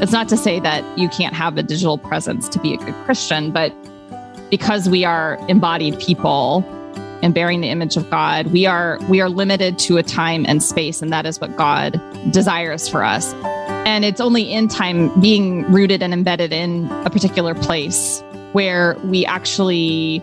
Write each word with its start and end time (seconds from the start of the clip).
It's 0.00 0.12
not 0.12 0.30
to 0.30 0.36
say 0.36 0.60
that 0.60 0.82
you 0.98 1.10
can't 1.10 1.34
have 1.34 1.58
a 1.58 1.62
digital 1.62 1.98
presence 1.98 2.48
to 2.48 2.58
be 2.58 2.72
a 2.72 2.78
good 2.78 2.94
Christian, 3.04 3.50
but 3.50 3.74
because 4.50 4.88
we 4.88 5.04
are 5.04 5.38
embodied 5.46 5.98
people 6.00 6.64
and 7.22 7.34
bearing 7.34 7.60
the 7.60 7.68
image 7.68 7.98
of 7.98 8.08
God, 8.08 8.46
we 8.46 8.64
are 8.64 8.98
we 9.10 9.20
are 9.20 9.28
limited 9.28 9.78
to 9.80 9.98
a 9.98 10.02
time 10.02 10.46
and 10.48 10.62
space, 10.62 11.02
and 11.02 11.12
that 11.12 11.26
is 11.26 11.38
what 11.38 11.54
God 11.54 12.00
desires 12.32 12.88
for 12.88 13.04
us. 13.04 13.34
And 13.84 14.06
it's 14.06 14.22
only 14.22 14.50
in 14.50 14.68
time 14.68 15.20
being 15.20 15.70
rooted 15.70 16.02
and 16.02 16.14
embedded 16.14 16.50
in 16.50 16.90
a 17.04 17.10
particular 17.10 17.54
place 17.54 18.22
where 18.52 18.96
we 19.04 19.26
actually 19.26 20.22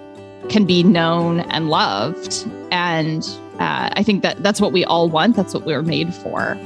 can 0.50 0.66
be 0.66 0.82
known 0.82 1.42
and 1.52 1.70
loved. 1.70 2.48
And 2.72 3.24
uh, 3.60 3.90
I 3.94 4.02
think 4.02 4.24
that 4.24 4.42
that's 4.42 4.60
what 4.60 4.72
we 4.72 4.86
all 4.86 5.08
want. 5.08 5.36
That's 5.36 5.54
what 5.54 5.66
we're 5.66 5.84
made 5.84 6.14
for. 6.16 6.58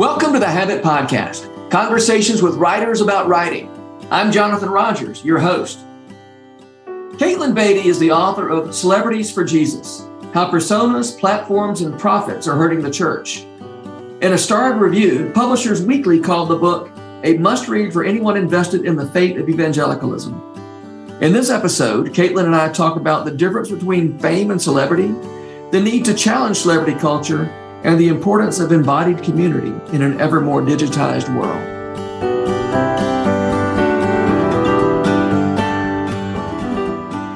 Welcome 0.00 0.32
to 0.32 0.38
the 0.38 0.48
Habit 0.48 0.82
Podcast, 0.82 1.70
conversations 1.70 2.40
with 2.40 2.54
writers 2.54 3.02
about 3.02 3.28
writing. 3.28 3.68
I'm 4.10 4.32
Jonathan 4.32 4.70
Rogers, 4.70 5.22
your 5.22 5.38
host. 5.38 5.80
Katelyn 6.86 7.54
Beaty 7.54 7.86
is 7.86 7.98
the 7.98 8.10
author 8.10 8.48
of 8.48 8.74
Celebrities 8.74 9.30
for 9.30 9.44
Jesus 9.44 10.06
How 10.32 10.50
Personas, 10.50 11.20
Platforms, 11.20 11.82
and 11.82 12.00
Profits 12.00 12.48
Are 12.48 12.56
Hurting 12.56 12.80
the 12.80 12.90
Church. 12.90 13.40
In 14.22 14.32
a 14.32 14.38
starred 14.38 14.80
review, 14.80 15.32
Publishers 15.34 15.84
Weekly 15.84 16.18
called 16.18 16.48
the 16.48 16.56
book 16.56 16.90
a 17.22 17.36
must 17.36 17.68
read 17.68 17.92
for 17.92 18.02
anyone 18.02 18.38
invested 18.38 18.86
in 18.86 18.96
the 18.96 19.10
fate 19.10 19.36
of 19.36 19.50
evangelicalism. 19.50 20.32
In 21.20 21.34
this 21.34 21.50
episode, 21.50 22.14
Katelyn 22.14 22.46
and 22.46 22.56
I 22.56 22.72
talk 22.72 22.96
about 22.96 23.26
the 23.26 23.32
difference 23.32 23.70
between 23.70 24.18
fame 24.18 24.50
and 24.50 24.62
celebrity, 24.62 25.08
the 25.72 25.80
need 25.84 26.06
to 26.06 26.14
challenge 26.14 26.56
celebrity 26.56 26.98
culture, 26.98 27.54
and 27.82 27.98
the 27.98 28.08
importance 28.08 28.60
of 28.60 28.72
embodied 28.72 29.22
community 29.22 29.72
in 29.94 30.02
an 30.02 30.20
ever 30.20 30.40
more 30.40 30.60
digitized 30.60 31.34
world. 31.34 31.66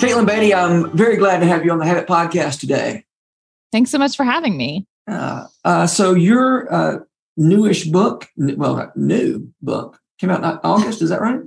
Katelyn 0.00 0.27
Beaty, 0.27 0.54
I'm 0.54 0.94
very 0.94 1.16
glad 1.16 1.41
to 1.41 1.46
have 1.46 1.64
you 1.64 1.72
on 1.72 1.78
the 1.78 1.86
Habit 1.86 2.06
podcast 2.06 2.60
today. 2.60 3.04
Thanks 3.72 3.91
so 3.91 3.98
much 3.98 4.16
for 4.16 4.24
having 4.24 4.56
me. 4.56 4.86
Uh, 5.08 5.46
uh, 5.64 5.86
so, 5.86 6.14
your 6.14 6.72
uh, 6.72 6.98
newish 7.36 7.86
book, 7.86 8.28
well, 8.36 8.92
new 8.94 9.50
book, 9.62 9.98
came 10.19 10.30
out 10.30 10.41
in 10.41 10.60
August, 10.62 11.00
is 11.02 11.08
that 11.08 11.20
right? 11.20 11.41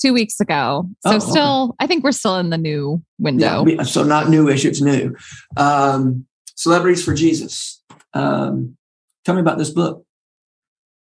Two 0.00 0.12
weeks 0.12 0.40
ago. 0.40 0.88
So, 1.06 1.14
oh, 1.14 1.18
still, 1.18 1.64
okay. 1.64 1.76
I 1.80 1.86
think 1.86 2.04
we're 2.04 2.12
still 2.12 2.36
in 2.36 2.50
the 2.50 2.58
new 2.58 3.02
window. 3.18 3.66
Yeah, 3.66 3.82
so, 3.82 4.04
not 4.04 4.28
newish, 4.28 4.64
it's 4.64 4.80
new. 4.80 5.16
Um, 5.56 6.26
Celebrities 6.56 7.04
for 7.04 7.12
Jesus. 7.12 7.82
Um, 8.16 8.76
tell 9.24 9.34
me 9.34 9.40
about 9.40 9.58
this 9.58 9.70
book. 9.70 10.04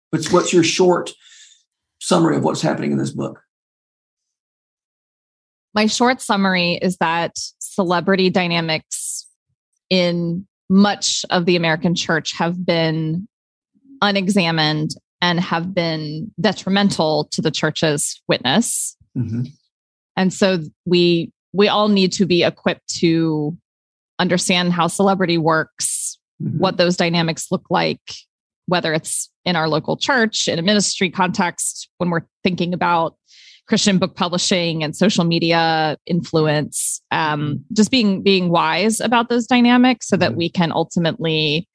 What's, 0.09 0.31
what's 0.31 0.53
your 0.53 0.63
short 0.63 1.11
summary 1.99 2.37
of 2.37 2.43
what's 2.43 2.61
happening 2.61 2.91
in 2.91 2.97
this 2.97 3.11
book? 3.11 3.41
My 5.73 5.87
short 5.87 6.21
summary 6.21 6.73
is 6.81 6.97
that 6.97 7.33
celebrity 7.59 8.29
dynamics 8.29 9.27
in 9.89 10.47
much 10.69 11.25
of 11.29 11.45
the 11.45 11.55
American 11.55 11.95
church 11.95 12.33
have 12.33 12.65
been 12.65 13.27
unexamined 14.01 14.91
and 15.21 15.39
have 15.39 15.73
been 15.73 16.31
detrimental 16.39 17.25
to 17.31 17.41
the 17.41 17.51
church's 17.51 18.21
witness. 18.27 18.95
Mm-hmm. 19.17 19.43
And 20.17 20.33
so 20.33 20.59
we 20.85 21.31
we 21.53 21.67
all 21.67 21.87
need 21.87 22.11
to 22.13 22.25
be 22.25 22.43
equipped 22.43 22.87
to 22.95 23.55
understand 24.19 24.73
how 24.73 24.87
celebrity 24.87 25.37
works, 25.37 26.02
mm-hmm. 26.41 26.57
what 26.59 26.77
those 26.77 26.97
dynamics 26.97 27.47
look 27.51 27.65
like, 27.69 28.01
whether 28.67 28.93
it's 28.93 29.29
in 29.45 29.55
our 29.55 29.67
local 29.67 29.97
church, 29.97 30.47
in 30.47 30.59
a 30.59 30.61
ministry 30.61 31.09
context, 31.09 31.89
when 31.97 32.09
we're 32.09 32.25
thinking 32.43 32.73
about 32.73 33.15
Christian 33.67 33.97
book 33.97 34.15
publishing 34.15 34.83
and 34.83 34.95
social 34.95 35.23
media 35.23 35.97
influence, 36.05 37.01
um, 37.11 37.41
mm-hmm. 37.41 37.73
just 37.73 37.91
being 37.91 38.21
being 38.21 38.49
wise 38.49 38.99
about 38.99 39.29
those 39.29 39.47
dynamics 39.47 40.07
so 40.07 40.17
that 40.17 40.31
mm-hmm. 40.31 40.39
we 40.39 40.49
can 40.49 40.71
ultimately 40.71 41.67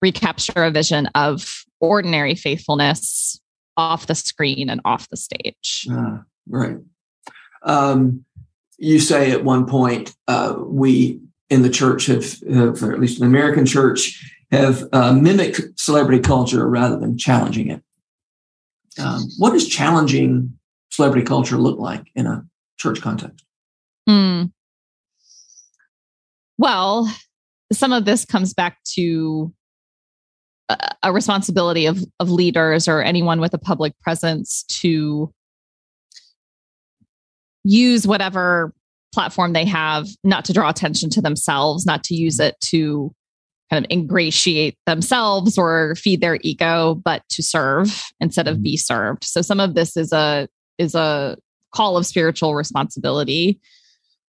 recapture 0.00 0.64
a 0.64 0.70
vision 0.70 1.06
of 1.14 1.64
ordinary 1.80 2.34
faithfulness 2.34 3.40
off 3.76 4.06
the 4.06 4.14
screen 4.14 4.70
and 4.70 4.80
off 4.84 5.08
the 5.08 5.16
stage. 5.16 5.86
Ah, 5.90 6.22
right. 6.48 6.76
Um, 7.62 8.24
you 8.78 9.00
say 9.00 9.30
at 9.30 9.44
one 9.44 9.66
point 9.66 10.14
uh, 10.28 10.56
we 10.58 11.20
in 11.50 11.62
the 11.62 11.70
church 11.70 12.06
have, 12.06 12.24
have, 12.52 12.82
or 12.82 12.92
at 12.92 13.00
least 13.00 13.20
in 13.20 13.20
the 13.20 13.36
American 13.36 13.66
church, 13.66 14.32
have 14.50 14.84
uh, 14.92 15.12
mimicked 15.12 15.60
celebrity 15.78 16.20
culture 16.20 16.68
rather 16.68 16.98
than 16.98 17.18
challenging 17.18 17.70
it. 17.70 17.82
Um, 18.98 19.24
what 19.38 19.52
does 19.52 19.68
challenging 19.68 20.58
celebrity 20.90 21.26
culture 21.26 21.58
look 21.58 21.78
like 21.78 22.06
in 22.14 22.26
a 22.26 22.44
church 22.78 23.00
context? 23.00 23.44
Mm. 24.08 24.52
Well, 26.58 27.12
some 27.72 27.92
of 27.92 28.04
this 28.04 28.24
comes 28.24 28.54
back 28.54 28.78
to 28.94 29.52
a, 30.68 30.94
a 31.04 31.12
responsibility 31.12 31.86
of, 31.86 32.04
of 32.20 32.30
leaders 32.30 32.86
or 32.86 33.02
anyone 33.02 33.40
with 33.40 33.54
a 33.54 33.58
public 33.58 33.98
presence 34.00 34.64
to 34.68 35.32
use 37.64 38.06
whatever 38.06 38.72
platform 39.14 39.52
they 39.52 39.64
have 39.64 40.06
not 40.22 40.44
to 40.46 40.52
draw 40.52 40.68
attention 40.68 41.10
to 41.10 41.22
themselves, 41.22 41.86
not 41.86 42.04
to 42.04 42.14
use 42.14 42.40
it 42.40 42.56
to 42.66 43.12
kind 43.70 43.84
of 43.84 43.90
ingratiate 43.90 44.76
themselves 44.86 45.56
or 45.56 45.94
feed 45.94 46.20
their 46.20 46.38
ego, 46.42 46.94
but 46.94 47.22
to 47.30 47.42
serve 47.42 48.04
instead 48.20 48.46
of 48.46 48.62
be 48.62 48.76
served. 48.76 49.24
So 49.24 49.40
some 49.40 49.60
of 49.60 49.74
this 49.74 49.96
is 49.96 50.12
a 50.12 50.48
is 50.78 50.94
a 50.94 51.36
call 51.74 51.96
of 51.96 52.06
spiritual 52.06 52.54
responsibility. 52.54 53.60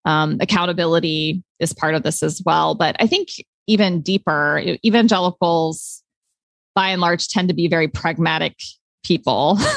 Um, 0.06 0.38
accountability 0.40 1.44
is 1.60 1.74
part 1.74 1.96
of 1.96 2.04
this 2.04 2.22
as 2.22 2.42
well. 2.46 2.76
But 2.76 2.96
I 3.00 3.08
think 3.08 3.30
even 3.68 4.02
deeper, 4.02 4.62
evangelicals 4.86 6.04
by 6.76 6.90
and 6.90 7.02
large 7.02 7.28
tend 7.28 7.48
to 7.48 7.56
be 7.56 7.68
very 7.68 7.88
pragmatic 7.88 8.56
people. 9.06 9.60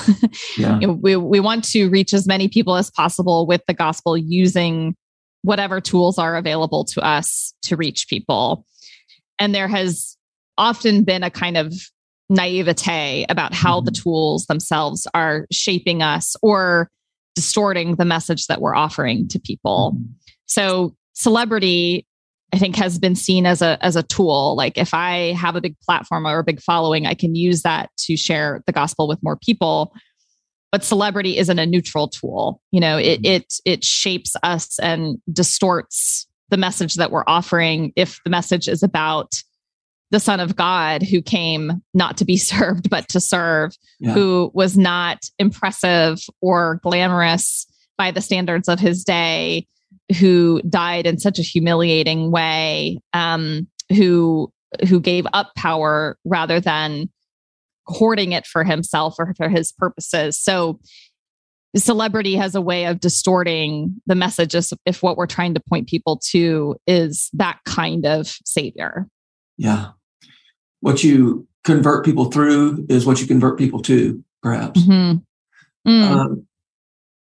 Yeah. 0.56 0.78
you 0.80 0.86
know, 0.88 0.92
we, 0.94 1.16
we 1.16 1.40
want 1.40 1.64
to 1.70 1.88
reach 1.88 2.12
as 2.12 2.26
many 2.26 2.48
people 2.48 2.74
as 2.74 2.90
possible 2.90 3.46
with 3.46 3.62
the 3.66 3.74
gospel 3.74 4.16
using 4.16 4.96
whatever 5.42 5.80
tools 5.80 6.18
are 6.18 6.36
available 6.36 6.84
to 6.86 7.00
us 7.00 7.54
to 7.62 7.76
reach 7.76 8.08
people. 8.08 8.64
And 9.38 9.54
there 9.54 9.68
has 9.68 10.16
often 10.56 11.04
been 11.04 11.22
a 11.22 11.30
kind 11.30 11.56
of 11.56 11.72
naivete 12.28 13.26
about 13.28 13.54
how 13.54 13.78
mm-hmm. 13.78 13.86
the 13.86 13.90
tools 13.92 14.46
themselves 14.46 15.06
are 15.14 15.46
shaping 15.52 16.02
us 16.02 16.34
or 16.42 16.90
distorting 17.34 17.94
the 17.94 18.04
message 18.04 18.46
that 18.48 18.60
we're 18.60 18.74
offering 18.74 19.28
to 19.28 19.38
people. 19.38 19.92
Mm-hmm. 19.94 20.12
So 20.46 20.96
celebrity 21.14 22.06
I 22.52 22.58
think 22.58 22.76
has 22.76 22.98
been 22.98 23.14
seen 23.14 23.44
as 23.46 23.60
a 23.60 23.78
as 23.84 23.96
a 23.96 24.02
tool. 24.02 24.56
Like 24.56 24.78
if 24.78 24.94
I 24.94 25.32
have 25.32 25.56
a 25.56 25.60
big 25.60 25.78
platform 25.80 26.26
or 26.26 26.38
a 26.38 26.44
big 26.44 26.60
following, 26.60 27.06
I 27.06 27.14
can 27.14 27.34
use 27.34 27.62
that 27.62 27.90
to 27.98 28.16
share 28.16 28.62
the 28.66 28.72
gospel 28.72 29.06
with 29.06 29.22
more 29.22 29.36
people. 29.36 29.92
But 30.72 30.84
celebrity 30.84 31.38
isn't 31.38 31.58
a 31.58 31.66
neutral 31.66 32.08
tool. 32.08 32.60
You 32.72 32.80
know, 32.80 32.96
it 32.96 33.22
mm-hmm. 33.22 33.32
it 33.32 33.54
it 33.64 33.84
shapes 33.84 34.34
us 34.42 34.78
and 34.78 35.18
distorts 35.30 36.26
the 36.50 36.56
message 36.56 36.94
that 36.94 37.10
we're 37.10 37.24
offering 37.26 37.92
if 37.96 38.20
the 38.24 38.30
message 38.30 38.68
is 38.68 38.82
about 38.82 39.32
the 40.10 40.20
son 40.20 40.40
of 40.40 40.56
god 40.56 41.02
who 41.02 41.20
came 41.20 41.82
not 41.92 42.16
to 42.16 42.24
be 42.24 42.36
served 42.38 42.88
but 42.88 43.08
to 43.08 43.20
serve 43.20 43.76
yeah. 44.00 44.12
who 44.12 44.50
was 44.54 44.76
not 44.76 45.18
impressive 45.38 46.18
or 46.40 46.80
glamorous 46.82 47.66
by 47.96 48.10
the 48.10 48.20
standards 48.20 48.68
of 48.68 48.78
his 48.78 49.04
day 49.04 49.66
who 50.18 50.62
died 50.62 51.06
in 51.06 51.18
such 51.18 51.38
a 51.38 51.42
humiliating 51.42 52.30
way, 52.30 52.98
um, 53.12 53.66
who 53.90 54.52
who 54.88 55.00
gave 55.00 55.26
up 55.32 55.54
power 55.56 56.18
rather 56.24 56.60
than 56.60 57.08
hoarding 57.86 58.32
it 58.32 58.46
for 58.46 58.64
himself 58.64 59.14
or 59.18 59.32
for 59.34 59.48
his 59.48 59.72
purposes. 59.72 60.38
So 60.38 60.78
celebrity 61.76 62.36
has 62.36 62.54
a 62.54 62.60
way 62.60 62.86
of 62.86 63.00
distorting 63.00 64.00
the 64.06 64.14
messages 64.14 64.72
if 64.86 65.02
what 65.02 65.16
we're 65.16 65.26
trying 65.26 65.54
to 65.54 65.60
point 65.60 65.88
people 65.88 66.20
to 66.30 66.76
is 66.86 67.30
that 67.34 67.58
kind 67.64 68.04
of 68.04 68.26
savior. 68.44 69.06
Yeah. 69.56 69.90
What 70.80 71.02
you 71.02 71.46
convert 71.64 72.04
people 72.04 72.26
through 72.26 72.86
is 72.88 73.06
what 73.06 73.20
you 73.20 73.26
convert 73.26 73.58
people 73.58 73.82
to, 73.82 74.22
perhaps. 74.42 74.80
Mm-hmm. 74.80 75.90
Mm. 75.90 76.02
Um, 76.02 76.46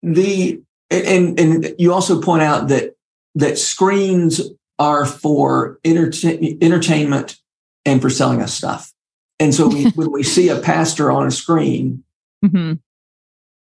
the 0.02 0.62
and 0.90 1.40
and 1.40 1.76
you 1.78 1.94
also 1.94 2.22
point 2.22 2.44
out 2.44 2.68
that 2.70 2.96
that 3.36 3.58
screens 3.58 4.42
are 4.80 5.06
for 5.06 5.80
entertain, 5.84 6.58
entertainment 6.62 7.38
and 7.86 8.02
for 8.02 8.10
selling 8.10 8.42
us 8.42 8.54
stuff. 8.54 8.92
And 9.40 9.54
so 9.54 9.68
we, 9.68 9.86
when 9.96 10.12
we 10.12 10.24
see 10.24 10.50
a 10.50 10.60
pastor 10.60 11.12
on 11.12 11.28
a 11.28 11.32
screen, 11.32 12.04
mm-hmm. 12.44 12.74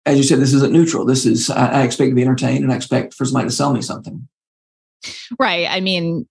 as 0.06 0.18
you 0.18 0.24
said, 0.24 0.40
this 0.40 0.54
isn't 0.54 0.74
neutral. 0.74 1.06
This 1.06 1.26
is 1.26 1.50
I, 1.50 1.82
I 1.82 1.84
expect 1.84 2.12
to 2.12 2.16
be 2.16 2.22
entertained 2.22 2.64
and 2.64 2.72
I 2.72 2.76
expect 2.76 3.14
for 3.14 3.26
somebody 3.26 3.50
to 3.50 3.56
sell 3.56 3.74
me 3.74 3.82
something. 3.82 4.28
Right. 5.40 5.68
I 5.70 5.80
mean, 5.80 6.28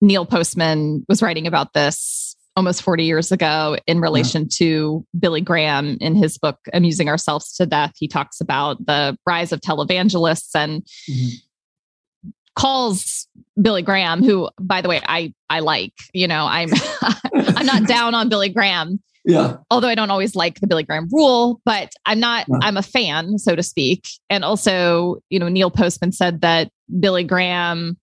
Neil 0.00 0.26
Postman 0.26 1.04
was 1.08 1.22
writing 1.22 1.46
about 1.46 1.72
this 1.72 2.27
almost 2.58 2.82
40 2.82 3.04
years 3.04 3.30
ago 3.30 3.76
in 3.86 4.00
relation 4.00 4.42
yeah. 4.42 4.48
to 4.54 5.06
Billy 5.16 5.40
Graham 5.40 5.96
in 6.00 6.16
his 6.16 6.36
book 6.38 6.58
Amusing 6.72 7.08
Ourselves 7.08 7.54
to 7.54 7.66
Death. 7.66 7.92
He 7.96 8.08
talks 8.08 8.40
about 8.40 8.84
the 8.84 9.16
rise 9.24 9.52
of 9.52 9.60
televangelists 9.60 10.56
and 10.56 10.82
mm-hmm. 11.08 12.30
calls 12.56 13.28
Billy 13.62 13.82
Graham, 13.82 14.24
who 14.24 14.50
by 14.60 14.82
the 14.82 14.88
way 14.88 15.00
I 15.06 15.32
I 15.48 15.60
like, 15.60 15.92
you 16.12 16.26
know, 16.26 16.46
I'm 16.46 16.70
I'm 17.32 17.64
not 17.64 17.86
down 17.86 18.16
on 18.16 18.28
Billy 18.28 18.48
Graham. 18.48 19.00
Yeah. 19.24 19.58
Although 19.70 19.88
I 19.88 19.94
don't 19.94 20.10
always 20.10 20.34
like 20.34 20.58
the 20.58 20.66
Billy 20.66 20.82
Graham 20.82 21.06
rule, 21.12 21.60
but 21.64 21.92
I'm 22.06 22.18
not, 22.18 22.46
yeah. 22.48 22.56
I'm 22.62 22.76
a 22.76 22.82
fan, 22.82 23.38
so 23.38 23.54
to 23.54 23.62
speak. 23.62 24.08
And 24.30 24.42
also, 24.42 25.18
you 25.28 25.38
know, 25.38 25.48
Neil 25.48 25.70
Postman 25.70 26.12
said 26.12 26.40
that 26.40 26.70
Billy 26.98 27.24
Graham 27.24 27.98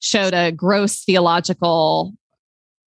showed 0.00 0.34
a 0.34 0.52
gross 0.52 1.04
theological 1.04 2.12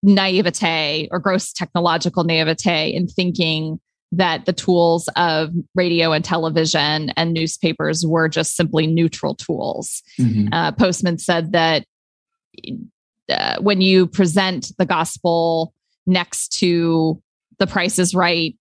naivete 0.04 1.08
or 1.12 1.20
gross 1.20 1.54
technological 1.54 2.24
naivete 2.24 2.94
in 2.94 3.08
thinking 3.08 3.80
that 4.12 4.46
the 4.46 4.54
tools 4.54 5.08
of 5.16 5.52
radio 5.74 6.12
and 6.12 6.26
television 6.26 7.12
and 7.12 7.34
newspapers 7.34 8.06
were 8.06 8.28
just 8.28 8.56
simply 8.56 8.86
neutral 8.86 9.36
tools. 9.36 10.04
Mm-hmm. 10.20 10.54
Uh, 10.54 10.72
Postman 10.74 11.18
said 11.18 11.54
that 11.54 11.86
uh, 13.30 13.56
when 13.62 13.80
you 13.80 14.08
present 14.08 14.72
the 14.78 14.86
gospel 14.86 15.74
next 16.06 16.60
to 16.60 17.22
The 17.60 17.68
Price 17.68 18.00
is 18.00 18.14
Right, 18.14 18.56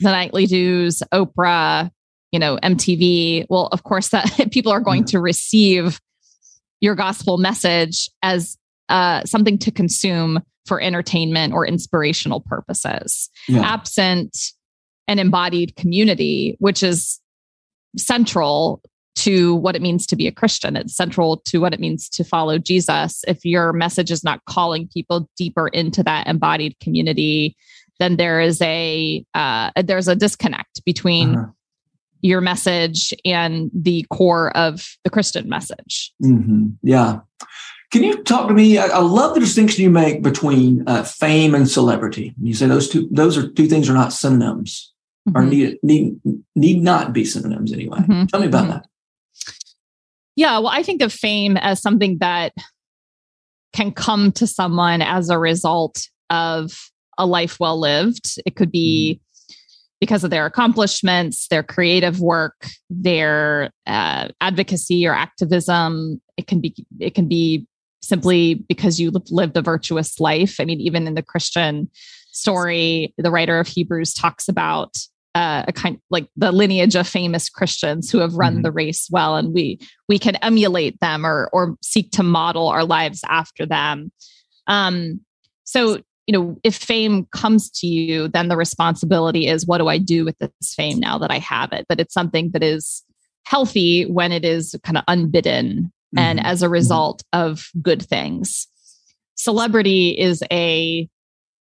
The 0.00 0.10
Nightly 0.10 0.46
News, 0.46 1.02
Oprah, 1.12 1.90
you 2.32 2.38
know, 2.38 2.58
MTV, 2.62 3.46
well, 3.50 3.68
of 3.72 3.82
course, 3.82 4.08
that 4.08 4.48
people 4.50 4.72
are 4.72 4.80
going 4.80 5.04
to 5.06 5.20
receive 5.20 6.00
your 6.80 6.94
gospel 6.94 7.36
message 7.36 8.08
as 8.22 8.56
uh, 8.88 9.24
something 9.24 9.58
to 9.58 9.70
consume 9.70 10.42
for 10.68 10.80
entertainment 10.80 11.52
or 11.52 11.66
inspirational 11.66 12.40
purposes. 12.42 13.30
Yeah. 13.48 13.62
Absent 13.62 14.36
an 15.08 15.18
embodied 15.18 15.74
community, 15.76 16.56
which 16.60 16.82
is 16.82 17.18
central 17.96 18.82
to 19.16 19.56
what 19.56 19.74
it 19.74 19.82
means 19.82 20.06
to 20.06 20.14
be 20.14 20.28
a 20.28 20.32
Christian. 20.32 20.76
It's 20.76 20.94
central 20.94 21.38
to 21.46 21.58
what 21.58 21.74
it 21.74 21.80
means 21.80 22.08
to 22.10 22.22
follow 22.22 22.58
Jesus. 22.58 23.24
If 23.26 23.44
your 23.44 23.72
message 23.72 24.12
is 24.12 24.22
not 24.22 24.44
calling 24.44 24.88
people 24.92 25.28
deeper 25.36 25.66
into 25.68 26.04
that 26.04 26.28
embodied 26.28 26.78
community, 26.80 27.56
then 27.98 28.16
there 28.16 28.40
is 28.40 28.62
a 28.62 29.24
uh, 29.34 29.70
there's 29.82 30.06
a 30.06 30.14
disconnect 30.14 30.84
between 30.84 31.34
uh-huh. 31.34 31.46
your 32.20 32.40
message 32.40 33.12
and 33.24 33.70
the 33.74 34.06
core 34.10 34.56
of 34.56 34.86
the 35.02 35.10
Christian 35.10 35.48
message. 35.48 36.12
Mm-hmm. 36.22 36.68
Yeah. 36.82 37.20
Can 37.90 38.04
you 38.04 38.22
talk 38.22 38.48
to 38.48 38.54
me? 38.54 38.76
I, 38.76 38.86
I 38.86 38.98
love 38.98 39.34
the 39.34 39.40
distinction 39.40 39.82
you 39.82 39.90
make 39.90 40.22
between 40.22 40.86
uh, 40.86 41.04
fame 41.04 41.54
and 41.54 41.68
celebrity. 41.68 42.34
You 42.40 42.52
say 42.52 42.66
those 42.66 42.88
two 42.88 43.08
those 43.10 43.38
are 43.38 43.48
two 43.48 43.66
things 43.66 43.88
are 43.88 43.94
not 43.94 44.12
synonyms, 44.12 44.92
mm-hmm. 45.26 45.38
or 45.38 45.44
need 45.44 45.78
need 45.82 46.20
need 46.54 46.82
not 46.82 47.12
be 47.12 47.24
synonyms 47.24 47.72
anyway. 47.72 47.98
Mm-hmm. 47.98 48.26
Tell 48.26 48.40
me 48.40 48.46
about 48.46 48.64
mm-hmm. 48.64 48.72
that. 48.72 48.86
Yeah, 50.36 50.58
well, 50.58 50.68
I 50.68 50.82
think 50.82 51.02
of 51.02 51.12
fame 51.12 51.56
as 51.56 51.80
something 51.80 52.18
that 52.18 52.52
can 53.72 53.92
come 53.92 54.32
to 54.32 54.46
someone 54.46 55.00
as 55.00 55.30
a 55.30 55.38
result 55.38 56.08
of 56.30 56.90
a 57.16 57.26
life 57.26 57.58
well 57.58 57.80
lived. 57.80 58.38
It 58.44 58.54
could 58.54 58.70
be 58.70 59.18
mm-hmm. 59.18 59.54
because 59.98 60.24
of 60.24 60.30
their 60.30 60.44
accomplishments, 60.44 61.48
their 61.48 61.62
creative 61.62 62.20
work, 62.20 62.66
their 62.90 63.70
uh, 63.86 64.28
advocacy 64.42 65.06
or 65.06 65.14
activism. 65.14 66.20
It 66.36 66.46
can 66.46 66.60
be 66.60 66.74
it 67.00 67.14
can 67.14 67.28
be 67.28 67.66
simply 68.02 68.54
because 68.68 69.00
you 69.00 69.12
lived 69.30 69.56
a 69.56 69.62
virtuous 69.62 70.20
life. 70.20 70.56
I 70.60 70.64
mean, 70.64 70.80
even 70.80 71.06
in 71.06 71.14
the 71.14 71.22
Christian 71.22 71.90
story, 72.30 73.14
the 73.18 73.30
writer 73.30 73.58
of 73.58 73.66
Hebrews 73.66 74.14
talks 74.14 74.48
about 74.48 74.96
uh, 75.34 75.64
a 75.68 75.72
kind 75.72 75.98
like 76.10 76.28
the 76.36 76.52
lineage 76.52 76.96
of 76.96 77.06
famous 77.06 77.48
Christians 77.48 78.10
who 78.10 78.18
have 78.18 78.34
run 78.34 78.54
mm-hmm. 78.54 78.62
the 78.62 78.72
race 78.72 79.08
well, 79.10 79.36
and 79.36 79.52
we 79.52 79.78
we 80.08 80.18
can 80.18 80.36
emulate 80.36 80.98
them 81.00 81.24
or 81.24 81.48
or 81.52 81.76
seek 81.82 82.10
to 82.12 82.22
model 82.22 82.68
our 82.68 82.84
lives 82.84 83.20
after 83.28 83.66
them. 83.66 84.10
Um, 84.66 85.20
so 85.64 86.02
you 86.26 86.32
know, 86.32 86.58
if 86.62 86.74
fame 86.76 87.26
comes 87.32 87.70
to 87.70 87.86
you, 87.86 88.28
then 88.28 88.48
the 88.48 88.56
responsibility 88.56 89.46
is 89.46 89.66
what 89.66 89.78
do 89.78 89.88
I 89.88 89.96
do 89.96 90.24
with 90.24 90.36
this 90.38 90.74
fame 90.74 90.98
now 90.98 91.16
that 91.18 91.30
I 91.30 91.38
have 91.38 91.72
it? 91.72 91.86
But 91.88 92.00
it's 92.00 92.12
something 92.12 92.50
that 92.50 92.62
is 92.62 93.02
healthy 93.46 94.04
when 94.04 94.30
it 94.30 94.44
is 94.44 94.74
kind 94.84 94.98
of 94.98 95.04
unbidden 95.08 95.90
mm-hmm. 96.14 96.18
and 96.18 96.44
as 96.44 96.62
a 96.62 96.66
mm-hmm. 96.66 96.72
result 96.72 97.22
mm-hmm. 97.34 97.50
of 97.50 97.68
good 97.82 98.02
things. 98.02 98.66
Celebrity 99.34 100.18
is 100.18 100.42
a 100.50 101.08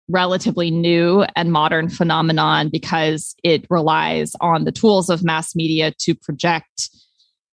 relatively 0.09 0.71
new 0.71 1.25
and 1.35 1.51
modern 1.51 1.89
phenomenon 1.89 2.69
because 2.69 3.35
it 3.43 3.67
relies 3.71 4.33
on 4.41 4.65
the 4.65 4.73
tools 4.73 5.09
of 5.09 5.25
mass 5.25 5.57
media 5.57 5.93
to 5.99 6.15
project 6.15 6.91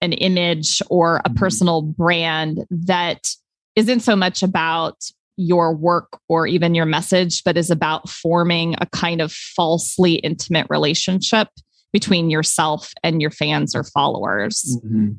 an 0.02 0.14
image 0.14 0.82
or 0.90 1.18
a 1.18 1.30
mm-hmm. 1.30 1.38
personal 1.38 1.82
brand 1.82 2.66
that 2.70 3.30
isn't 3.76 4.02
so 4.02 4.16
much 4.16 4.44
about 4.44 4.98
your 5.38 5.74
work 5.74 6.20
or 6.28 6.46
even 6.46 6.76
your 6.76 6.86
message, 6.86 7.44
but 7.44 7.58
is 7.58 7.72
about 7.72 8.10
forming 8.10 8.76
a 8.80 8.86
kind 8.88 9.22
of 9.22 9.32
falsely 9.32 10.16
intimate 10.16 10.68
relationship 10.70 11.48
between 11.94 12.30
yourself 12.30 12.92
and 13.02 13.22
your 13.22 13.32
fans 13.32 13.74
or 13.74 13.84
followers. 13.84 14.78
Mm-hmm 14.86 15.12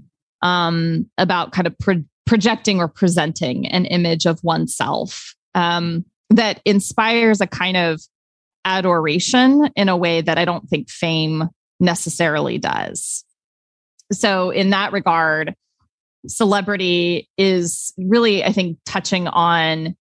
um, 0.43 1.09
about 1.19 1.53
kind 1.53 1.67
of 1.67 1.79
pro- 1.79 2.05
projecting 2.27 2.79
or 2.81 2.89
presenting 2.89 3.67
an 3.69 3.87
image 3.87 4.27
of 4.27 4.43
oneself 4.43 5.35
um, 5.55 6.05
that 6.31 6.61
inspires 6.65 7.41
a 7.41 7.47
kind 7.47 7.77
of 7.77 8.01
adoration 8.65 9.71
in 9.77 9.89
a 9.89 9.97
way 9.97 10.21
that 10.21 10.39
I 10.39 10.45
don't 10.45 10.69
think 10.69 10.89
fame 10.89 11.49
necessarily 11.81 12.59
does. 12.59 13.25
So, 14.13 14.51
in 14.51 14.71
that 14.71 14.93
regard, 14.93 15.55
celebrity 16.27 17.29
is 17.37 17.93
really, 17.99 18.45
I 18.45 18.53
think, 18.53 18.79
touching 18.85 19.27
on 19.29 19.97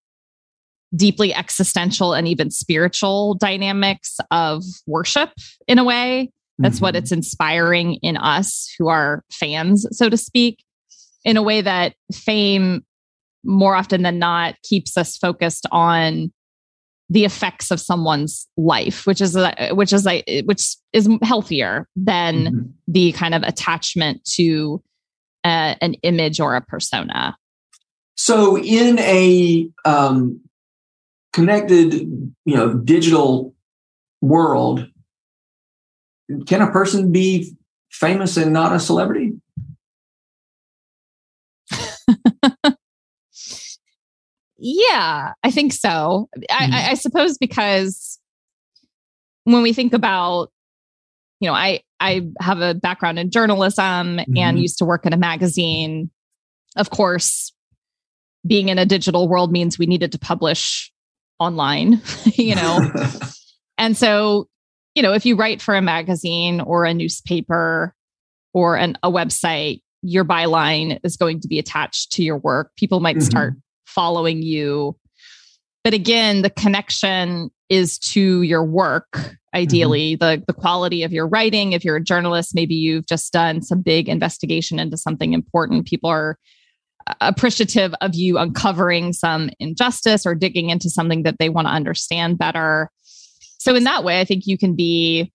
deeply 0.96 1.34
existential 1.34 2.14
and 2.14 2.28
even 2.28 2.52
spiritual 2.52 3.36
dynamics 3.36 4.18
of 4.30 4.64
worship 4.86 5.32
in 5.68 5.80
a 5.80 5.84
way 5.84 6.30
that's 6.62 6.76
mm-hmm. 6.78 6.86
what 6.86 6.96
it's 6.96 7.12
inspiring 7.12 7.96
in 7.96 8.18
us 8.18 8.74
who 8.78 8.88
are 8.88 9.24
fans, 9.32 9.86
so 9.92 10.10
to 10.10 10.18
speak, 10.18 10.64
in 11.24 11.38
a 11.38 11.42
way 11.42 11.62
that 11.62 11.96
fame 12.14 12.84
more 13.44 13.76
often 13.76 14.04
than 14.04 14.20
not 14.20 14.56
keeps 14.64 14.98
us 14.98 15.18
focused 15.18 15.66
on 15.72 16.32
the 17.10 17.26
effects 17.26 17.72
of 17.72 17.80
someone's 17.80 18.48
life 18.56 19.06
which 19.06 19.20
is 19.20 19.38
which 19.72 19.92
is 19.92 20.06
like 20.06 20.24
which 20.46 20.76
is 20.94 21.10
healthier 21.22 21.88
than 21.96 22.46
mm-hmm. 22.46 22.60
the 22.88 23.12
kind 23.12 23.36
of 23.36 23.44
attachment 23.44 24.24
to 24.24 24.82
uh, 25.44 25.76
an 25.82 25.94
image 26.04 26.40
or 26.40 26.56
a 26.56 26.62
persona 26.62 27.36
so 28.16 28.58
in 28.58 28.98
a 29.00 29.68
um, 29.84 30.40
connected 31.34 31.94
you 32.46 32.56
know 32.56 32.76
digital 32.76 33.54
world 34.22 34.88
can 36.48 36.62
a 36.62 36.72
person 36.72 37.12
be 37.12 37.56
famous 37.92 38.38
and 38.38 38.54
not 38.54 38.74
a 38.74 38.80
celebrity? 38.80 39.34
yeah, 44.58 45.34
I 45.44 45.52
think 45.52 45.74
so. 45.74 46.30
Mm-hmm. 46.38 46.74
I, 46.74 46.92
I 46.92 46.94
suppose 46.96 47.38
because 47.38 48.20
when 49.44 49.64
we 49.64 49.74
think 49.74 49.94
about, 49.94 50.52
you 51.40 51.50
know, 51.50 51.56
I 51.56 51.82
I 52.00 52.28
have 52.40 52.60
a 52.62 52.74
background 52.74 53.20
in 53.20 53.32
journalism 53.32 54.18
mm-hmm. 54.18 54.38
and 54.38 54.60
used 54.60 54.78
to 54.80 54.86
work 54.86 55.06
in 55.06 55.14
a 55.14 55.18
magazine. 55.18 56.12
Of 56.76 56.90
course, 56.90 57.52
being 58.46 58.70
in 58.70 58.80
a 58.80 58.86
digital 58.86 59.28
world 59.28 59.52
means 59.52 59.78
we 59.78 59.86
needed 59.86 60.12
to 60.14 60.20
publish 60.20 60.92
online, 61.40 62.02
you 62.34 62.56
know. 62.56 62.92
and 63.78 63.98
so 63.98 64.48
you 64.96 65.02
know, 65.02 65.14
if 65.14 65.26
you 65.26 65.36
write 65.36 65.62
for 65.62 65.76
a 65.76 65.82
magazine 65.82 66.62
or 66.62 66.86
a 66.86 66.94
newspaper 66.94 67.94
or 68.54 68.76
an, 68.76 68.98
a 69.04 69.12
website, 69.12 69.82
your 70.02 70.26
byline 70.26 71.00
is 71.04 71.16
going 71.16 71.40
to 71.42 71.48
be 71.48 71.60
attached 71.60 72.12
to 72.14 72.24
your 72.24 72.38
work. 72.38 72.72
People 72.76 73.00
might 73.00 73.18
mm-hmm. 73.18 73.26
start 73.26 73.54
following 73.86 74.42
you. 74.42 74.98
But 75.84 75.94
again, 75.94 76.42
the 76.42 76.50
connection 76.50 77.50
is 77.70 77.98
to 78.00 78.42
your 78.42 78.64
work, 78.64 79.38
ideally, 79.56 80.18
mm-hmm. 80.18 80.40
the, 80.40 80.44
the 80.46 80.54
quality 80.54 81.04
of 81.04 81.14
your 81.14 81.28
writing. 81.28 81.72
If 81.72 81.86
you're 81.86 81.96
a 81.96 82.04
journalist, 82.04 82.52
maybe 82.54 82.76
you've 82.76 83.06
just 83.06 83.32
done 83.32 83.62
some 83.62 83.82
big 83.82 84.10
investigation 84.10 84.80
into 84.80 84.98
something 84.98 85.34
important. 85.34 85.88
People 85.88 86.10
are 86.10 86.38
appreciative 87.20 87.94
of 88.02 88.14
you 88.14 88.38
uncovering 88.38 89.14
some 89.14 89.50
injustice 89.60 90.26
or 90.26 90.36
digging 90.36 90.70
into 90.70 90.90
something 90.90 91.24
that 91.24 91.38
they 91.40 91.50
want 91.50 91.68
to 91.68 91.74
understand 91.74 92.38
better. 92.38 92.92
So 93.62 93.76
in 93.76 93.84
that 93.84 94.04
way, 94.04 94.20
I 94.20 94.26
think 94.26 94.48
you 94.48 94.58
can 94.58 94.76
be 94.76 95.32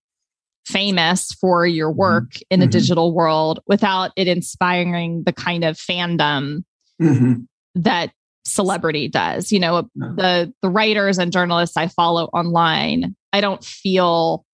famous 0.65 1.31
for 1.41 1.65
your 1.65 1.91
mm-hmm. 1.91 1.99
work 1.99 2.31
mm-hmm. 2.31 2.43
in 2.51 2.61
a 2.61 2.65
mm-hmm. 2.65 2.71
digital 2.71 3.15
world 3.15 3.61
without 3.69 4.11
it 4.17 4.27
inspiring 4.27 5.23
the 5.23 5.33
kind 5.33 5.63
of 5.63 5.77
fandom 5.77 6.65
mm-hmm. 7.01 7.43
that 7.77 8.11
celebrity 8.45 9.07
does. 9.07 9.53
You 9.53 9.61
know, 9.61 9.89
no. 9.95 10.13
the 10.17 10.53
the 10.61 10.71
writers 10.71 11.19
and 11.19 11.31
journalists 11.31 11.77
I 11.77 11.87
follow 11.87 12.25
online, 12.33 13.15
I 13.33 13.41
don't 13.41 13.63
feel 13.63 14.45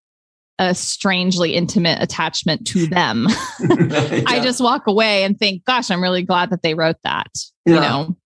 a 0.58 0.74
strangely 0.74 1.54
intimate 1.54 2.02
attachment 2.02 2.66
to 2.66 2.86
them. 2.88 3.26
yeah. 3.60 4.20
I 4.26 4.40
just 4.42 4.60
walk 4.60 4.86
away 4.86 5.24
and 5.24 5.38
think, 5.38 5.64
gosh, 5.64 5.90
I'm 5.90 6.02
really 6.02 6.24
glad 6.24 6.50
that 6.50 6.62
they 6.62 6.74
wrote 6.74 6.98
that. 7.04 7.30
Yeah. 7.64 7.74
You 7.74 7.80
know. 7.80 8.16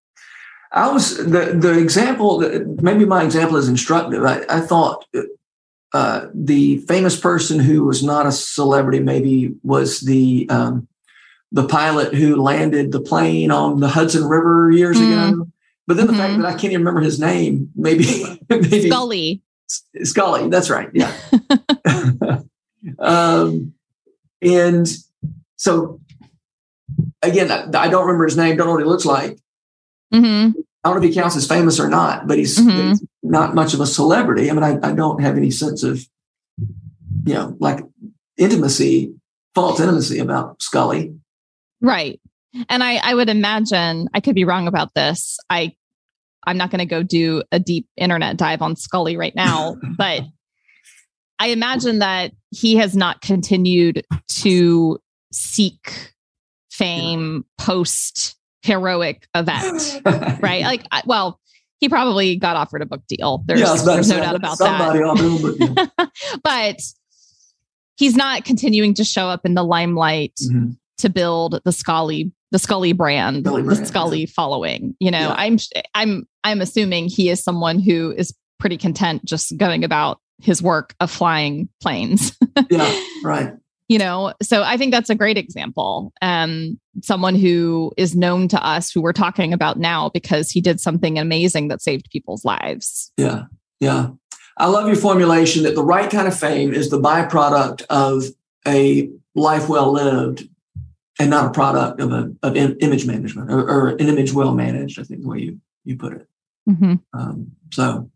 I 0.72 0.92
was 0.92 1.16
the 1.18 1.56
the 1.56 1.78
example. 1.78 2.40
Maybe 2.82 3.04
my 3.04 3.22
example 3.22 3.56
is 3.56 3.68
instructive. 3.68 4.24
I, 4.24 4.44
I 4.48 4.60
thought 4.60 5.04
uh, 5.96 6.28
the 6.34 6.76
famous 6.80 7.18
person 7.18 7.58
who 7.58 7.84
was 7.84 8.02
not 8.02 8.26
a 8.26 8.32
celebrity 8.32 9.00
maybe 9.00 9.54
was 9.62 10.00
the 10.00 10.46
um, 10.50 10.86
the 11.50 11.66
pilot 11.66 12.12
who 12.12 12.36
landed 12.36 12.92
the 12.92 13.00
plane 13.00 13.50
on 13.50 13.80
the 13.80 13.88
Hudson 13.88 14.24
River 14.28 14.70
years 14.70 14.98
mm. 14.98 15.30
ago. 15.30 15.48
But 15.86 15.96
then 15.96 16.06
the 16.06 16.12
mm-hmm. 16.12 16.20
fact 16.20 16.36
that 16.36 16.46
I 16.46 16.50
can't 16.50 16.64
even 16.64 16.80
remember 16.80 17.00
his 17.00 17.18
name, 17.18 17.70
maybe, 17.74 18.04
maybe 18.50 18.90
Scully. 18.90 19.42
Scully, 20.02 20.50
that's 20.50 20.68
right. 20.68 20.90
Yeah. 20.92 21.10
um, 22.98 23.72
and 24.42 24.86
so 25.56 26.00
again, 27.22 27.50
I, 27.50 27.68
I, 27.74 27.88
don't 27.88 28.04
remember 28.04 28.26
his 28.26 28.36
name, 28.36 28.56
don't 28.56 28.66
know 28.66 28.72
what 28.72 28.82
he 28.82 28.86
looks 28.86 29.06
like. 29.06 29.38
Mm-hmm. 30.12 30.60
I 30.86 30.90
don't 30.90 31.00
know 31.00 31.04
if 31.04 31.12
he 31.12 31.20
counts 31.20 31.34
as 31.34 31.48
famous 31.48 31.80
or 31.80 31.88
not, 31.88 32.28
but 32.28 32.38
he's, 32.38 32.58
mm-hmm. 32.60 32.90
he's 32.90 33.04
not 33.24 33.56
much 33.56 33.74
of 33.74 33.80
a 33.80 33.86
celebrity. 33.86 34.48
I 34.48 34.54
mean, 34.54 34.62
I, 34.62 34.78
I, 34.88 34.92
don't 34.92 35.20
have 35.20 35.36
any 35.36 35.50
sense 35.50 35.82
of, 35.82 36.00
you 37.24 37.34
know, 37.34 37.56
like 37.58 37.80
intimacy, 38.38 39.12
false 39.52 39.80
intimacy 39.80 40.20
about 40.20 40.62
Scully. 40.62 41.12
Right. 41.80 42.20
And 42.68 42.84
I, 42.84 43.00
I 43.02 43.14
would 43.14 43.28
imagine, 43.28 44.08
I 44.14 44.20
could 44.20 44.36
be 44.36 44.44
wrong 44.44 44.68
about 44.68 44.94
this. 44.94 45.38
I, 45.50 45.74
I'm 46.46 46.56
not 46.56 46.70
going 46.70 46.78
to 46.78 46.86
go 46.86 47.02
do 47.02 47.42
a 47.50 47.58
deep 47.58 47.88
internet 47.96 48.36
dive 48.36 48.62
on 48.62 48.76
Scully 48.76 49.16
right 49.16 49.34
now, 49.34 49.76
but 49.98 50.22
I 51.40 51.48
imagine 51.48 51.98
that 51.98 52.30
he 52.50 52.76
has 52.76 52.94
not 52.94 53.22
continued 53.22 54.06
to 54.28 55.00
seek 55.32 56.12
fame 56.70 57.44
post 57.58 58.35
heroic 58.66 59.26
event, 59.34 60.00
right? 60.40 60.62
Like, 60.62 60.86
well, 61.06 61.40
he 61.78 61.88
probably 61.88 62.36
got 62.36 62.56
offered 62.56 62.82
a 62.82 62.86
book 62.86 63.02
deal. 63.08 63.42
There's, 63.46 63.60
yeah, 63.60 63.76
there's 63.84 64.08
no 64.08 64.16
doubt 64.16 64.34
about 64.34 64.58
that. 64.58 66.10
but 66.42 66.80
he's 67.96 68.16
not 68.16 68.44
continuing 68.44 68.94
to 68.94 69.04
show 69.04 69.28
up 69.28 69.44
in 69.44 69.54
the 69.54 69.64
limelight 69.64 70.34
mm-hmm. 70.42 70.72
to 70.98 71.08
build 71.08 71.60
the 71.64 71.72
Scully 71.72 72.32
the 72.52 72.58
Scully 72.58 72.92
brand, 72.92 73.44
Scully 73.44 73.62
the 73.62 73.86
Scully 73.86 74.26
following. 74.26 74.94
You 75.00 75.10
know, 75.10 75.18
yeah. 75.18 75.34
I'm 75.36 75.58
I'm 75.94 76.26
I'm 76.44 76.60
assuming 76.60 77.08
he 77.08 77.28
is 77.28 77.42
someone 77.42 77.80
who 77.80 78.14
is 78.16 78.34
pretty 78.58 78.78
content 78.78 79.24
just 79.24 79.56
going 79.56 79.84
about 79.84 80.20
his 80.40 80.62
work 80.62 80.94
of 81.00 81.10
flying 81.10 81.68
planes. 81.82 82.36
yeah, 82.70 83.02
right. 83.24 83.52
You 83.88 83.98
know, 83.98 84.32
so 84.42 84.64
I 84.64 84.76
think 84.76 84.92
that's 84.92 85.10
a 85.10 85.14
great 85.14 85.38
example. 85.38 86.12
Um, 86.20 86.80
someone 87.02 87.36
who 87.36 87.92
is 87.96 88.16
known 88.16 88.48
to 88.48 88.66
us, 88.66 88.90
who 88.90 89.00
we're 89.00 89.12
talking 89.12 89.52
about 89.52 89.78
now, 89.78 90.10
because 90.10 90.50
he 90.50 90.60
did 90.60 90.80
something 90.80 91.18
amazing 91.18 91.68
that 91.68 91.82
saved 91.82 92.08
people's 92.10 92.44
lives. 92.44 93.12
Yeah, 93.16 93.44
yeah. 93.78 94.08
I 94.56 94.66
love 94.66 94.86
your 94.86 94.96
formulation 94.96 95.62
that 95.64 95.74
the 95.74 95.84
right 95.84 96.10
kind 96.10 96.26
of 96.26 96.38
fame 96.38 96.72
is 96.72 96.90
the 96.90 96.98
byproduct 96.98 97.82
of 97.90 98.24
a 98.66 99.10
life 99.34 99.68
well 99.68 99.92
lived 99.92 100.48
and 101.18 101.30
not 101.30 101.46
a 101.46 101.50
product 101.50 102.00
of 102.00 102.12
a 102.12 102.32
of 102.42 102.56
image 102.56 103.06
management 103.06 103.50
or, 103.50 103.60
or 103.60 103.88
an 103.90 104.08
image 104.08 104.32
well 104.32 104.54
managed. 104.54 104.98
I 104.98 105.02
think 105.02 105.22
the 105.22 105.28
way 105.28 105.40
you 105.40 105.60
you 105.84 105.96
put 105.96 106.14
it. 106.14 106.26
Mm-hmm. 106.68 106.94
Um, 107.14 107.52
so 107.72 108.10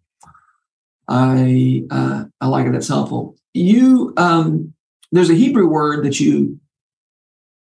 I 1.08 1.84
uh, 1.90 2.24
I 2.40 2.46
like 2.46 2.66
it. 2.66 2.74
it's 2.74 2.88
helpful. 2.88 3.36
You 3.54 4.12
um, 4.16 4.74
there's 5.12 5.30
a 5.30 5.34
Hebrew 5.34 5.68
word 5.68 6.04
that 6.04 6.20
you 6.20 6.60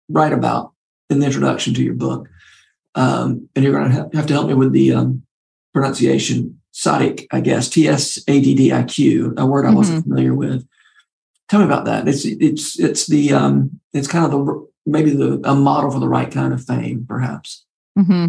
write 0.08 0.32
about 0.32 0.72
in 1.08 1.20
the 1.20 1.26
introduction 1.26 1.74
to 1.74 1.82
your 1.82 1.94
book, 1.94 2.28
um, 2.94 3.48
and 3.54 3.64
you're 3.64 3.74
going 3.74 3.90
to 3.90 4.16
have 4.16 4.26
to 4.26 4.32
help 4.32 4.48
me 4.48 4.54
with 4.54 4.72
the 4.72 4.94
um, 4.94 5.22
pronunciation. 5.72 6.56
Tzaddik, 6.72 7.26
I 7.32 7.40
guess 7.40 7.68
T 7.68 7.88
S 7.88 8.22
A 8.28 8.40
D 8.40 8.54
D 8.54 8.72
I 8.72 8.84
Q, 8.84 9.34
a 9.36 9.44
word 9.44 9.66
I 9.66 9.74
wasn't 9.74 9.98
mm-hmm. 9.98 10.10
familiar 10.10 10.34
with. 10.34 10.64
Tell 11.48 11.58
me 11.58 11.66
about 11.66 11.84
that. 11.86 12.06
It's 12.06 12.24
it's 12.24 12.78
it's 12.78 13.08
the 13.08 13.32
um, 13.32 13.80
it's 13.92 14.06
kind 14.06 14.24
of 14.24 14.30
the 14.30 14.68
maybe 14.86 15.10
the 15.10 15.40
a 15.42 15.56
model 15.56 15.90
for 15.90 15.98
the 15.98 16.08
right 16.08 16.30
kind 16.30 16.54
of 16.54 16.64
fame, 16.64 17.04
perhaps. 17.08 17.66
Mm-hmm. 17.98 18.26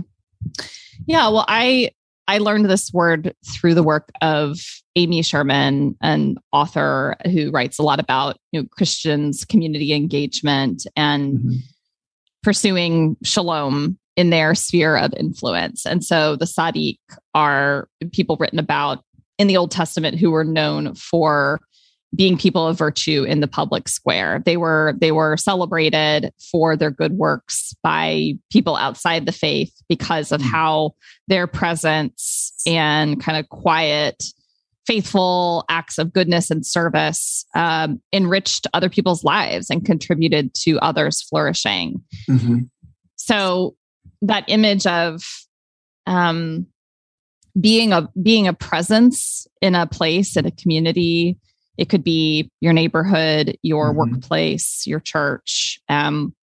Yeah. 1.05 1.29
Well, 1.29 1.45
I 1.47 1.91
I 2.27 2.37
learned 2.37 2.69
this 2.69 2.93
word 2.93 3.35
through 3.45 3.73
the 3.73 3.83
work 3.83 4.11
of 4.21 4.59
Amy 4.95 5.21
Sherman, 5.21 5.95
an 6.01 6.37
author 6.51 7.15
who 7.25 7.51
writes 7.51 7.79
a 7.79 7.83
lot 7.83 7.99
about 7.99 8.37
you 8.51 8.61
know, 8.61 8.67
Christians' 8.71 9.45
community 9.45 9.93
engagement 9.93 10.85
and 10.95 11.39
mm-hmm. 11.39 11.55
pursuing 12.43 13.17
shalom 13.23 13.97
in 14.15 14.29
their 14.29 14.55
sphere 14.55 14.97
of 14.97 15.13
influence. 15.17 15.85
And 15.85 16.03
so 16.03 16.35
the 16.35 16.45
Tzaddik 16.45 16.99
are 17.33 17.87
people 18.11 18.37
written 18.37 18.59
about 18.59 19.03
in 19.37 19.47
the 19.47 19.57
Old 19.57 19.71
Testament 19.71 20.19
who 20.19 20.31
were 20.31 20.43
known 20.43 20.93
for 20.95 21.59
being 22.13 22.37
people 22.37 22.67
of 22.67 22.77
virtue 22.77 23.23
in 23.23 23.39
the 23.39 23.47
public 23.47 23.87
square. 23.87 24.41
They 24.45 24.57
were 24.57 24.95
they 24.99 25.11
were 25.11 25.37
celebrated 25.37 26.33
for 26.51 26.75
their 26.75 26.91
good 26.91 27.13
works 27.13 27.73
by 27.83 28.33
people 28.51 28.75
outside 28.75 29.25
the 29.25 29.31
faith 29.31 29.73
because 29.87 30.31
of 30.31 30.41
hmm. 30.41 30.47
how 30.47 30.91
their 31.27 31.47
presence 31.47 32.53
and 32.65 33.21
kind 33.21 33.37
of 33.37 33.49
quiet 33.49 34.23
faithful 34.87 35.63
acts 35.69 35.97
of 35.97 36.11
goodness 36.11 36.49
and 36.49 36.65
service 36.65 37.45
um, 37.55 38.01
enriched 38.11 38.65
other 38.73 38.89
people's 38.89 39.23
lives 39.23 39.69
and 39.69 39.85
contributed 39.85 40.53
to 40.55 40.79
others 40.79 41.21
flourishing 41.21 42.01
mm-hmm. 42.27 42.59
so 43.15 43.75
that 44.23 44.43
image 44.47 44.87
of 44.87 45.23
um, 46.07 46.65
being 47.59 47.93
a 47.93 48.09
being 48.21 48.47
a 48.47 48.53
presence 48.53 49.47
in 49.61 49.75
a 49.75 49.85
place 49.85 50.35
in 50.35 50.45
a 50.45 50.51
community 50.51 51.37
it 51.81 51.89
could 51.89 52.03
be 52.03 52.47
your 52.61 52.73
neighborhood, 52.73 53.57
your 53.63 53.89
mm-hmm. 53.89 53.97
workplace, 53.97 54.85
your 54.85 54.99
church, 54.99 55.79
um, 55.89 56.35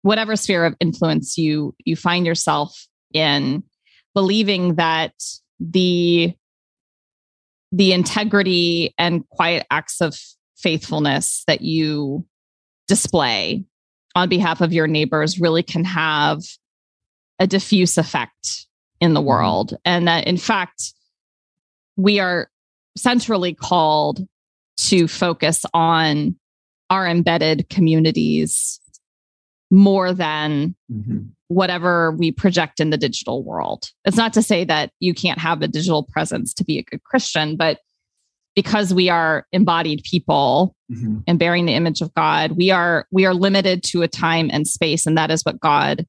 whatever 0.00 0.36
sphere 0.36 0.64
of 0.64 0.74
influence 0.80 1.36
you 1.36 1.74
you 1.84 1.94
find 1.96 2.24
yourself 2.24 2.86
in. 3.12 3.62
Believing 4.14 4.76
that 4.76 5.12
the 5.60 6.32
the 7.72 7.92
integrity 7.92 8.94
and 8.96 9.28
quiet 9.28 9.66
acts 9.70 10.00
of 10.00 10.16
faithfulness 10.56 11.44
that 11.46 11.60
you 11.60 12.24
display 12.88 13.64
on 14.14 14.30
behalf 14.30 14.62
of 14.62 14.72
your 14.72 14.86
neighbors 14.86 15.38
really 15.38 15.62
can 15.62 15.84
have 15.84 16.40
a 17.38 17.46
diffuse 17.46 17.98
effect 17.98 18.66
in 18.98 19.12
the 19.12 19.20
mm-hmm. 19.20 19.28
world 19.28 19.76
and 19.84 20.08
that 20.08 20.26
in 20.26 20.38
fact 20.38 20.94
we 21.96 22.18
are 22.20 22.48
centrally 22.96 23.52
called 23.52 24.26
to 24.76 25.08
focus 25.08 25.64
on 25.72 26.36
our 26.90 27.06
embedded 27.06 27.68
communities 27.70 28.80
more 29.70 30.12
than 30.12 30.74
mm-hmm. 30.90 31.18
whatever 31.48 32.12
we 32.12 32.30
project 32.30 32.80
in 32.80 32.90
the 32.90 32.96
digital 32.96 33.42
world. 33.42 33.90
It's 34.04 34.16
not 34.16 34.32
to 34.34 34.42
say 34.42 34.64
that 34.64 34.90
you 35.00 35.14
can't 35.14 35.38
have 35.38 35.62
a 35.62 35.68
digital 35.68 36.04
presence 36.04 36.54
to 36.54 36.64
be 36.64 36.78
a 36.78 36.82
good 36.82 37.02
Christian, 37.02 37.56
but 37.56 37.80
because 38.54 38.94
we 38.94 39.08
are 39.08 39.46
embodied 39.52 40.04
people 40.04 40.76
mm-hmm. 40.92 41.18
and 41.26 41.38
bearing 41.38 41.66
the 41.66 41.74
image 41.74 42.00
of 42.00 42.14
God, 42.14 42.52
we 42.52 42.70
are 42.70 43.06
we 43.10 43.26
are 43.26 43.34
limited 43.34 43.82
to 43.84 44.02
a 44.02 44.08
time 44.08 44.48
and 44.52 44.66
space 44.66 45.06
and 45.06 45.18
that 45.18 45.30
is 45.30 45.42
what 45.42 45.58
God 45.58 46.06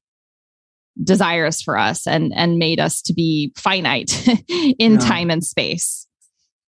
desires 1.02 1.60
for 1.60 1.76
us 1.76 2.06
and 2.06 2.32
and 2.34 2.58
made 2.58 2.80
us 2.80 3.02
to 3.02 3.12
be 3.12 3.52
finite 3.56 4.26
in 4.48 4.92
yeah. 4.92 4.98
time 4.98 5.30
and 5.30 5.44
space 5.44 6.05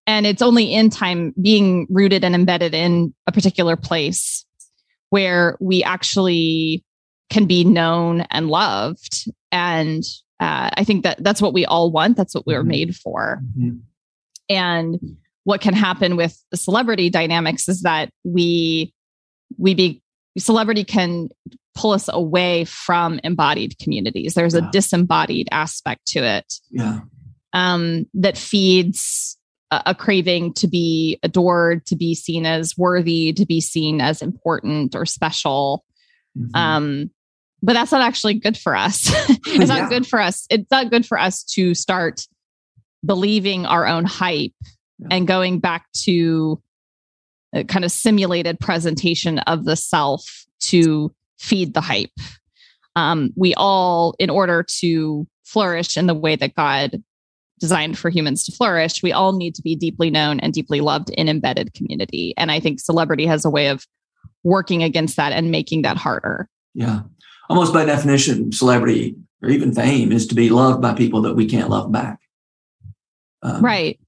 and 0.08 0.26
it's 0.26 0.40
only 0.40 0.72
in 0.72 0.88
time 0.88 1.34
being 1.40 1.86
rooted 1.90 2.24
and 2.24 2.34
embedded 2.34 2.74
in 2.74 3.14
a 3.26 3.32
particular 3.32 3.76
place 3.76 4.46
where 5.10 5.56
we 5.60 5.84
actually 5.84 6.82
can 7.30 7.46
be 7.46 7.62
known 7.62 8.22
and 8.30 8.48
loved 8.48 9.30
and 9.52 10.02
uh, 10.40 10.70
i 10.72 10.82
think 10.82 11.04
that 11.04 11.22
that's 11.22 11.42
what 11.42 11.52
we 11.52 11.64
all 11.66 11.92
want 11.92 12.16
that's 12.16 12.34
what 12.34 12.46
we 12.46 12.54
were 12.54 12.60
mm-hmm. 12.60 12.68
made 12.68 12.96
for 12.96 13.40
mm-hmm. 13.56 13.76
and 14.48 14.98
what 15.44 15.60
can 15.60 15.74
happen 15.74 16.16
with 16.16 16.42
the 16.50 16.56
celebrity 16.56 17.10
dynamics 17.10 17.68
is 17.68 17.82
that 17.82 18.10
we 18.24 18.92
we 19.58 19.74
be 19.74 20.02
celebrity 20.38 20.84
can 20.84 21.28
pull 21.74 21.92
us 21.92 22.08
away 22.12 22.64
from 22.64 23.20
embodied 23.24 23.78
communities 23.78 24.34
there's 24.34 24.54
yeah. 24.54 24.66
a 24.66 24.70
disembodied 24.70 25.48
aspect 25.52 26.06
to 26.06 26.20
it 26.20 26.54
yeah 26.70 27.00
um, 27.54 28.04
that 28.12 28.36
feeds 28.36 29.37
a 29.70 29.94
craving 29.94 30.54
to 30.54 30.66
be 30.66 31.18
adored, 31.22 31.84
to 31.86 31.96
be 31.96 32.14
seen 32.14 32.46
as 32.46 32.76
worthy, 32.78 33.32
to 33.34 33.44
be 33.44 33.60
seen 33.60 34.00
as 34.00 34.22
important 34.22 34.94
or 34.94 35.04
special. 35.04 35.84
Mm-hmm. 36.38 36.56
Um, 36.56 37.10
but 37.62 37.74
that's 37.74 37.92
not 37.92 38.00
actually 38.00 38.34
good 38.34 38.56
for 38.56 38.74
us. 38.74 39.10
it's 39.46 39.68
not 39.68 39.90
good 39.90 40.06
for 40.06 40.20
us. 40.20 40.46
It's 40.48 40.70
not 40.70 40.90
good 40.90 41.04
for 41.04 41.18
us 41.18 41.42
to 41.44 41.74
start 41.74 42.26
believing 43.04 43.66
our 43.66 43.86
own 43.86 44.04
hype 44.04 44.52
yeah. 44.98 45.08
and 45.10 45.26
going 45.26 45.60
back 45.60 45.86
to 46.04 46.62
a 47.52 47.64
kind 47.64 47.84
of 47.84 47.92
simulated 47.92 48.60
presentation 48.60 49.38
of 49.40 49.64
the 49.64 49.76
self 49.76 50.46
to 50.60 51.14
feed 51.38 51.74
the 51.74 51.80
hype. 51.80 52.10
Um, 52.96 53.30
we 53.36 53.54
all, 53.54 54.14
in 54.18 54.30
order 54.30 54.64
to 54.80 55.26
flourish 55.44 55.96
in 55.96 56.06
the 56.06 56.14
way 56.14 56.36
that 56.36 56.54
God 56.54 57.02
designed 57.58 57.98
for 57.98 58.10
humans 58.10 58.44
to 58.44 58.52
flourish, 58.52 59.02
we 59.02 59.12
all 59.12 59.36
need 59.36 59.54
to 59.56 59.62
be 59.62 59.76
deeply 59.76 60.10
known 60.10 60.40
and 60.40 60.52
deeply 60.52 60.80
loved 60.80 61.10
in 61.10 61.28
embedded 61.28 61.74
community. 61.74 62.34
And 62.36 62.50
I 62.50 62.60
think 62.60 62.80
celebrity 62.80 63.26
has 63.26 63.44
a 63.44 63.50
way 63.50 63.68
of 63.68 63.86
working 64.44 64.82
against 64.82 65.16
that 65.16 65.32
and 65.32 65.50
making 65.50 65.82
that 65.82 65.96
harder. 65.96 66.48
Yeah. 66.74 67.00
Almost 67.48 67.72
by 67.72 67.84
definition, 67.84 68.52
celebrity 68.52 69.16
or 69.42 69.48
even 69.48 69.74
fame 69.74 70.12
is 70.12 70.26
to 70.28 70.34
be 70.34 70.50
loved 70.50 70.82
by 70.82 70.94
people 70.94 71.22
that 71.22 71.34
we 71.34 71.46
can't 71.46 71.70
love 71.70 71.90
back. 71.92 72.18
Um, 73.42 73.64
right. 73.64 73.98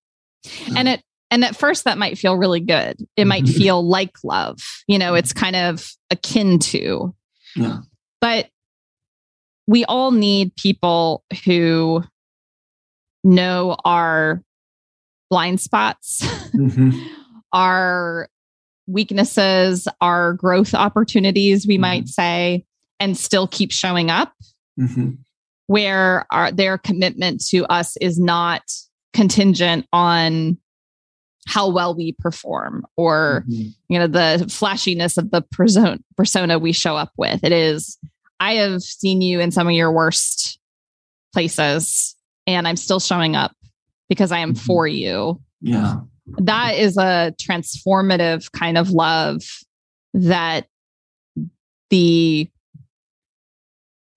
And 0.77 0.89
it 0.89 1.03
and 1.31 1.45
at 1.45 1.57
first 1.57 1.85
that 1.85 1.99
might 1.99 2.19
feel 2.19 2.37
really 2.37 2.61
good. 2.61 2.97
It 3.17 3.27
might 3.27 3.45
mm-hmm. 3.45 3.59
feel 3.59 3.87
like 3.87 4.17
love. 4.25 4.59
You 4.89 4.99
know, 4.99 5.15
it's 5.15 5.33
kind 5.33 5.57
of 5.57 5.93
akin 6.11 6.59
to. 6.59 7.15
Yeah. 7.55 7.79
But 8.21 8.49
we 9.67 9.85
all 9.85 10.11
need 10.11 10.55
people 10.57 11.25
who 11.45 12.03
know 13.25 13.77
our 13.85 14.43
blind 15.29 15.61
spots, 15.61 16.21
mm-hmm. 16.53 16.91
our 17.53 18.29
weaknesses, 18.87 19.87
our 20.01 20.33
growth 20.35 20.75
opportunities, 20.75 21.67
we 21.67 21.75
mm-hmm. 21.75 21.83
might 21.83 22.09
say, 22.09 22.65
and 22.99 23.17
still 23.17 23.47
keep 23.47 23.73
showing 23.73 24.11
up. 24.11 24.33
Mm-hmm. 24.79 25.11
Where 25.67 26.27
our, 26.33 26.51
their 26.51 26.79
commitment 26.79 27.45
to 27.51 27.65
us 27.67 27.97
is 27.99 28.19
not 28.19 28.63
contingent 29.13 29.87
on 29.93 30.59
how 31.47 31.71
well 31.71 31.95
we 31.95 32.13
perform 32.13 32.87
or 32.97 33.45
mm-hmm. 33.49 33.69
you 33.89 33.99
know 33.99 34.07
the 34.07 34.47
flashiness 34.49 35.17
of 35.17 35.31
the 35.31 35.43
persona, 35.53 35.99
persona 36.17 36.59
we 36.59 36.73
show 36.73 36.97
up 36.97 37.11
with 37.17 37.43
it 37.43 37.51
is 37.51 37.99
i 38.39 38.55
have 38.55 38.83
seen 38.83 39.23
you 39.23 39.41
in 39.41 39.51
some 39.51 39.67
of 39.67 39.73
your 39.73 39.91
worst 39.91 40.61
places 41.33 42.15
and 42.47 42.67
i'm 42.67 42.77
still 42.77 43.01
showing 43.01 43.37
up 43.37 43.53
because 44.09 44.33
i 44.33 44.39
am 44.39 44.55
mm-hmm. 44.55 44.65
for 44.65 44.87
you 44.87 45.41
yeah 45.61 45.97
that 46.39 46.77
is 46.77 46.97
a 46.97 47.35
transformative 47.41 48.51
kind 48.53 48.79
of 48.79 48.91
love 48.91 49.43
that 50.15 50.67
the 51.91 52.49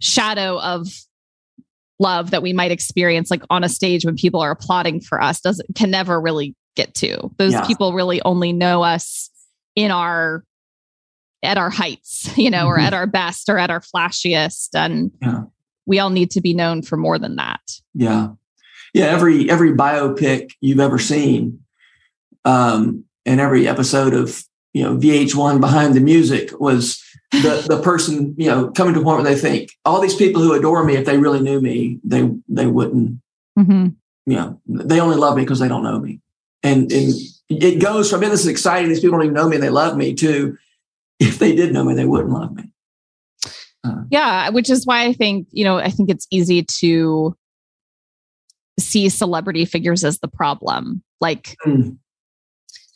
shadow 0.02 0.60
of 0.60 0.88
love 2.00 2.32
that 2.32 2.42
we 2.42 2.54
might 2.54 2.72
experience 2.72 3.32
like 3.32 3.44
on 3.50 3.64
a 3.64 3.70
stage 3.70 4.06
when 4.06 4.16
people 4.16 4.42
are 4.42 4.52
applauding 4.52 5.00
for 5.00 5.22
us 5.22 5.40
doesn't 5.40 5.68
can 5.76 5.90
never 5.90 6.20
really 6.20 6.56
get 6.76 6.94
to 6.94 7.32
those 7.38 7.54
yeah. 7.54 7.66
people 7.66 7.94
really 7.94 8.22
only 8.24 8.52
know 8.52 8.84
us 8.84 9.30
in 9.76 9.92
our 9.92 10.44
at 11.44 11.58
our 11.58 11.70
heights 11.70 12.30
you 12.38 12.50
know 12.50 12.68
or 12.68 12.78
mm-hmm. 12.78 12.88
at 12.88 12.94
our 12.94 13.08
best 13.08 13.48
or 13.48 13.58
at 13.58 13.70
our 13.70 13.80
flashiest 13.80 14.70
and 14.74 15.12
yeah. 15.22 15.44
We 15.86 16.00
all 16.00 16.10
need 16.10 16.32
to 16.32 16.42
be 16.42 16.54
known 16.54 16.82
for 16.82 16.98
more 16.98 17.20
than 17.20 17.36
that. 17.36 17.62
Yeah. 17.94 18.30
Yeah 18.94 19.06
every 19.06 19.50
every 19.50 19.72
biopic 19.72 20.52
you've 20.62 20.80
ever 20.80 21.00
seen 21.00 21.60
um 22.46 23.04
and 23.26 23.40
every 23.40 23.68
episode 23.68 24.14
of 24.14 24.44
you 24.74 24.84
know 24.84 24.96
vh1 24.96 25.60
behind 25.60 25.96
the 25.96 26.00
music 26.00 26.52
was 26.60 27.04
the 27.32 27.66
the 27.70 27.82
person 27.82 28.36
you 28.38 28.48
know 28.48 28.70
coming 28.70 28.94
to 28.94 29.00
a 29.00 29.04
point 29.04 29.24
where 29.24 29.34
they 29.34 29.40
think 29.40 29.72
all 29.84 30.00
these 30.00 30.16
people 30.16 30.44
who 30.44 30.54
adore 30.54 30.84
me 30.84 30.96
if 30.96 31.06
they 31.06 31.18
really 31.18 31.42
knew 31.42 31.60
me 31.60 32.00
they 32.04 32.30
they 32.48 32.68
wouldn't 32.68 33.20
mm-hmm. 33.58 33.88
you 34.26 34.36
know 34.36 34.62
they 34.68 35.00
only 35.00 35.18
love 35.18 35.36
me 35.36 35.44
because 35.44 35.60
they 35.60 35.68
don't 35.68 35.84
know 35.84 36.00
me. 36.00 36.20
And 36.62 36.92
and 36.92 37.14
it 37.50 37.82
goes 37.82 38.10
from 38.10 38.22
this 38.22 38.42
is 38.42 38.48
exciting. 38.48 38.90
These 38.90 39.02
people 39.02 39.18
don't 39.18 39.26
even 39.26 39.36
know 39.36 39.50
me 39.50 39.58
and 39.58 39.64
they 39.64 39.70
love 39.70 39.98
me 39.98 40.14
to 40.16 40.58
if 41.20 41.40
they 41.40 41.56
did 41.56 41.74
know 41.74 41.84
me 41.84 41.94
they 41.94 42.06
wouldn't 42.06 42.32
love 42.32 42.56
me 42.56 42.72
uh, 43.84 44.04
yeah 44.10 44.50
which 44.50 44.70
is 44.70 44.86
why 44.86 45.06
i 45.06 45.14
think 45.14 45.48
you 45.52 45.64
know 45.64 45.78
i 45.78 45.90
think 45.90 46.10
it's 46.10 46.28
easy 46.32 46.64
to 46.64 47.36
see 48.80 49.10
celebrity 49.10 49.66
figures 49.66 50.04
as 50.04 50.20
the 50.20 50.28
problem 50.28 51.04
like 51.22 51.56
mm. 51.66 51.98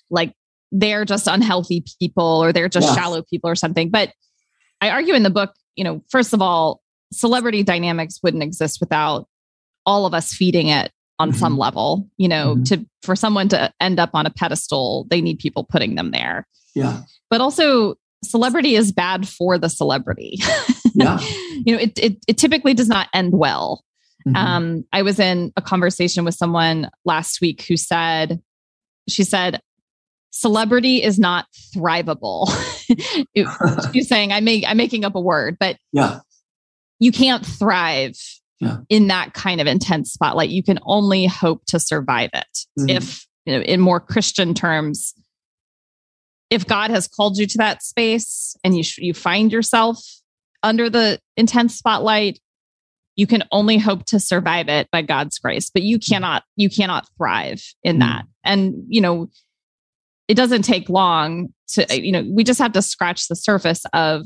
like 0.09 0.33
they're 0.71 1.05
just 1.05 1.27
unhealthy 1.27 1.83
people 1.99 2.43
or 2.43 2.51
they're 2.51 2.69
just 2.69 2.93
shallow 2.95 3.21
people 3.21 3.49
or 3.49 3.55
something 3.55 3.89
but 3.89 4.11
I 4.81 4.89
argue 4.89 5.13
in 5.13 5.23
the 5.23 5.29
book, 5.29 5.53
you 5.75 5.83
know, 5.83 6.03
first 6.09 6.33
of 6.33 6.41
all, 6.41 6.81
celebrity 7.11 7.63
dynamics 7.63 8.19
wouldn't 8.21 8.43
exist 8.43 8.79
without 8.79 9.27
all 9.85 10.05
of 10.05 10.13
us 10.13 10.33
feeding 10.33 10.67
it 10.67 10.91
on 11.19 11.29
mm-hmm. 11.29 11.39
some 11.39 11.57
level. 11.57 12.07
You 12.17 12.27
know, 12.27 12.55
mm-hmm. 12.55 12.63
to 12.63 12.85
for 13.01 13.15
someone 13.15 13.49
to 13.49 13.71
end 13.79 13.99
up 13.99 14.11
on 14.13 14.25
a 14.25 14.29
pedestal, 14.29 15.07
they 15.09 15.21
need 15.21 15.39
people 15.39 15.63
putting 15.63 15.95
them 15.95 16.11
there. 16.11 16.47
Yeah. 16.75 17.01
But 17.29 17.41
also 17.41 17.95
celebrity 18.23 18.75
is 18.75 18.91
bad 18.91 19.27
for 19.27 19.57
the 19.57 19.69
celebrity. 19.69 20.39
Yeah. 20.93 21.19
you 21.65 21.75
know, 21.75 21.81
it, 21.81 21.97
it 21.97 22.17
it 22.27 22.37
typically 22.37 22.73
does 22.73 22.87
not 22.87 23.07
end 23.13 23.33
well. 23.33 23.83
Mm-hmm. 24.27 24.35
Um, 24.35 24.85
I 24.91 25.03
was 25.03 25.19
in 25.19 25.53
a 25.55 25.61
conversation 25.61 26.25
with 26.25 26.35
someone 26.35 26.89
last 27.05 27.39
week 27.39 27.63
who 27.63 27.77
said, 27.77 28.41
she 29.07 29.23
said, 29.23 29.61
celebrity 30.31 31.01
is 31.01 31.17
not 31.17 31.45
thrivable. 31.75 32.47
She's 33.93 34.07
saying 34.07 34.31
I 34.31 34.39
make 34.41 34.63
I'm 34.67 34.77
making 34.77 35.05
up 35.05 35.15
a 35.15 35.21
word, 35.21 35.57
but 35.59 35.77
yeah, 35.93 36.19
you 36.99 37.11
can't 37.11 37.45
thrive 37.45 38.17
yeah. 38.59 38.77
in 38.89 39.07
that 39.07 39.33
kind 39.33 39.61
of 39.61 39.67
intense 39.67 40.11
spotlight. 40.11 40.49
You 40.49 40.63
can 40.63 40.79
only 40.83 41.25
hope 41.25 41.65
to 41.67 41.79
survive 41.79 42.29
it. 42.33 42.45
Mm-hmm. 42.79 42.89
If 42.89 43.25
you 43.45 43.55
know, 43.55 43.61
in 43.61 43.79
more 43.79 43.99
Christian 43.99 44.53
terms, 44.53 45.13
if 46.49 46.65
God 46.65 46.91
has 46.91 47.07
called 47.07 47.37
you 47.37 47.47
to 47.47 47.57
that 47.59 47.83
space 47.83 48.55
and 48.63 48.77
you 48.77 48.83
you 48.97 49.13
find 49.13 49.51
yourself 49.51 50.03
under 50.63 50.89
the 50.89 51.19
intense 51.35 51.75
spotlight, 51.75 52.39
you 53.15 53.27
can 53.27 53.43
only 53.51 53.77
hope 53.77 54.05
to 54.05 54.19
survive 54.19 54.69
it 54.69 54.89
by 54.91 55.01
God's 55.01 55.39
grace. 55.39 55.69
But 55.69 55.83
you 55.83 55.99
cannot 55.99 56.43
you 56.55 56.69
cannot 56.69 57.07
thrive 57.17 57.63
in 57.83 57.97
mm-hmm. 57.97 58.07
that. 58.07 58.25
And 58.43 58.83
you 58.87 59.01
know, 59.01 59.29
it 60.27 60.35
doesn't 60.35 60.63
take 60.63 60.89
long 60.89 61.53
to 61.69 61.85
you 62.01 62.11
know 62.11 62.25
we 62.29 62.43
just 62.43 62.59
have 62.59 62.73
to 62.73 62.81
scratch 62.81 63.27
the 63.27 63.35
surface 63.35 63.83
of 63.93 64.25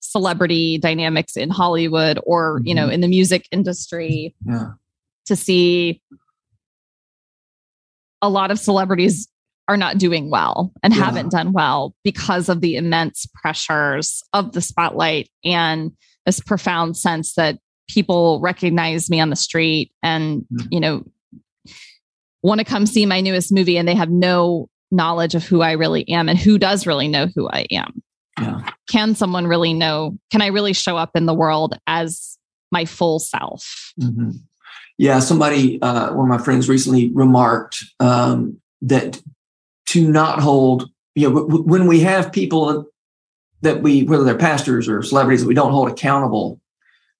celebrity 0.00 0.78
dynamics 0.78 1.36
in 1.36 1.50
hollywood 1.50 2.18
or 2.24 2.60
you 2.64 2.74
know 2.74 2.84
mm-hmm. 2.84 2.92
in 2.92 3.00
the 3.00 3.08
music 3.08 3.46
industry 3.50 4.34
yeah. 4.46 4.70
to 5.26 5.36
see 5.36 6.00
a 8.22 8.28
lot 8.28 8.50
of 8.50 8.58
celebrities 8.58 9.28
are 9.68 9.76
not 9.76 9.98
doing 9.98 10.30
well 10.30 10.72
and 10.82 10.94
yeah. 10.94 11.04
haven't 11.04 11.30
done 11.30 11.52
well 11.52 11.94
because 12.02 12.48
of 12.48 12.60
the 12.60 12.76
immense 12.76 13.26
pressures 13.34 14.22
of 14.32 14.52
the 14.52 14.62
spotlight 14.62 15.28
and 15.44 15.92
this 16.26 16.40
profound 16.40 16.96
sense 16.96 17.34
that 17.34 17.58
people 17.88 18.40
recognize 18.40 19.08
me 19.08 19.20
on 19.20 19.30
the 19.30 19.36
street 19.36 19.92
and 20.02 20.40
mm-hmm. 20.52 20.66
you 20.70 20.80
know 20.80 21.04
want 22.42 22.58
to 22.60 22.64
come 22.64 22.86
see 22.86 23.06
my 23.06 23.20
newest 23.20 23.52
movie 23.52 23.76
and 23.76 23.86
they 23.86 23.94
have 23.94 24.10
no 24.10 24.68
knowledge 24.90 25.34
of 25.34 25.44
who 25.44 25.60
I 25.60 25.72
really 25.72 26.08
am 26.08 26.28
and 26.28 26.38
who 26.38 26.58
does 26.58 26.86
really 26.86 27.08
know 27.08 27.28
who 27.34 27.48
I 27.48 27.66
am. 27.70 28.02
Yeah. 28.40 28.70
Can 28.88 29.14
someone 29.14 29.46
really 29.46 29.74
know? 29.74 30.16
Can 30.30 30.40
I 30.42 30.46
really 30.46 30.72
show 30.72 30.96
up 30.96 31.10
in 31.14 31.26
the 31.26 31.34
world 31.34 31.78
as 31.86 32.38
my 32.70 32.84
full 32.84 33.18
self? 33.18 33.92
Mm-hmm. 34.00 34.30
Yeah, 34.96 35.20
somebody, 35.20 35.80
uh, 35.82 36.12
one 36.12 36.30
of 36.30 36.38
my 36.38 36.42
friends 36.42 36.68
recently 36.68 37.10
remarked 37.12 37.84
um, 38.00 38.60
that 38.82 39.20
to 39.88 40.06
not 40.08 40.40
hold, 40.40 40.90
you 41.14 41.28
know, 41.28 41.34
w- 41.46 41.64
when 41.64 41.86
we 41.86 42.00
have 42.00 42.30
people 42.30 42.86
that 43.62 43.82
we, 43.82 44.04
whether 44.04 44.22
they're 44.22 44.36
pastors 44.36 44.88
or 44.88 45.02
celebrities 45.02 45.40
that 45.40 45.48
we 45.48 45.54
don't 45.54 45.72
hold 45.72 45.88
accountable, 45.88 46.60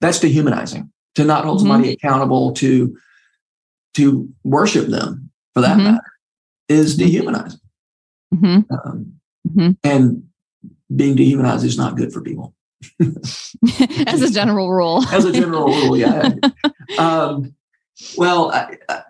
that's 0.00 0.20
dehumanizing. 0.20 0.90
To 1.14 1.24
not 1.24 1.44
hold 1.44 1.58
mm-hmm. 1.58 1.68
somebody 1.68 1.92
accountable 1.92 2.52
to 2.54 2.96
to 3.94 4.28
worship 4.44 4.86
them 4.86 5.30
for 5.54 5.62
that 5.62 5.76
mm-hmm. 5.76 5.94
matter 5.94 6.12
is 6.68 6.96
mm-hmm. 6.96 7.06
dehumanizing. 7.06 7.60
Mm-hmm. 8.32 8.72
Um, 8.72 9.14
mm-hmm. 9.48 9.70
And 9.82 10.28
being 10.94 11.16
dehumanized 11.16 11.64
is 11.64 11.76
not 11.76 11.96
good 11.96 12.12
for 12.12 12.20
people. 12.20 12.54
As 13.00 14.22
a 14.22 14.30
general 14.30 14.70
rule. 14.70 15.02
As 15.10 15.24
a 15.24 15.32
general 15.32 15.66
rule, 15.66 15.96
yeah. 15.96 16.34
um, 16.98 17.54
well, 18.16 18.52
I, 18.52 18.76
I, 18.88 19.02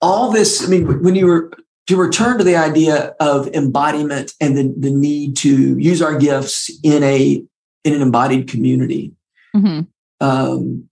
all 0.00 0.30
this, 0.30 0.64
I 0.64 0.68
mean, 0.68 1.02
when 1.02 1.16
you 1.16 1.26
were 1.26 1.50
to 1.88 1.96
return 1.96 2.38
to 2.38 2.44
the 2.44 2.56
idea 2.56 3.16
of 3.18 3.48
embodiment 3.48 4.34
and 4.40 4.56
the, 4.56 4.74
the 4.76 4.90
need 4.90 5.36
to 5.38 5.76
use 5.78 6.00
our 6.02 6.18
gifts 6.18 6.70
in 6.82 7.02
a 7.02 7.42
in 7.84 7.94
an 7.94 8.02
embodied 8.02 8.48
community. 8.48 9.12
Mm-hmm. 9.56 9.80
Um, 10.20 10.88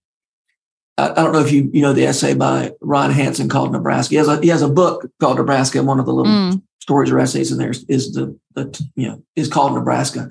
I, 0.96 1.08
don't 1.08 1.32
know 1.32 1.40
if 1.40 1.52
you 1.52 1.70
you 1.72 1.82
know 1.82 1.92
the 1.92 2.06
essay 2.06 2.34
by 2.34 2.72
Ron 2.80 3.10
Hansen 3.10 3.48
called 3.48 3.72
Nebraska. 3.72 4.10
He 4.10 4.16
has 4.16 4.28
a 4.28 4.40
he 4.40 4.48
has 4.48 4.62
a 4.62 4.68
book 4.68 5.06
called 5.20 5.36
Nebraska. 5.36 5.78
And 5.78 5.86
one 5.86 6.00
of 6.00 6.06
the 6.06 6.14
little 6.14 6.32
mm. 6.32 6.62
stories 6.80 7.10
or 7.10 7.20
essays 7.20 7.52
in 7.52 7.58
there 7.58 7.70
is, 7.70 7.84
is 7.88 8.14
the 8.14 8.38
the 8.54 8.88
you 8.96 9.08
know 9.08 9.22
is 9.36 9.48
called 9.48 9.74
Nebraska. 9.74 10.30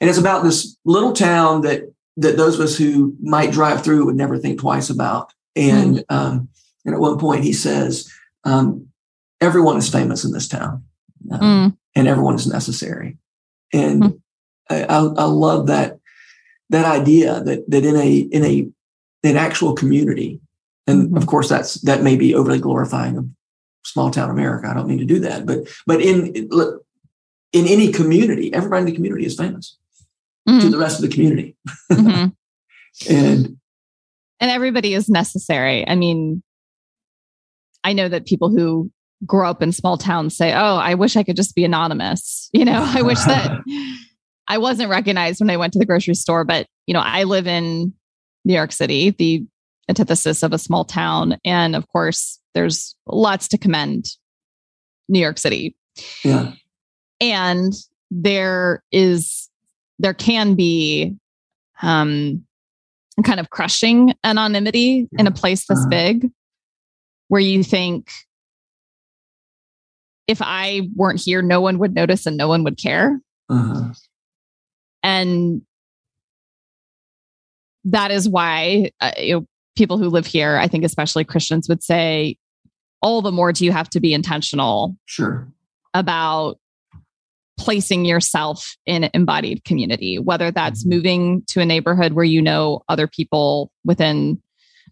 and 0.00 0.08
it's 0.08 0.18
about 0.18 0.44
this 0.44 0.76
little 0.84 1.12
town 1.12 1.62
that 1.62 1.92
that 2.16 2.36
those 2.36 2.54
of 2.54 2.60
us 2.60 2.78
who 2.78 3.16
might 3.20 3.50
drive 3.50 3.82
through 3.82 4.06
would 4.06 4.16
never 4.16 4.38
think 4.38 4.60
twice 4.60 4.88
about. 4.88 5.32
And 5.56 5.96
mm. 5.96 6.04
um, 6.10 6.48
and 6.84 6.94
at 6.94 7.00
one 7.00 7.18
point 7.18 7.42
he 7.42 7.52
says, 7.52 8.08
um, 8.44 8.89
"Everyone 9.40 9.76
is 9.76 9.88
famous 9.88 10.24
in 10.24 10.32
this 10.32 10.48
town, 10.48 10.84
um, 11.30 11.40
mm. 11.40 11.76
and 11.94 12.08
everyone 12.08 12.34
is 12.34 12.46
necessary." 12.46 13.18
And 13.72 14.02
mm. 14.02 14.20
I, 14.68 14.84
I, 14.84 14.98
I 14.98 15.24
love 15.24 15.66
that 15.68 15.98
that 16.70 16.86
idea 16.86 17.42
that 17.42 17.68
that 17.70 17.84
in 17.84 17.96
a 17.96 18.18
in 18.18 18.44
a 18.44 18.68
an 19.22 19.36
actual 19.36 19.74
community, 19.74 20.40
and 20.86 21.08
mm-hmm. 21.08 21.16
of 21.16 21.26
course 21.26 21.48
that's 21.48 21.74
that 21.82 22.02
may 22.02 22.16
be 22.16 22.34
overly 22.34 22.58
glorifying 22.58 23.18
of 23.18 23.26
small 23.84 24.10
town 24.10 24.30
America. 24.30 24.68
I 24.68 24.74
don't 24.74 24.86
mean 24.86 24.98
to 24.98 25.04
do 25.04 25.18
that, 25.20 25.44
but 25.44 25.68
but 25.86 26.00
in 26.00 26.34
in 27.52 27.66
any 27.66 27.92
community, 27.92 28.52
everybody 28.54 28.80
in 28.80 28.86
the 28.86 28.94
community 28.94 29.26
is 29.26 29.36
famous 29.36 29.76
mm-hmm. 30.48 30.60
to 30.60 30.70
the 30.70 30.78
rest 30.78 30.96
of 30.96 31.02
the 31.02 31.14
community, 31.14 31.56
mm-hmm. 31.92 32.28
and 33.12 33.56
and 34.40 34.50
everybody 34.50 34.94
is 34.94 35.08
necessary. 35.08 35.86
I 35.86 35.96
mean, 35.96 36.42
I 37.84 37.92
know 37.92 38.08
that 38.08 38.26
people 38.26 38.48
who 38.48 38.90
grow 39.26 39.50
up 39.50 39.62
in 39.62 39.72
small 39.72 39.96
towns 39.98 40.36
say, 40.36 40.52
"Oh, 40.52 40.76
I 40.76 40.94
wish 40.94 41.16
I 41.16 41.22
could 41.22 41.36
just 41.36 41.54
be 41.54 41.64
anonymous." 41.64 42.48
You 42.52 42.64
know, 42.64 42.82
I 42.84 43.02
wish 43.02 43.22
that 43.24 43.60
I 44.48 44.58
wasn't 44.58 44.90
recognized 44.90 45.40
when 45.40 45.50
I 45.50 45.56
went 45.56 45.72
to 45.74 45.78
the 45.78 45.86
grocery 45.86 46.14
store. 46.14 46.44
But 46.44 46.66
you 46.86 46.94
know, 46.94 47.00
I 47.00 47.24
live 47.24 47.46
in 47.46 47.94
New 48.44 48.54
York 48.54 48.72
City, 48.72 49.10
the 49.10 49.44
antithesis 49.88 50.42
of 50.42 50.52
a 50.52 50.58
small 50.58 50.84
town, 50.84 51.38
and 51.44 51.76
of 51.76 51.86
course, 51.88 52.40
there's 52.54 52.96
lots 53.06 53.48
to 53.48 53.58
commend 53.58 54.06
New 55.08 55.20
York 55.20 55.38
City. 55.38 55.76
Yeah. 56.24 56.52
And 57.20 57.72
there 58.10 58.82
is 58.90 59.48
there 59.98 60.14
can 60.14 60.54
be 60.54 61.14
um 61.82 62.44
kind 63.24 63.40
of 63.40 63.50
crushing 63.50 64.14
anonymity 64.24 65.06
in 65.18 65.26
a 65.26 65.30
place 65.30 65.66
this 65.66 65.78
uh-huh. 65.78 65.88
big 65.88 66.30
where 67.28 67.40
you 67.40 67.62
think 67.62 68.10
if 70.30 70.40
I 70.40 70.88
weren't 70.94 71.20
here, 71.20 71.42
no 71.42 71.60
one 71.60 71.78
would 71.78 71.92
notice 71.92 72.24
and 72.24 72.36
no 72.36 72.46
one 72.46 72.62
would 72.62 72.78
care. 72.78 73.20
Uh-huh. 73.48 73.92
And 75.02 75.62
that 77.84 78.10
is 78.10 78.28
why 78.28 78.92
uh, 79.00 79.12
you 79.18 79.34
know, 79.34 79.46
people 79.76 79.98
who 79.98 80.08
live 80.08 80.26
here, 80.26 80.56
I 80.56 80.68
think 80.68 80.84
especially 80.84 81.24
Christians 81.24 81.68
would 81.68 81.82
say, 81.82 82.36
all 83.02 83.22
the 83.22 83.32
more 83.32 83.52
do 83.52 83.64
you 83.64 83.72
have 83.72 83.88
to 83.90 84.00
be 84.00 84.14
intentional 84.14 84.96
sure 85.06 85.48
about 85.94 86.58
placing 87.58 88.04
yourself 88.04 88.76
in 88.86 89.10
embodied 89.14 89.64
community 89.64 90.18
whether 90.18 90.50
that's 90.50 90.82
mm-hmm. 90.82 90.96
moving 90.96 91.42
to 91.46 91.60
a 91.60 91.64
neighborhood 91.64 92.12
where 92.12 92.24
you 92.24 92.40
know 92.40 92.82
other 92.88 93.06
people 93.06 93.70
within 93.84 94.40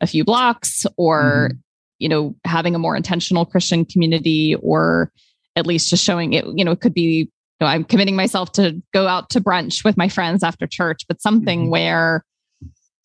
a 0.01 0.07
few 0.07 0.25
blocks 0.25 0.87
or 0.97 1.51
mm-hmm. 1.51 1.59
you 1.99 2.09
know 2.09 2.35
having 2.45 2.75
a 2.75 2.79
more 2.79 2.97
intentional 2.97 3.47
christian 3.47 3.85
community 3.85 4.55
or 4.63 5.13
at 5.59 5.67
least 5.67 5.91
just 5.91 6.05
showing 6.05 6.33
it 6.33 6.45
you 6.55 6.65
know 6.65 6.71
it 6.71 6.81
could 6.81 6.95
be 6.95 7.03
you 7.03 7.27
know 7.61 7.67
i'm 7.67 7.85
committing 7.85 8.17
myself 8.17 8.53
to 8.53 8.81
go 8.95 9.07
out 9.07 9.29
to 9.31 9.41
brunch 9.41 9.85
with 9.85 9.97
my 9.97 10.09
friends 10.09 10.43
after 10.43 10.67
church 10.67 11.03
but 11.09 11.21
something 11.21 11.63
mm-hmm. 11.63 11.71
where 11.71 12.25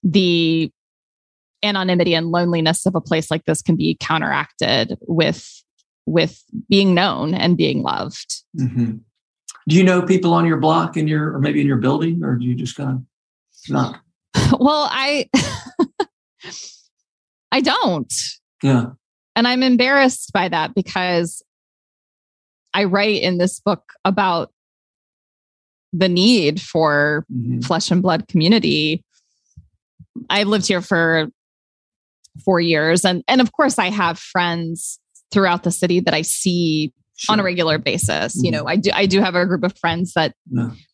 the 0.03 0.71
anonymity 1.63 2.13
and 2.13 2.31
loneliness 2.31 2.85
of 2.85 2.93
a 2.93 3.01
place 3.01 3.31
like 3.31 3.45
this 3.45 3.61
can 3.61 3.75
be 3.75 3.97
counteracted 3.99 4.97
with 5.07 5.63
with 6.05 6.43
being 6.69 6.93
known 6.93 7.33
and 7.33 7.55
being 7.55 7.81
loved. 7.81 8.43
Mm-hmm. 8.59 8.97
Do 9.69 9.75
you 9.75 9.83
know 9.83 10.01
people 10.01 10.33
on 10.33 10.45
your 10.45 10.57
block 10.57 10.97
in 10.97 11.07
your 11.07 11.33
or 11.33 11.39
maybe 11.39 11.61
in 11.61 11.67
your 11.67 11.77
building, 11.77 12.23
or 12.23 12.35
do 12.35 12.45
you 12.45 12.55
just 12.55 12.75
kind 12.75 12.89
of 12.89 13.03
not? 13.69 13.99
Well, 14.59 14.87
I 14.91 15.29
I 17.51 17.61
don't. 17.61 18.13
Yeah. 18.61 18.87
And 19.35 19.47
I'm 19.47 19.63
embarrassed 19.63 20.31
by 20.33 20.49
that 20.49 20.75
because 20.75 21.41
I 22.73 22.85
write 22.85 23.21
in 23.21 23.37
this 23.37 23.59
book 23.59 23.83
about 24.03 24.51
the 25.91 26.09
need 26.09 26.59
for 26.59 27.25
mm-hmm. 27.31 27.61
flesh 27.61 27.91
and 27.91 28.01
blood 28.01 28.27
community. 28.27 29.03
I 30.29 30.43
lived 30.43 30.67
here 30.67 30.81
for 30.81 31.27
four 32.43 32.59
years. 32.59 33.05
And 33.05 33.23
and 33.27 33.41
of 33.41 33.51
course 33.51 33.77
I 33.77 33.89
have 33.89 34.17
friends 34.19 34.99
throughout 35.31 35.63
the 35.63 35.71
city 35.71 35.99
that 36.01 36.13
I 36.13 36.23
see 36.23 36.93
sure. 37.15 37.33
on 37.33 37.39
a 37.39 37.43
regular 37.43 37.77
basis. 37.77 38.35
Mm-hmm. 38.35 38.45
You 38.45 38.51
know, 38.51 38.67
I 38.67 38.75
do 38.75 38.91
I 38.93 39.05
do 39.05 39.21
have 39.21 39.35
a 39.35 39.45
group 39.45 39.63
of 39.63 39.77
friends 39.77 40.13
that 40.13 40.35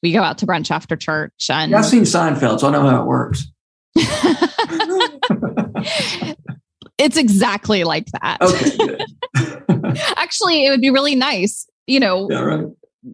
we 0.03 0.11
go 0.11 0.21
out 0.21 0.37
to 0.39 0.47
brunch 0.47 0.71
after 0.71 0.95
church. 0.95 1.47
And 1.49 1.71
yeah, 1.71 1.79
I've 1.79 1.85
seen 1.85 2.03
Seinfeld, 2.03 2.59
so 2.59 2.67
I 2.67 2.71
know 2.71 2.81
how 2.81 3.01
it 3.01 3.05
works. 3.05 3.45
it's 6.97 7.17
exactly 7.17 7.83
like 7.83 8.07
that. 8.07 8.37
Okay. 8.41 9.05
Actually, 10.15 10.65
it 10.65 10.69
would 10.69 10.81
be 10.81 10.89
really 10.89 11.15
nice, 11.15 11.67
you 11.87 11.99
know, 11.99 12.27
yeah, 12.29 12.41
right. 12.41 12.65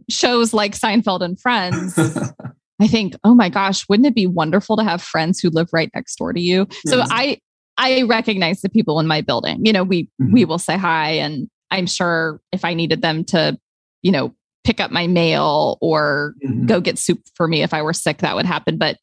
shows 0.09 0.53
like 0.53 0.73
Seinfeld 0.73 1.21
and 1.21 1.39
Friends. 1.39 1.97
I 2.79 2.87
think, 2.87 3.15
oh 3.23 3.33
my 3.33 3.49
gosh, 3.49 3.87
wouldn't 3.87 4.07
it 4.07 4.15
be 4.15 4.27
wonderful 4.27 4.75
to 4.77 4.83
have 4.83 5.01
friends 5.01 5.39
who 5.39 5.49
live 5.49 5.69
right 5.71 5.89
next 5.95 6.15
door 6.17 6.33
to 6.33 6.41
you? 6.41 6.67
So 6.85 7.03
I 7.05 7.39
I 7.77 8.03
recognize 8.03 8.61
the 8.61 8.69
people 8.69 8.99
in 8.99 9.07
my 9.07 9.21
building. 9.21 9.65
You 9.65 9.73
know, 9.73 9.83
we 9.83 10.03
mm-hmm. 10.21 10.33
we 10.33 10.45
will 10.45 10.59
say 10.59 10.77
hi 10.77 11.11
and 11.11 11.49
I'm 11.71 11.87
sure 11.87 12.41
if 12.51 12.63
I 12.65 12.73
needed 12.73 13.01
them 13.01 13.23
to, 13.25 13.57
you 14.01 14.11
know, 14.11 14.35
pick 14.63 14.79
up 14.79 14.91
my 14.91 15.07
mail 15.07 15.77
or 15.81 16.35
mm-hmm. 16.43 16.65
go 16.65 16.81
get 16.81 16.97
soup 16.97 17.21
for 17.35 17.47
me 17.47 17.63
if 17.63 17.73
I 17.73 17.81
were 17.81 17.93
sick, 17.93 18.19
that 18.19 18.35
would 18.35 18.45
happen. 18.45 18.77
But 18.77 18.97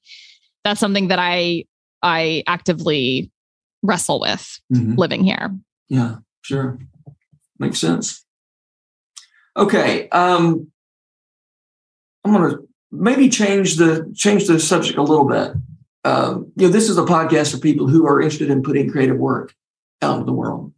that's 0.65 0.81
something 0.81 1.09
that 1.09 1.19
I 1.19 1.65
I 2.03 2.43
actively 2.47 3.31
wrestle 3.83 4.21
with 4.21 4.61
mm-hmm. 4.73 4.95
living 4.97 5.25
here. 5.25 5.51
Yeah, 5.89 6.17
sure. 6.43 6.79
Makes 7.63 7.81
sense. 7.81 8.25
Okay. 9.57 10.09
Um 10.11 10.71
I'm 12.25 12.33
gonna 12.33 12.59
maybe 12.91 13.29
change 13.29 13.77
the 13.77 14.13
change 14.15 14.47
the 14.47 14.61
subject 14.61 14.99
a 14.99 15.03
little 15.03 15.27
bit 15.27 15.55
um, 16.05 16.53
you 16.57 16.67
know, 16.67 16.73
this 16.73 16.89
is 16.89 16.99
a 16.99 17.03
podcast 17.03 17.53
for 17.53 17.59
people 17.59 17.89
who 17.89 18.07
are 18.07 18.21
interested 18.21 18.51
in 18.51 18.63
putting 18.63 18.91
creative 18.91 19.17
work 19.17 19.55
out 20.01 20.15
into 20.15 20.27
the 20.27 20.33
world. 20.33 20.73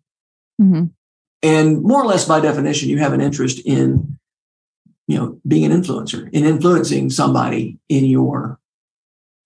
Mm-hmm. 0.60 0.86
And 1.42 1.82
more 1.82 2.02
or 2.02 2.06
less 2.06 2.26
by 2.26 2.40
definition, 2.40 2.88
you 2.88 2.98
have 2.98 3.12
an 3.12 3.20
interest 3.20 3.60
in, 3.64 4.18
you 5.06 5.18
know, 5.18 5.40
being 5.46 5.70
an 5.70 5.82
influencer, 5.82 6.28
in 6.32 6.44
influencing 6.44 7.10
somebody 7.10 7.78
in 7.88 8.04
your, 8.04 8.58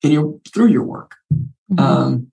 in 0.03 0.13
your, 0.13 0.41
through 0.53 0.69
your 0.69 0.85
work. 0.85 1.17
Mm-hmm. 1.33 1.79
Um, 1.79 2.33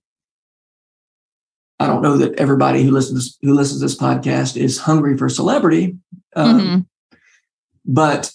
I 1.79 1.87
don't 1.87 2.01
know 2.01 2.17
that 2.17 2.35
everybody 2.39 2.83
who 2.83 2.91
listens 2.91 3.37
who 3.41 3.53
listens 3.53 3.81
to 3.81 3.85
this 3.85 3.97
podcast 3.97 4.55
is 4.55 4.77
hungry 4.79 5.17
for 5.17 5.27
celebrity, 5.27 5.97
um, 6.35 6.59
mm-hmm. 6.59 7.17
but 7.85 8.31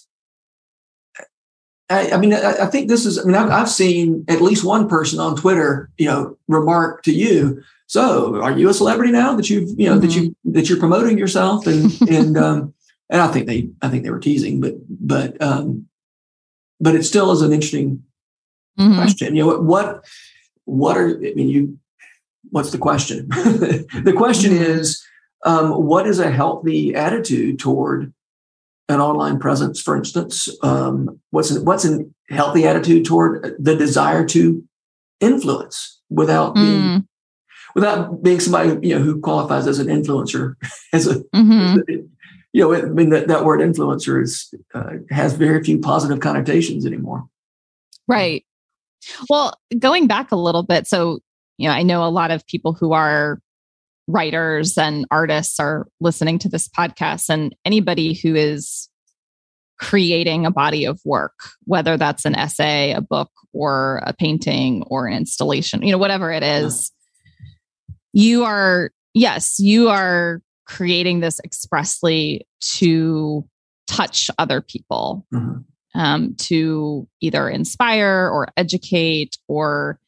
I, 1.91 2.11
I 2.11 2.17
mean, 2.17 2.33
I, 2.33 2.63
I, 2.63 2.65
think 2.67 2.87
this 2.87 3.05
is. 3.05 3.19
I 3.19 3.23
mean, 3.23 3.35
I've, 3.35 3.49
I've, 3.49 3.69
seen 3.69 4.23
at 4.29 4.41
least 4.41 4.63
one 4.63 4.87
person 4.87 5.19
on 5.19 5.35
Twitter, 5.35 5.89
you 5.97 6.05
know, 6.05 6.37
remark 6.47 7.03
to 7.03 7.11
you. 7.11 7.61
So, 7.87 8.41
are 8.41 8.57
you 8.57 8.69
a 8.69 8.73
celebrity 8.73 9.11
now 9.11 9.35
that 9.35 9.49
you've, 9.49 9.77
you 9.77 9.87
know, 9.87 9.97
mm-hmm. 9.97 10.07
that 10.07 10.15
you 10.15 10.35
that 10.45 10.69
you're 10.69 10.79
promoting 10.79 11.17
yourself 11.17 11.67
and 11.67 11.91
and 12.09 12.37
um, 12.37 12.73
and 13.09 13.21
I 13.21 13.27
think 13.27 13.47
they, 13.47 13.69
I 13.81 13.89
think 13.89 14.03
they 14.03 14.09
were 14.09 14.19
teasing, 14.19 14.61
but 14.61 14.75
but 14.87 15.41
um, 15.41 15.87
but 16.79 16.95
it 16.95 17.03
still 17.03 17.31
is 17.31 17.41
an 17.41 17.51
interesting 17.51 18.03
mm-hmm. 18.79 18.95
question. 18.95 19.35
You 19.35 19.43
know, 19.43 19.47
what 19.47 19.63
what 19.63 20.05
what 20.65 20.97
are 20.97 21.09
I 21.09 21.33
mean, 21.33 21.49
you 21.49 21.77
what's 22.49 22.71
the 22.71 22.77
question? 22.77 23.27
the 23.29 24.13
question 24.15 24.51
is, 24.51 25.03
um, 25.45 25.71
what 25.71 26.07
is 26.07 26.19
a 26.19 26.31
healthy 26.31 26.93
attitude 26.95 27.59
toward 27.59 28.13
an 28.89 28.99
online 28.99 29.39
presence, 29.39 29.81
for 29.81 29.95
instance? 29.95 30.49
Um, 30.61 31.19
what's 31.31 31.57
what's 31.59 31.85
a 31.85 31.99
healthy 32.29 32.65
attitude 32.65 33.05
toward 33.05 33.55
the 33.59 33.75
desire 33.75 34.25
to 34.27 34.63
influence 35.19 36.01
without 36.09 36.55
being 36.55 36.81
mm. 36.81 37.07
without 37.75 38.21
being 38.23 38.39
somebody 38.39 38.87
you 38.87 38.95
know 38.95 39.01
who 39.03 39.19
qualifies 39.21 39.67
as 39.67 39.79
an 39.79 39.87
influencer 39.87 40.55
as 40.93 41.07
a 41.07 41.19
mm-hmm. 41.35 41.79
you 42.53 42.61
know 42.61 42.73
I 42.73 42.81
mean 42.83 43.09
that, 43.09 43.27
that 43.27 43.45
word 43.45 43.61
influencer 43.61 44.21
is 44.21 44.53
uh, 44.73 44.93
has 45.09 45.33
very 45.33 45.63
few 45.63 45.79
positive 45.79 46.19
connotations 46.19 46.85
anymore. 46.85 47.25
Right. 48.07 48.45
Well, 49.29 49.59
going 49.79 50.07
back 50.07 50.31
a 50.31 50.35
little 50.35 50.63
bit, 50.63 50.85
so 50.85 51.21
you 51.57 51.67
know, 51.67 51.73
I 51.73 51.83
know 51.83 52.05
a 52.05 52.09
lot 52.09 52.31
of 52.31 52.45
people 52.47 52.73
who 52.73 52.93
are 52.93 53.39
writers 54.07 54.77
and 54.77 55.05
artists 55.11 55.59
are 55.59 55.87
listening 55.99 56.39
to 56.39 56.49
this 56.49 56.67
podcast 56.67 57.29
and 57.29 57.55
anybody 57.65 58.13
who 58.13 58.35
is 58.35 58.89
creating 59.77 60.45
a 60.45 60.51
body 60.51 60.85
of 60.85 60.99
work 61.03 61.33
whether 61.63 61.97
that's 61.97 62.25
an 62.25 62.35
essay 62.35 62.91
a 62.91 63.01
book 63.01 63.31
or 63.51 64.01
a 64.05 64.13
painting 64.13 64.83
or 64.87 65.07
an 65.07 65.13
installation 65.13 65.81
you 65.81 65.91
know 65.91 65.97
whatever 65.97 66.31
it 66.31 66.43
is 66.43 66.91
you 68.13 68.43
are 68.43 68.91
yes 69.15 69.57
you 69.57 69.89
are 69.89 70.39
creating 70.67 71.19
this 71.19 71.39
expressly 71.43 72.45
to 72.59 73.43
touch 73.87 74.29
other 74.37 74.61
people 74.61 75.25
mm-hmm. 75.33 75.99
um, 75.99 76.35
to 76.35 77.07
either 77.19 77.49
inspire 77.49 78.29
or 78.31 78.47
educate 78.57 79.37
or 79.47 79.99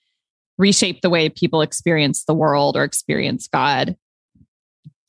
reshape 0.57 1.01
the 1.01 1.09
way 1.09 1.29
people 1.29 1.61
experience 1.61 2.23
the 2.25 2.33
world 2.33 2.75
or 2.77 2.83
experience 2.83 3.47
God. 3.47 3.95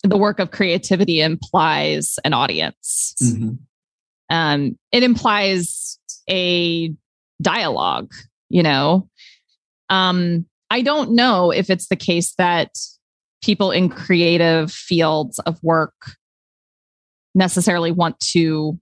The 0.02 0.16
work 0.16 0.38
of 0.38 0.50
creativity 0.50 1.20
implies 1.20 2.18
an 2.24 2.34
audience. 2.34 3.14
Mm-hmm. 3.22 3.54
Um, 4.30 4.78
it 4.92 5.02
implies 5.02 5.98
a 6.28 6.92
dialogue, 7.40 8.12
you 8.48 8.62
know. 8.62 9.08
Um, 9.90 10.46
I 10.70 10.82
don't 10.82 11.12
know 11.12 11.50
if 11.50 11.70
it's 11.70 11.88
the 11.88 11.96
case 11.96 12.34
that 12.36 12.70
people 13.42 13.70
in 13.70 13.88
creative 13.88 14.72
fields 14.72 15.38
of 15.40 15.62
work 15.62 15.94
necessarily 17.34 17.92
want 17.92 18.18
to 18.20 18.78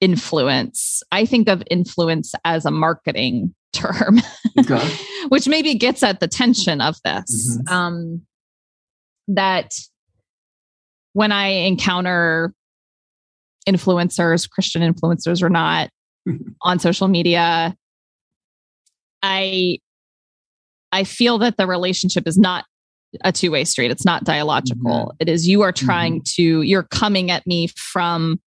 influence. 0.00 1.02
I 1.12 1.24
think 1.24 1.48
of 1.48 1.62
influence 1.70 2.34
as 2.44 2.64
a 2.64 2.70
marketing 2.70 3.54
term, 3.72 4.20
okay. 4.58 4.96
which 5.28 5.48
maybe 5.48 5.74
gets 5.74 6.02
at 6.02 6.20
the 6.20 6.28
tension 6.28 6.80
of 6.80 6.96
this. 7.04 7.58
Mm-hmm. 7.58 7.72
Um, 7.72 8.22
that 9.28 9.74
when 11.12 11.32
I 11.32 11.46
encounter 11.46 12.52
influencers, 13.68 14.48
Christian 14.48 14.82
influencers 14.82 15.42
or 15.42 15.50
not, 15.50 15.90
on 16.62 16.78
social 16.78 17.08
media, 17.08 17.76
I 19.22 19.78
I 20.92 21.04
feel 21.04 21.38
that 21.38 21.56
the 21.56 21.66
relationship 21.66 22.26
is 22.26 22.36
not 22.36 22.64
a 23.24 23.32
two-way 23.32 23.64
street. 23.64 23.90
It's 23.90 24.04
not 24.04 24.24
dialogical. 24.24 24.90
Mm-hmm. 24.90 25.16
It 25.20 25.28
is 25.28 25.48
you 25.48 25.62
are 25.62 25.72
trying 25.72 26.16
mm-hmm. 26.16 26.42
to, 26.42 26.62
you're 26.62 26.82
coming 26.84 27.30
at 27.30 27.46
me 27.46 27.68
from 27.68 28.40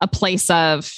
a 0.00 0.08
place 0.08 0.50
of 0.50 0.90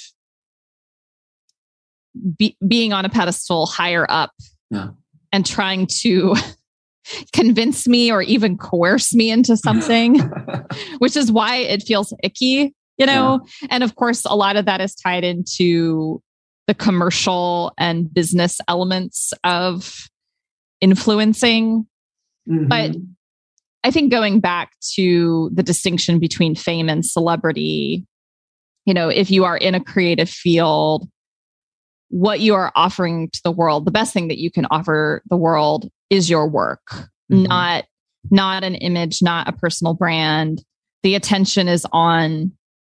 be, 2.37 2.57
being 2.67 2.93
on 2.93 3.05
a 3.05 3.09
pedestal 3.09 3.65
higher 3.65 4.05
up 4.09 4.31
yeah. 4.69 4.89
and 5.31 5.45
trying 5.45 5.87
to 6.01 6.35
convince 7.33 7.87
me 7.87 8.11
or 8.11 8.21
even 8.21 8.57
coerce 8.57 9.13
me 9.13 9.31
into 9.31 9.57
something, 9.65 10.19
which 10.99 11.15
is 11.15 11.31
why 11.31 11.57
it 11.57 11.83
feels 11.83 12.13
icky, 12.23 12.73
you 12.97 13.05
know? 13.05 13.41
Yeah. 13.61 13.67
And 13.71 13.83
of 13.83 13.95
course, 13.95 14.25
a 14.25 14.35
lot 14.35 14.55
of 14.55 14.65
that 14.65 14.81
is 14.81 14.95
tied 14.95 15.23
into 15.23 16.21
the 16.67 16.75
commercial 16.75 17.73
and 17.77 18.13
business 18.13 18.61
elements 18.67 19.33
of 19.43 20.07
influencing. 20.81 21.87
Mm-hmm. 22.47 22.67
But 22.67 22.95
I 23.83 23.91
think 23.91 24.11
going 24.11 24.39
back 24.39 24.73
to 24.95 25.49
the 25.53 25.63
distinction 25.63 26.19
between 26.19 26.53
fame 26.53 26.89
and 26.89 27.05
celebrity, 27.05 28.05
you 28.85 28.93
know, 28.93 29.09
if 29.09 29.31
you 29.31 29.45
are 29.45 29.57
in 29.57 29.73
a 29.73 29.83
creative 29.83 30.29
field, 30.29 31.07
what 32.09 32.39
you 32.39 32.55
are 32.55 32.71
offering 32.75 33.29
to 33.29 33.41
the 33.43 33.51
world, 33.51 33.85
the 33.85 33.91
best 33.91 34.13
thing 34.13 34.27
that 34.27 34.39
you 34.39 34.51
can 34.51 34.65
offer 34.69 35.21
the 35.29 35.37
world 35.37 35.89
is 36.09 36.29
your 36.29 36.47
work, 36.47 36.81
mm-hmm. 36.91 37.43
not 37.43 37.85
not 38.31 38.63
an 38.63 38.75
image, 38.75 39.21
not 39.21 39.47
a 39.47 39.53
personal 39.53 39.93
brand. 39.93 40.63
The 41.03 41.15
attention 41.15 41.67
is 41.67 41.85
on 41.93 42.51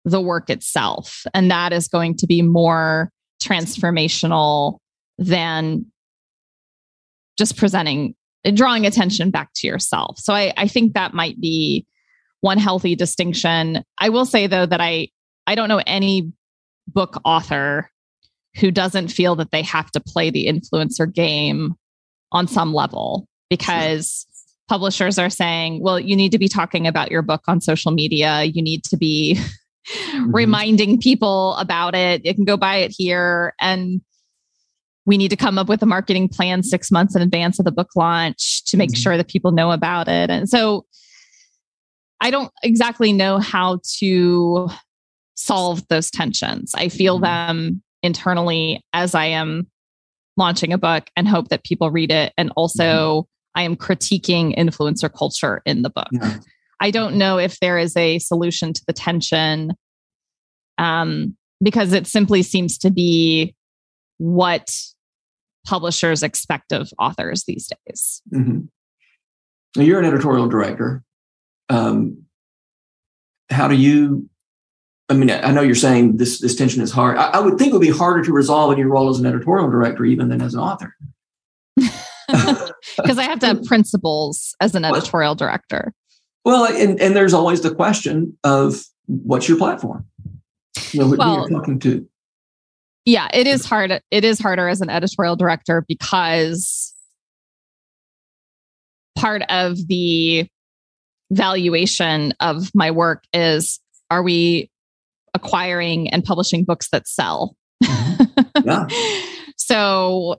the 0.04 0.20
work 0.20 0.48
itself, 0.48 1.24
and 1.34 1.50
that 1.50 1.72
is 1.72 1.88
going 1.88 2.16
to 2.18 2.26
be 2.26 2.40
more 2.40 3.10
transformational 3.42 4.78
than 5.18 5.86
just 7.36 7.56
presenting 7.56 8.14
drawing 8.54 8.86
attention 8.86 9.30
back 9.30 9.50
to 9.54 9.66
yourself. 9.66 10.18
So 10.18 10.32
I, 10.32 10.52
I 10.56 10.66
think 10.66 10.94
that 10.94 11.12
might 11.12 11.38
be 11.40 11.86
one 12.40 12.58
healthy 12.58 12.94
distinction. 12.94 13.84
I 13.98 14.08
will 14.08 14.24
say 14.24 14.46
though 14.46 14.66
that 14.66 14.80
I 14.80 15.08
I 15.46 15.54
don't 15.54 15.68
know 15.68 15.82
any 15.86 16.32
book 16.86 17.20
author 17.24 17.90
who 18.56 18.70
doesn't 18.70 19.08
feel 19.08 19.36
that 19.36 19.50
they 19.50 19.62
have 19.62 19.90
to 19.92 20.00
play 20.00 20.30
the 20.30 20.46
influencer 20.46 21.12
game 21.12 21.74
on 22.32 22.46
some 22.48 22.72
level 22.72 23.26
because 23.48 24.26
publishers 24.68 25.18
are 25.18 25.30
saying, 25.30 25.82
well, 25.82 25.98
you 25.98 26.14
need 26.14 26.32
to 26.32 26.38
be 26.38 26.48
talking 26.48 26.86
about 26.86 27.10
your 27.10 27.22
book 27.22 27.42
on 27.48 27.60
social 27.60 27.90
media. 27.92 28.44
You 28.44 28.62
need 28.62 28.84
to 28.84 28.96
be 28.96 29.36
mm-hmm. 29.36 30.30
reminding 30.30 31.00
people 31.00 31.54
about 31.56 31.94
it. 31.94 32.24
You 32.24 32.34
can 32.34 32.44
go 32.44 32.56
buy 32.56 32.76
it 32.76 32.94
here. 32.96 33.54
And 33.60 34.00
we 35.06 35.16
need 35.16 35.30
to 35.30 35.36
come 35.36 35.58
up 35.58 35.68
with 35.68 35.82
a 35.82 35.86
marketing 35.86 36.28
plan 36.28 36.62
six 36.62 36.90
months 36.90 37.16
in 37.16 37.22
advance 37.22 37.58
of 37.58 37.64
the 37.64 37.72
book 37.72 37.90
launch 37.96 38.64
to 38.66 38.76
make 38.76 38.90
mm-hmm. 38.90 39.00
sure 39.00 39.16
that 39.16 39.28
people 39.28 39.50
know 39.50 39.72
about 39.72 40.06
it. 40.06 40.30
And 40.30 40.48
so 40.48 40.86
I 42.20 42.30
don't 42.30 42.52
exactly 42.62 43.12
know 43.12 43.38
how 43.38 43.80
to 43.98 44.68
solve 45.34 45.86
those 45.88 46.10
tensions. 46.10 46.74
I 46.76 46.88
feel 46.88 47.16
mm-hmm. 47.16 47.24
them 47.24 47.82
internally 48.02 48.82
as 48.92 49.14
I 49.14 49.26
am 49.26 49.68
launching 50.36 50.72
a 50.72 50.78
book 50.78 51.08
and 51.16 51.28
hope 51.28 51.48
that 51.48 51.64
people 51.64 51.90
read 51.90 52.10
it. 52.10 52.32
And 52.38 52.52
also, 52.56 52.82
mm-hmm. 52.82 53.60
I 53.60 53.62
am 53.62 53.76
critiquing 53.76 54.56
influencer 54.56 55.12
culture 55.12 55.60
in 55.66 55.82
the 55.82 55.90
book. 55.90 56.08
Yeah. 56.12 56.38
I 56.80 56.90
don't 56.90 57.16
know 57.16 57.38
if 57.38 57.60
there 57.60 57.78
is 57.78 57.96
a 57.96 58.18
solution 58.18 58.72
to 58.72 58.82
the 58.86 58.92
tension 58.92 59.72
um, 60.78 61.36
because 61.62 61.92
it 61.92 62.06
simply 62.06 62.42
seems 62.42 62.78
to 62.78 62.90
be 62.90 63.54
what 64.18 64.74
publishers 65.66 66.22
expect 66.22 66.72
of 66.72 66.90
authors 66.98 67.44
these 67.46 67.68
days. 67.86 68.22
Mm-hmm. 68.32 68.60
Now 69.76 69.82
you're 69.82 70.00
an 70.00 70.06
editorial 70.06 70.48
director. 70.48 71.02
Um, 71.68 72.24
how 73.50 73.68
do 73.68 73.74
you? 73.74 74.28
I 75.10 75.14
mean, 75.14 75.30
I 75.30 75.50
know 75.50 75.60
you're 75.60 75.74
saying 75.74 76.18
this 76.18 76.40
this 76.40 76.54
tension 76.54 76.80
is 76.82 76.92
hard. 76.92 77.18
I, 77.18 77.30
I 77.30 77.40
would 77.40 77.58
think 77.58 77.70
it 77.70 77.72
would 77.72 77.82
be 77.82 77.90
harder 77.90 78.22
to 78.22 78.32
resolve 78.32 78.72
in 78.72 78.78
your 78.78 78.88
role 78.88 79.10
as 79.10 79.18
an 79.18 79.26
editorial 79.26 79.68
director 79.68 80.04
even 80.04 80.28
than 80.28 80.40
as 80.40 80.54
an 80.54 80.60
author. 80.60 80.96
Because 82.96 83.18
I 83.18 83.24
have 83.24 83.38
to 83.40 83.46
have 83.46 83.64
principles 83.64 84.54
as 84.60 84.74
an 84.74 84.84
editorial 84.84 85.34
director. 85.34 85.92
Well, 86.44 86.64
and, 86.64 87.00
and 87.00 87.14
there's 87.14 87.34
always 87.34 87.60
the 87.60 87.74
question 87.74 88.36
of 88.44 88.82
what's 89.06 89.48
your 89.48 89.58
platform? 89.58 90.06
You 90.92 91.00
know, 91.00 91.06
who 91.06 91.16
well, 91.16 91.34
you're 91.34 91.60
talking 91.60 91.78
to. 91.80 92.08
Yeah, 93.04 93.28
it 93.32 93.46
is 93.46 93.64
hard. 93.64 94.00
It 94.10 94.24
is 94.24 94.38
harder 94.38 94.68
as 94.68 94.80
an 94.80 94.90
editorial 94.90 95.36
director 95.36 95.84
because 95.86 96.94
part 99.16 99.42
of 99.48 99.76
the 99.88 100.46
valuation 101.30 102.32
of 102.40 102.70
my 102.74 102.90
work 102.90 103.24
is 103.32 103.80
are 104.10 104.22
we 104.22 104.70
acquiring 105.34 106.08
and 106.08 106.24
publishing 106.24 106.64
books 106.64 106.88
that 106.90 107.06
sell? 107.08 107.56
Mm-hmm. 107.82 108.68
Yeah. 108.68 108.86
so 109.56 110.36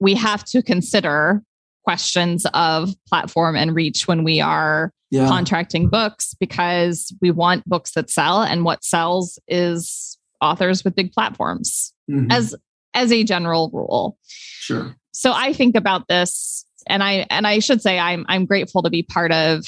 we 0.00 0.14
have 0.14 0.44
to 0.46 0.62
consider 0.62 1.42
questions 1.84 2.46
of 2.52 2.90
platform 3.08 3.56
and 3.56 3.74
reach 3.74 4.06
when 4.06 4.22
we 4.22 4.40
are 4.40 4.92
yeah. 5.10 5.26
contracting 5.26 5.88
books 5.88 6.34
because 6.38 7.14
we 7.20 7.30
want 7.30 7.64
books 7.64 7.92
that 7.92 8.10
sell 8.10 8.42
and 8.42 8.64
what 8.64 8.84
sells 8.84 9.38
is 9.48 10.18
authors 10.40 10.84
with 10.84 10.94
big 10.94 11.12
platforms 11.12 11.92
mm-hmm. 12.10 12.30
as 12.30 12.54
as 12.94 13.12
a 13.12 13.24
general 13.24 13.70
rule. 13.72 14.18
Sure. 14.26 14.94
So 15.12 15.32
I 15.34 15.52
think 15.52 15.76
about 15.76 16.08
this 16.08 16.64
and 16.86 17.02
I 17.02 17.26
and 17.30 17.46
I 17.46 17.58
should 17.58 17.80
say 17.80 17.98
I'm 17.98 18.24
I'm 18.28 18.44
grateful 18.44 18.82
to 18.82 18.90
be 18.90 19.02
part 19.02 19.32
of 19.32 19.64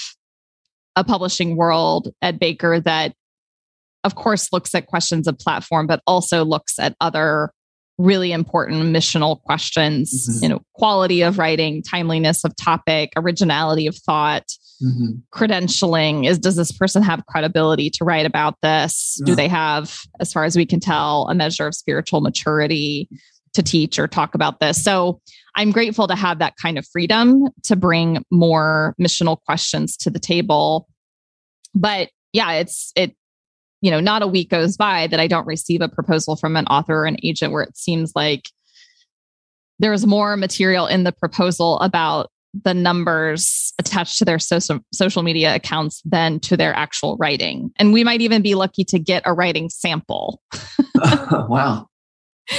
a 0.97 1.05
publishing 1.05 1.57
world 1.57 2.09
at 2.21 2.39
Baker 2.39 2.81
that 2.81 3.15
of 4.05 4.15
course 4.15 4.53
looks 4.53 4.75
at 4.75 4.87
questions 4.87 5.27
of 5.27 5.39
platform 5.39 5.87
but 5.87 6.01
also 6.07 6.45
looks 6.45 6.79
at 6.79 6.95
other 7.01 7.51
really 8.01 8.33
important 8.33 8.83
missional 8.85 9.41
questions 9.43 10.27
mm-hmm. 10.29 10.43
you 10.43 10.49
know 10.49 10.61
quality 10.75 11.21
of 11.23 11.39
writing 11.39 11.83
timeliness 11.83 12.45
of 12.45 12.57
topic 12.57 13.13
originality 13.17 13.87
of 13.87 13.95
thought 13.95 14.47
mm-hmm. 14.83 15.17
credentialing 15.35 16.27
is 16.27 16.39
does 16.39 16.57
this 16.57 16.73
person 16.73 17.03
have 17.03 17.25
credibility 17.27 17.91
to 17.91 18.05
write 18.05 18.25
about 18.25 18.55
this 18.63 19.19
yeah. 19.21 19.27
do 19.27 19.35
they 19.35 19.49
have 19.49 20.01
as 20.19 20.33
far 20.33 20.45
as 20.45 20.57
we 20.57 20.65
can 20.65 20.81
tell 20.81 21.29
a 21.29 21.35
measure 21.35 21.67
of 21.67 21.75
spiritual 21.75 22.23
maturity 22.23 23.09
to 23.53 23.63
teach 23.63 23.99
or 23.99 24.09
talk 24.09 24.35
about 24.35 24.61
this 24.61 24.83
so 24.83 25.21
i'm 25.57 25.71
grateful 25.71 26.07
to 26.07 26.15
have 26.15 26.39
that 26.39 26.55
kind 26.57 26.79
of 26.79 26.87
freedom 26.91 27.49
to 27.63 27.77
bring 27.77 28.25
more 28.31 28.95
missional 28.99 29.37
questions 29.45 29.95
to 29.95 30.09
the 30.09 30.21
table 30.21 30.89
but 31.75 32.09
yeah 32.33 32.53
it's 32.53 32.93
it 32.97 33.15
you 33.81 33.91
know, 33.91 34.01
not 34.01 34.23
a 34.23 34.27
week 34.27 34.51
goes 34.51 34.77
by 34.77 35.07
that 35.07 35.21
I 35.21 35.27
don't 35.27 35.47
receive 35.47 35.81
a 35.81 35.89
proposal 35.89 36.37
from 36.37 36.57
an 36.57 36.67
author 36.67 36.97
or 36.97 37.07
an 37.07 37.17
agent 37.23 37.53
where 37.53 37.63
it 37.63 37.77
seems 37.77 38.13
like 38.15 38.51
there's 39.79 40.07
more 40.07 40.37
material 40.37 40.87
in 40.87 41.05
the 41.05 41.13
proposal 41.13 41.81
about 41.81 42.31
the 42.53 42.75
numbers 42.75 43.73
attached 43.79 44.19
to 44.19 44.25
their 44.25 44.39
social 44.39 44.81
social 44.93 45.23
media 45.23 45.55
accounts 45.55 46.03
than 46.05 46.41
to 46.41 46.57
their 46.57 46.75
actual 46.75 47.17
writing. 47.17 47.71
And 47.79 47.93
we 47.93 48.05
might 48.05 48.21
even 48.21 48.43
be 48.43 48.55
lucky 48.55 48.85
to 48.85 48.99
get 48.99 49.23
a 49.25 49.33
writing 49.33 49.71
sample. 49.71 50.43
wow. 50.97 51.87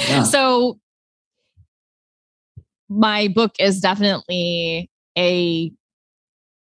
Yeah. 0.08 0.24
So 0.24 0.80
my 2.90 3.28
book 3.28 3.52
is 3.60 3.80
definitely 3.80 4.90
a 5.18 5.72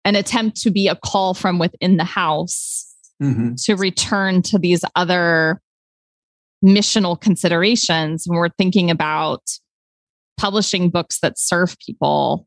an 0.04 0.16
attempt 0.16 0.60
to 0.60 0.70
be 0.70 0.88
a 0.88 0.96
call 0.96 1.32
from 1.32 1.58
within 1.58 1.96
the 1.96 2.04
house 2.04 2.93
mm-hmm. 3.22 3.54
to 3.64 3.76
return 3.76 4.42
to 4.42 4.58
these 4.58 4.84
other 4.96 5.60
missional 6.64 7.20
considerations 7.20 8.24
when 8.26 8.38
we're 8.38 8.48
thinking 8.56 8.90
about 8.90 9.42
publishing 10.38 10.90
books 10.90 11.20
that 11.20 11.38
serve 11.38 11.76
people, 11.84 12.46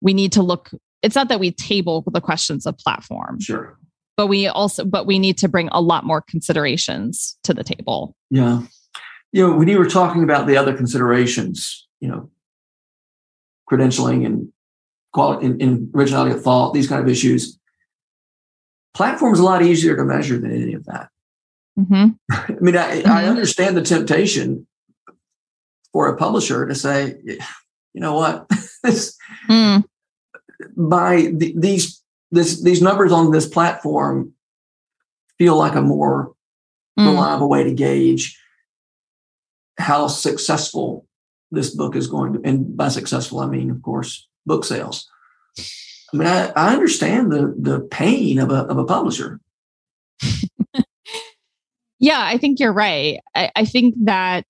we 0.00 0.12
need 0.12 0.32
to 0.32 0.42
look. 0.42 0.70
It's 1.02 1.14
not 1.14 1.28
that 1.28 1.40
we 1.40 1.52
table 1.52 2.04
the 2.12 2.20
questions 2.20 2.66
of 2.66 2.76
platform. 2.78 3.40
Sure. 3.40 3.78
But 4.16 4.26
we 4.26 4.48
also, 4.48 4.84
but 4.84 5.06
we 5.06 5.18
need 5.18 5.38
to 5.38 5.48
bring 5.48 5.68
a 5.70 5.80
lot 5.80 6.04
more 6.04 6.20
considerations 6.20 7.38
to 7.44 7.54
the 7.54 7.62
table. 7.62 8.16
Yeah. 8.30 8.62
You 9.30 9.46
know, 9.46 9.56
when 9.56 9.68
you 9.68 9.78
were 9.78 9.88
talking 9.88 10.24
about 10.24 10.46
the 10.46 10.56
other 10.56 10.76
considerations, 10.76 11.86
you 12.00 12.08
know, 12.08 12.30
credentialing 13.70 14.26
and 14.26 14.48
quality 15.12 15.46
and, 15.46 15.62
and 15.62 15.94
originality 15.94 16.34
of 16.34 16.42
thought, 16.42 16.72
these 16.74 16.88
kind 16.88 17.00
of 17.00 17.08
issues, 17.08 17.58
platform's 18.98 19.38
a 19.38 19.44
lot 19.44 19.62
easier 19.62 19.96
to 19.96 20.04
measure 20.04 20.38
than 20.38 20.50
any 20.50 20.74
of 20.74 20.84
that. 20.86 21.08
Mm-hmm. 21.78 22.08
I 22.30 22.60
mean, 22.60 22.76
I, 22.76 23.00
mm-hmm. 23.00 23.10
I 23.10 23.24
understand 23.26 23.76
the 23.76 23.82
temptation 23.82 24.66
for 25.92 26.08
a 26.08 26.16
publisher 26.16 26.66
to 26.66 26.74
say, 26.74 27.14
you 27.24 28.00
know 28.00 28.14
what, 28.14 28.48
mm. 29.48 29.84
by 30.76 31.30
the, 31.32 31.54
these 31.56 32.02
this 32.30 32.60
these 32.62 32.82
numbers 32.82 33.12
on 33.12 33.30
this 33.30 33.48
platform 33.48 34.32
feel 35.38 35.56
like 35.56 35.76
a 35.76 35.80
more 35.80 36.32
mm. 36.98 37.06
reliable 37.06 37.48
way 37.48 37.62
to 37.64 37.72
gauge 37.72 38.36
how 39.78 40.08
successful 40.08 41.06
this 41.52 41.70
book 41.70 41.94
is 41.94 42.08
going 42.08 42.32
to. 42.32 42.40
And 42.44 42.76
by 42.76 42.88
successful, 42.88 43.38
I 43.38 43.46
mean, 43.46 43.70
of 43.70 43.80
course, 43.80 44.28
book 44.44 44.64
sales. 44.64 45.08
I 46.12 46.16
mean, 46.16 46.26
I, 46.26 46.48
I 46.56 46.72
understand 46.72 47.30
the 47.32 47.54
the 47.58 47.80
pain 47.80 48.38
of 48.38 48.50
a 48.50 48.64
of 48.64 48.78
a 48.78 48.84
publisher. 48.84 49.40
yeah, 51.98 52.20
I 52.20 52.38
think 52.38 52.60
you're 52.60 52.72
right. 52.72 53.20
I, 53.34 53.50
I 53.54 53.64
think 53.64 53.94
that 54.04 54.46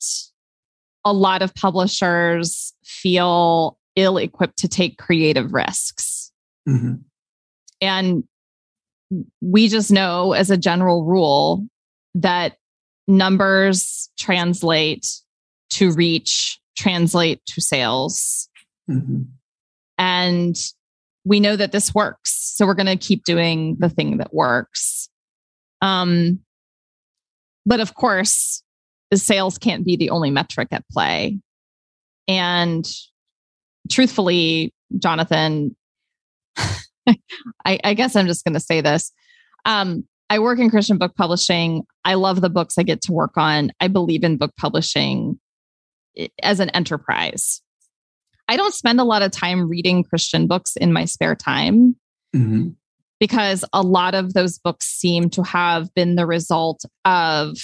a 1.05 1.13
lot 1.13 1.43
of 1.43 1.55
publishers 1.55 2.73
feel 2.85 3.79
ill 3.97 4.19
equipped 4.19 4.59
to 4.59 4.69
take 4.69 4.99
creative 4.99 5.53
risks. 5.53 6.33
Mm-hmm. 6.69 6.95
And 7.81 8.25
we 9.41 9.69
just 9.69 9.91
know, 9.91 10.33
as 10.33 10.51
a 10.51 10.57
general 10.57 11.05
rule, 11.05 11.67
that 12.15 12.57
numbers 13.07 14.11
translate 14.19 15.09
to 15.71 15.93
reach, 15.93 16.61
translate 16.77 17.45
to 17.47 17.61
sales. 17.61 18.49
Mm-hmm. 18.89 19.23
And 19.97 20.57
we 21.29 21.41
know 21.41 21.57
that 21.57 21.73
this 21.73 21.95
works. 21.95 22.55
So 22.57 22.67
we're 22.67 22.75
going 22.75 22.87
to 22.87 22.97
keep 22.97 23.25
doing 23.25 23.77
the 23.79 23.91
thing 23.91 24.17
that 24.17 24.33
works. 24.33 25.11
Um, 25.83 26.41
but 27.67 27.81
of 27.81 27.95
course, 27.95 28.63
the 29.11 29.19
sales 29.19 29.59
can't 29.59 29.85
be 29.85 29.97
the 29.97 30.11
only 30.11 30.31
metric 30.31 30.69
at 30.73 30.89
play. 30.89 31.39
And 32.27 32.91
truthfully, 33.91 34.73
Jonathan, 34.99 35.77
I, 36.57 37.79
I, 37.85 37.95
guess 37.95 38.17
I'm 38.17 38.27
just 38.27 38.45
going 38.45 38.55
to 38.55 38.61
say 38.61 38.81
this. 38.81 39.13
Um, 39.67 40.05
I 40.31 40.39
work 40.39 40.59
in 40.59 40.71
Christian 40.71 40.97
book 40.97 41.15
publishing. 41.15 41.85
I 42.05 42.15
love 42.15 42.41
the 42.41 42.51
books 42.51 42.79
I 42.79 42.83
get 42.83 43.03
to 43.03 43.13
work 43.13 43.37
on. 43.37 43.71
I 43.81 43.89
believe 43.89 44.25
in 44.25 44.39
book 44.39 44.53
publishing 44.59 45.39
as 46.43 46.61
an 46.61 46.71
enterprise. 46.71 47.63
I 48.49 48.57
don't 48.57 48.75
spend 48.75 49.01
a 49.01 49.05
lot 49.05 49.23
of 49.23 49.31
time 49.31 49.69
reading 49.69 50.03
Christian 50.03 50.47
books 50.47 50.75
in 50.77 50.93
my 50.93 51.05
spare 51.05 51.35
time 51.35 51.97
mm-hmm. 52.35 52.71
because 53.21 53.65
a 53.73 53.83
lot 53.83 54.15
of 54.15 54.33
those 54.33 54.59
books 54.59 54.87
seem 54.87 55.29
to 55.31 55.43
have 55.43 55.93
been 55.95 56.17
the 56.17 56.27
result 56.27 56.85
of 57.05 57.57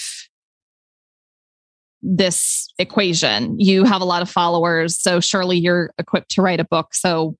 this 2.03 2.67
equation. 2.77 3.59
You 3.59 3.83
have 3.83 4.01
a 4.01 4.05
lot 4.05 4.21
of 4.21 4.29
followers, 4.29 5.01
so 5.01 5.19
surely 5.19 5.57
you're 5.57 5.91
equipped 5.97 6.29
to 6.31 6.43
write 6.43 6.59
a 6.59 6.65
book. 6.65 6.93
So 6.93 7.35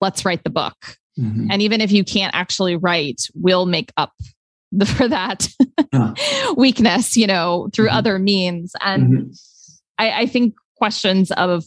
let's 0.00 0.24
write 0.24 0.44
the 0.44 0.50
book. 0.50 0.76
Mm-hmm. 1.18 1.48
And 1.50 1.62
even 1.62 1.80
if 1.80 1.90
you 1.90 2.04
can't 2.04 2.34
actually 2.34 2.76
write, 2.76 3.22
we'll 3.34 3.66
make 3.66 3.90
up 3.96 4.12
the, 4.70 4.86
for 4.86 5.08
that 5.08 5.48
yeah. 5.92 6.14
weakness, 6.56 7.16
you 7.16 7.26
know, 7.26 7.68
through 7.72 7.88
mm-hmm. 7.88 7.96
other 7.96 8.18
means. 8.20 8.72
And 8.80 9.12
mm-hmm. 9.12 9.30
I, 9.98 10.22
I 10.22 10.26
think 10.26 10.54
questions 10.76 11.32
of 11.32 11.64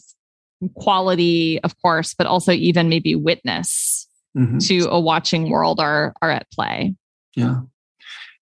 quality, 0.74 1.60
of 1.62 1.80
course, 1.80 2.14
but 2.14 2.26
also 2.26 2.52
even 2.52 2.88
maybe 2.88 3.14
witness 3.14 4.06
mm-hmm. 4.36 4.58
to 4.58 4.88
a 4.90 5.00
watching 5.00 5.50
world 5.50 5.80
are 5.80 6.14
are 6.22 6.30
at 6.30 6.50
play. 6.50 6.94
Yeah. 7.36 7.60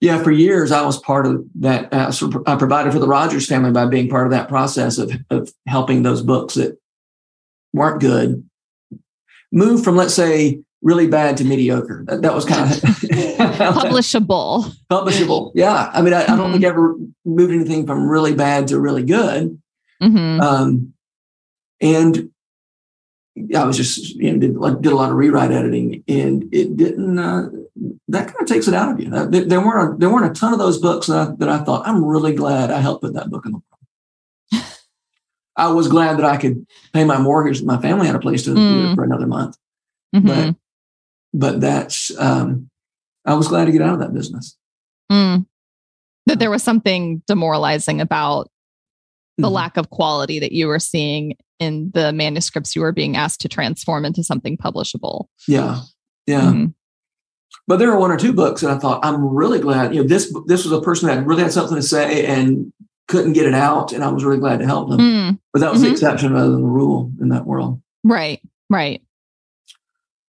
Yeah, 0.00 0.22
for 0.22 0.31
years 0.31 0.70
I 0.70 0.83
was 0.83 0.98
part 0.98 1.26
of 1.26 1.44
that. 1.57 1.92
Uh, 1.92 2.12
I 2.46 2.54
provided 2.54 2.92
for 2.92 3.00
the 3.00 3.09
Rogers 3.09 3.46
family 3.46 3.72
by 3.72 3.87
being 3.87 4.09
part 4.09 4.26
of 4.26 4.31
that 4.31 4.48
process 4.48 4.98
of 4.98 5.12
of 5.31 5.52
helping 5.66 6.02
those 6.04 6.22
books 6.22 6.54
that 6.54 6.78
weren't 7.72 8.00
good 8.00 8.48
move 9.52 9.83
from, 9.83 9.96
let's 9.96 10.14
say, 10.14 10.61
really 10.83 11.07
bad 11.07 11.37
to 11.38 11.44
mediocre. 11.44 12.04
That, 12.07 12.22
that 12.22 12.35
was 12.35 12.44
kind 12.44 12.70
of 12.70 12.78
publishable. 12.83 14.72
publishable, 14.90 15.52
yeah. 15.54 15.90
I 15.92 16.02
mean, 16.02 16.12
I, 16.12 16.22
mm-hmm. 16.22 16.33
I, 16.33 16.37
don't 16.37 16.52
think 16.52 16.64
I 16.64 16.68
mm-hmm. 16.68 16.78
ever 16.78 16.94
moved 17.24 17.52
anything 17.52 17.87
from 17.87 18.09
really 18.09 18.35
bad 18.35 18.68
to 18.68 18.81
really 18.81 19.02
good. 19.02 19.61
Mm-hmm. 20.02 20.40
Um, 20.40 20.94
and 21.80 22.30
I 23.54 23.64
was 23.64 23.76
just 23.76 24.16
you 24.16 24.32
know 24.32 24.38
did, 24.38 24.82
did 24.82 24.92
a 24.92 24.96
lot 24.96 25.10
of 25.10 25.16
rewrite 25.16 25.52
editing, 25.52 26.02
and 26.08 26.52
it 26.52 26.76
didn't. 26.76 27.18
Uh, 27.18 27.48
that 28.08 28.26
kind 28.26 28.40
of 28.40 28.46
takes 28.46 28.66
it 28.66 28.74
out 28.74 28.92
of 28.92 29.00
you. 29.00 29.10
There, 29.10 29.44
there 29.44 29.60
weren't 29.60 29.94
a, 29.94 29.98
there 29.98 30.10
weren't 30.10 30.30
a 30.30 30.38
ton 30.38 30.52
of 30.52 30.58
those 30.58 30.78
books 30.78 31.06
that 31.06 31.16
I, 31.16 31.34
that 31.38 31.48
I 31.48 31.58
thought 31.58 31.86
I'm 31.86 32.04
really 32.04 32.34
glad 32.34 32.70
I 32.70 32.80
helped 32.80 33.02
put 33.02 33.14
that 33.14 33.30
book 33.30 33.46
in 33.46 33.52
the 33.52 33.60
world. 34.52 34.64
I 35.56 35.68
was 35.68 35.88
glad 35.88 36.18
that 36.18 36.24
I 36.24 36.36
could 36.36 36.66
pay 36.92 37.04
my 37.04 37.18
mortgage. 37.18 37.62
My 37.62 37.80
family 37.80 38.06
had 38.06 38.16
a 38.16 38.20
place 38.20 38.42
to 38.44 38.50
mm. 38.50 38.56
live 38.56 38.94
for 38.96 39.04
another 39.04 39.26
month, 39.26 39.56
mm-hmm. 40.14 40.26
but 40.26 40.56
but 41.32 41.60
that's 41.60 42.10
um, 42.18 42.68
I 43.24 43.34
was 43.34 43.48
glad 43.48 43.66
to 43.66 43.72
get 43.72 43.82
out 43.82 43.94
of 43.94 44.00
that 44.00 44.14
business. 44.14 44.56
Mm. 45.12 45.46
That 46.26 46.40
there 46.40 46.50
was 46.50 46.62
something 46.62 47.22
demoralizing 47.28 48.00
about 48.00 48.50
the 49.36 49.44
mm-hmm. 49.44 49.54
lack 49.54 49.76
of 49.76 49.90
quality 49.90 50.40
that 50.40 50.52
you 50.52 50.66
were 50.66 50.80
seeing 50.80 51.36
in 51.58 51.90
the 51.94 52.12
manuscripts 52.12 52.76
you 52.76 52.82
were 52.82 52.92
being 52.92 53.16
asked 53.16 53.40
to 53.42 53.48
transform 53.48 54.04
into 54.04 54.22
something 54.22 54.56
publishable. 54.56 55.26
Yeah. 55.46 55.80
Yeah. 56.26 56.42
Mm-hmm. 56.42 56.66
But 57.66 57.78
there 57.78 57.90
are 57.90 57.98
one 57.98 58.10
or 58.10 58.16
two 58.16 58.32
books 58.32 58.62
that 58.62 58.70
I 58.70 58.78
thought 58.78 59.04
I'm 59.04 59.22
really 59.24 59.58
glad. 59.58 59.94
You 59.94 60.02
know, 60.02 60.08
this 60.08 60.34
this 60.46 60.64
was 60.64 60.72
a 60.72 60.80
person 60.80 61.08
that 61.08 61.26
really 61.26 61.42
had 61.42 61.52
something 61.52 61.76
to 61.76 61.82
say 61.82 62.24
and 62.26 62.72
couldn't 63.08 63.34
get 63.34 63.46
it 63.46 63.54
out, 63.54 63.92
and 63.92 64.02
I 64.02 64.08
was 64.08 64.24
really 64.24 64.38
glad 64.38 64.60
to 64.60 64.66
help 64.66 64.88
them. 64.90 65.00
Mm. 65.00 65.38
But 65.52 65.60
that 65.60 65.70
was 65.70 65.80
mm-hmm. 65.80 65.88
the 65.88 65.92
exception 65.92 66.32
rather 66.32 66.50
than 66.50 66.62
the 66.62 66.68
rule 66.68 67.12
in 67.20 67.28
that 67.30 67.46
world. 67.46 67.80
Right. 68.04 68.40
Right. 68.70 69.02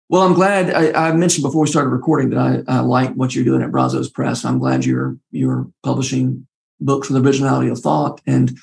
Well, 0.08 0.22
I'm 0.22 0.34
glad 0.34 0.72
I, 0.72 1.08
I 1.08 1.12
mentioned 1.12 1.42
before 1.42 1.62
we 1.62 1.68
started 1.68 1.90
recording 1.90 2.30
that 2.30 2.38
I, 2.38 2.76
I, 2.76 2.80
like 2.80 3.12
what 3.14 3.34
you're 3.34 3.44
doing 3.44 3.62
at 3.62 3.72
Brazos 3.72 4.08
Press. 4.08 4.44
I'm 4.44 4.58
glad 4.58 4.84
you're 4.84 5.16
you're 5.30 5.68
publishing 5.82 6.46
books 6.80 7.10
with 7.10 7.24
originality 7.24 7.68
of 7.68 7.80
thought 7.80 8.20
and 8.26 8.56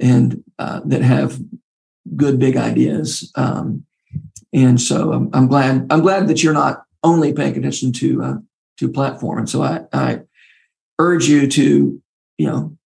and 0.00 0.42
uh, 0.58 0.80
that 0.86 1.02
have 1.02 1.38
good 2.16 2.38
big 2.38 2.56
ideas. 2.56 3.30
Um, 3.34 3.84
and 4.52 4.80
so 4.80 5.12
I'm, 5.12 5.30
I'm, 5.32 5.46
glad 5.46 5.86
I'm 5.90 6.00
glad 6.00 6.28
that 6.28 6.42
you're 6.42 6.52
not 6.52 6.84
only 7.02 7.32
paying 7.32 7.56
attention 7.56 7.92
to 7.92 8.22
uh, 8.22 8.34
to 8.78 8.88
platform. 8.88 9.38
And 9.38 9.48
so 9.48 9.62
I, 9.62 9.82
I 9.92 10.20
urge 10.98 11.28
you 11.28 11.46
to 11.48 12.02
you 12.38 12.46
know 12.46 12.76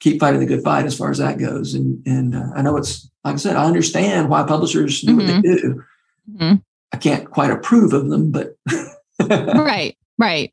keep 0.00 0.20
fighting 0.20 0.40
the 0.40 0.46
good 0.46 0.62
fight 0.62 0.86
as 0.86 0.96
far 0.96 1.10
as 1.10 1.18
that 1.18 1.38
goes. 1.38 1.74
And 1.74 2.06
and 2.06 2.34
uh, 2.34 2.50
I 2.54 2.62
know 2.62 2.76
it's 2.76 3.08
like 3.24 3.34
I 3.34 3.38
said, 3.38 3.56
I 3.56 3.64
understand 3.64 4.28
why 4.28 4.42
publishers 4.42 5.00
do 5.00 5.08
mm-hmm. 5.08 5.18
what 5.18 5.26
they 5.26 5.32
mm-hmm. 5.48 5.56
do. 5.56 5.84
Mm-hmm. 6.32 6.54
I 6.92 6.96
can't 6.96 7.30
quite 7.30 7.50
approve 7.50 7.92
of 7.92 8.08
them, 8.08 8.30
but 8.30 8.56
right, 9.20 9.96
right. 10.18 10.52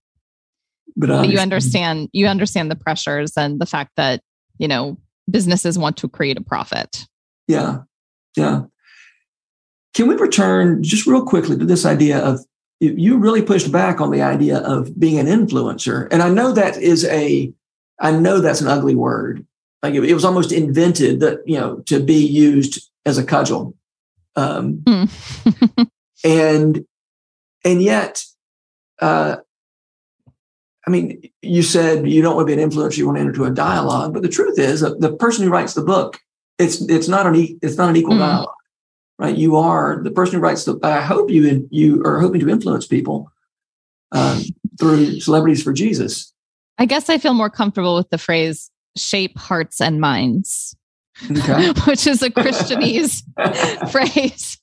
But, 0.96 1.08
but 1.08 1.30
you 1.30 1.40
understand 1.40 2.10
you 2.14 2.28
understand 2.28 2.72
the 2.72 2.76
pressures 2.76 3.34
and 3.38 3.60
the 3.60 3.66
fact 3.66 3.92
that 3.98 4.22
you 4.58 4.68
know 4.68 4.98
businesses 5.30 5.78
want 5.78 5.98
to 5.98 6.10
create 6.10 6.38
a 6.38 6.42
profit. 6.42 7.06
Yeah, 7.48 7.80
yeah. 8.36 8.64
Can 9.94 10.08
we 10.08 10.16
return 10.16 10.84
just 10.84 11.08
real 11.08 11.26
quickly 11.26 11.58
to 11.58 11.66
this 11.66 11.86
idea 11.86 12.20
of 12.20 12.42
you 12.80 13.18
really 13.18 13.42
pushed 13.42 13.72
back 13.72 14.00
on 14.00 14.12
the 14.12 14.22
idea 14.22 14.58
of 14.60 15.00
being 15.00 15.18
an 15.18 15.26
influencer, 15.26 16.08
and 16.12 16.22
I 16.22 16.30
know 16.30 16.52
that 16.52 16.78
is 16.78 17.06
a 17.06 17.52
I 18.00 18.12
know 18.12 18.40
that's 18.40 18.62
an 18.62 18.68
ugly 18.68 18.96
word. 18.96 19.46
Like 19.82 19.96
it, 19.96 20.14
was 20.14 20.26
almost 20.26 20.52
invented 20.52 21.20
that 21.22 21.40
you 21.48 21.60
know 21.60 21.78
to 21.88 22.00
be 22.00 22.26
used 22.26 22.90
as 23.06 23.18
a 23.18 23.24
cudgel. 23.24 23.74
Um, 24.36 24.84
mm. 24.86 25.90
and 26.24 26.86
and 27.64 27.82
yet 27.82 28.24
uh, 29.02 29.38
I 30.86 30.90
mean, 30.90 31.22
you 31.42 31.64
said 31.64 32.08
you 32.08 32.22
don't 32.22 32.36
want 32.36 32.48
to 32.48 32.56
be 32.56 32.62
an 32.62 32.70
influencer; 32.70 32.98
you 32.98 33.06
want 33.06 33.18
to 33.18 33.22
enter 33.22 33.30
into 33.32 33.44
a 33.44 33.52
dialogue. 33.52 34.14
But 34.14 34.22
the 34.22 34.30
truth 34.30 34.58
is, 34.58 34.82
the 34.82 35.16
person 35.20 35.44
who 35.44 35.52
writes 35.52 35.74
the 35.74 35.84
book, 35.84 36.20
it's 36.60 36.82
it's 36.82 37.08
not 37.08 37.28
an 37.28 37.36
e- 37.36 37.58
it's 37.62 37.78
not 37.78 37.90
an 37.90 37.96
equal 37.96 38.16
mm. 38.16 38.20
dialogue, 38.20 38.56
right? 39.20 39.36
You 39.36 39.56
are 39.58 40.02
the 40.04 40.12
person 40.12 40.36
who 40.36 40.42
writes 40.42 40.66
the. 40.66 40.80
I 40.84 41.02
hope 41.02 41.30
you 41.30 41.68
you 41.72 42.04
are 42.06 42.20
hoping 42.20 42.42
to 42.42 42.50
influence 42.50 42.88
people 42.88 43.32
um, 44.12 44.42
through 44.80 45.20
celebrities 45.20 45.64
for 45.64 45.74
Jesus. 45.74 46.34
I 46.78 46.86
guess 46.86 47.10
I 47.10 47.18
feel 47.18 47.34
more 47.34 47.50
comfortable 47.50 47.96
with 47.96 48.10
the 48.10 48.18
phrase 48.18 48.70
shape 48.96 49.38
hearts 49.38 49.82
and 49.82 50.02
minds. 50.02 50.76
Okay. 51.32 51.72
which 51.88 52.06
is 52.06 52.22
a 52.22 52.30
Christianese 52.30 53.24
phrase 53.92 54.60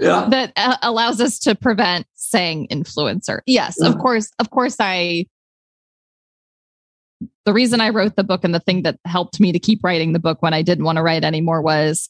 Yeah. 0.00 0.26
that 0.28 0.52
uh, 0.56 0.76
allows 0.82 1.20
us 1.20 1.38
to 1.40 1.54
prevent 1.54 2.06
saying 2.14 2.66
influencer. 2.72 3.40
Yes, 3.46 3.80
of 3.80 3.96
course, 3.98 4.32
of 4.40 4.50
course 4.50 4.76
I 4.80 5.26
the 7.46 7.52
reason 7.52 7.80
I 7.80 7.88
wrote 7.90 8.16
the 8.16 8.24
book 8.24 8.44
and 8.44 8.54
the 8.54 8.60
thing 8.60 8.82
that 8.82 8.98
helped 9.06 9.40
me 9.40 9.52
to 9.52 9.58
keep 9.58 9.80
writing 9.82 10.12
the 10.12 10.18
book 10.18 10.42
when 10.42 10.52
I 10.54 10.62
didn't 10.62 10.84
want 10.84 10.96
to 10.96 11.02
write 11.02 11.24
anymore 11.24 11.62
was 11.62 12.08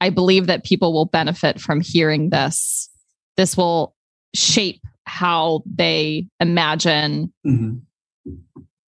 I 0.00 0.10
believe 0.10 0.46
that 0.46 0.64
people 0.64 0.92
will 0.92 1.06
benefit 1.06 1.60
from 1.60 1.80
hearing 1.80 2.30
this. 2.30 2.88
This 3.36 3.56
will 3.56 3.94
shape 4.34 4.80
how 5.06 5.62
they 5.66 6.26
imagine 6.38 7.32
Mhm. 7.46 7.80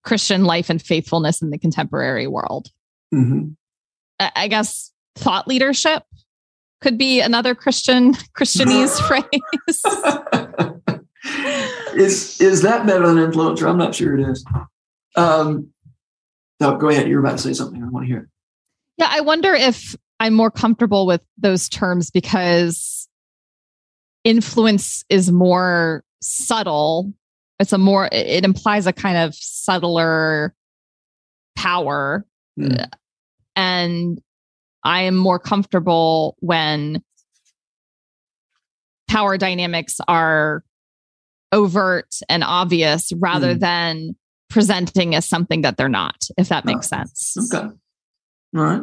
Christian 0.04 0.44
life 0.44 0.70
and 0.70 0.80
faithfulness 0.80 1.42
in 1.42 1.50
the 1.50 1.58
contemporary 1.58 2.26
world. 2.26 2.68
Mhm. 3.14 3.56
I 4.20 4.30
I 4.36 4.48
guess 4.48 4.92
thought 5.16 5.46
leadership 5.48 6.04
could 6.80 6.96
be 6.96 7.20
another 7.20 7.54
Christian 7.54 8.14
Christianese 8.38 8.98
phrase. 9.08 9.82
is 11.94 12.40
is 12.40 12.62
that 12.62 12.86
better 12.86 13.06
than 13.06 13.16
influencer? 13.30 13.68
I'm 13.68 13.78
not 13.78 13.94
sure 13.94 14.18
it 14.18 14.28
is. 14.28 14.44
Um, 15.16 15.68
no, 16.60 16.76
go 16.76 16.88
ahead. 16.88 17.08
You're 17.08 17.20
about 17.20 17.32
to 17.32 17.42
say 17.42 17.52
something. 17.52 17.82
I 17.82 17.88
want 17.88 18.04
to 18.04 18.08
hear. 18.08 18.22
it. 18.22 18.28
Yeah, 18.98 19.08
I 19.10 19.20
wonder 19.20 19.52
if 19.54 19.96
I'm 20.20 20.34
more 20.34 20.50
comfortable 20.50 21.06
with 21.06 21.22
those 21.38 21.68
terms 21.68 22.10
because 22.10 23.08
influence 24.24 25.04
is 25.08 25.32
more 25.32 26.04
subtle. 26.20 27.12
It's 27.58 27.72
a 27.72 27.78
more 27.78 28.08
it 28.12 28.44
implies 28.44 28.86
a 28.86 28.92
kind 28.92 29.16
of 29.16 29.34
subtler 29.34 30.54
power 31.56 32.26
Hmm. 32.56 32.74
and 33.56 34.20
I 34.84 35.02
am 35.02 35.16
more 35.16 35.38
comfortable 35.38 36.36
when 36.40 37.02
power 39.08 39.38
dynamics 39.38 40.00
are 40.08 40.64
overt 41.52 42.14
and 42.28 42.42
obvious 42.44 43.12
rather 43.18 43.52
Hmm. 43.54 43.58
than 43.58 44.16
presenting 44.52 45.14
as 45.14 45.26
something 45.28 45.62
that 45.62 45.76
they're 45.76 45.88
not, 45.88 46.28
if 46.36 46.48
that 46.50 46.64
makes 46.64 46.86
sense. 46.88 47.34
Okay. 47.52 47.66
All 48.56 48.62
right. 48.62 48.82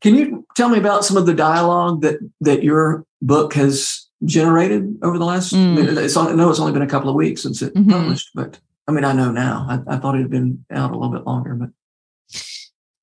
Can 0.00 0.14
you 0.14 0.46
tell 0.56 0.68
me 0.68 0.78
about 0.78 1.04
some 1.04 1.16
of 1.16 1.26
the 1.26 1.34
dialogue 1.34 2.02
that 2.02 2.18
that 2.40 2.62
your 2.62 3.04
book 3.22 3.54
has 3.54 4.06
generated 4.24 4.96
over 5.02 5.18
the 5.18 5.24
last? 5.24 5.52
Mm. 5.52 5.96
It's 5.98 6.16
I 6.16 6.32
know 6.32 6.50
it's 6.50 6.58
only 6.60 6.72
been 6.72 6.82
a 6.82 6.86
couple 6.88 7.08
of 7.10 7.14
weeks 7.14 7.42
since 7.42 7.62
it 7.62 7.74
Mhm. 7.74 7.90
published, 7.90 8.30
but 8.34 8.58
I 8.88 8.92
mean 8.92 9.04
I 9.04 9.12
know 9.12 9.30
now. 9.30 9.66
I, 9.68 9.94
I 9.94 9.98
thought 9.98 10.14
it 10.16 10.22
had 10.22 10.30
been 10.30 10.64
out 10.70 10.90
a 10.90 10.96
little 10.96 11.12
bit 11.12 11.26
longer, 11.26 11.54
but 11.54 11.70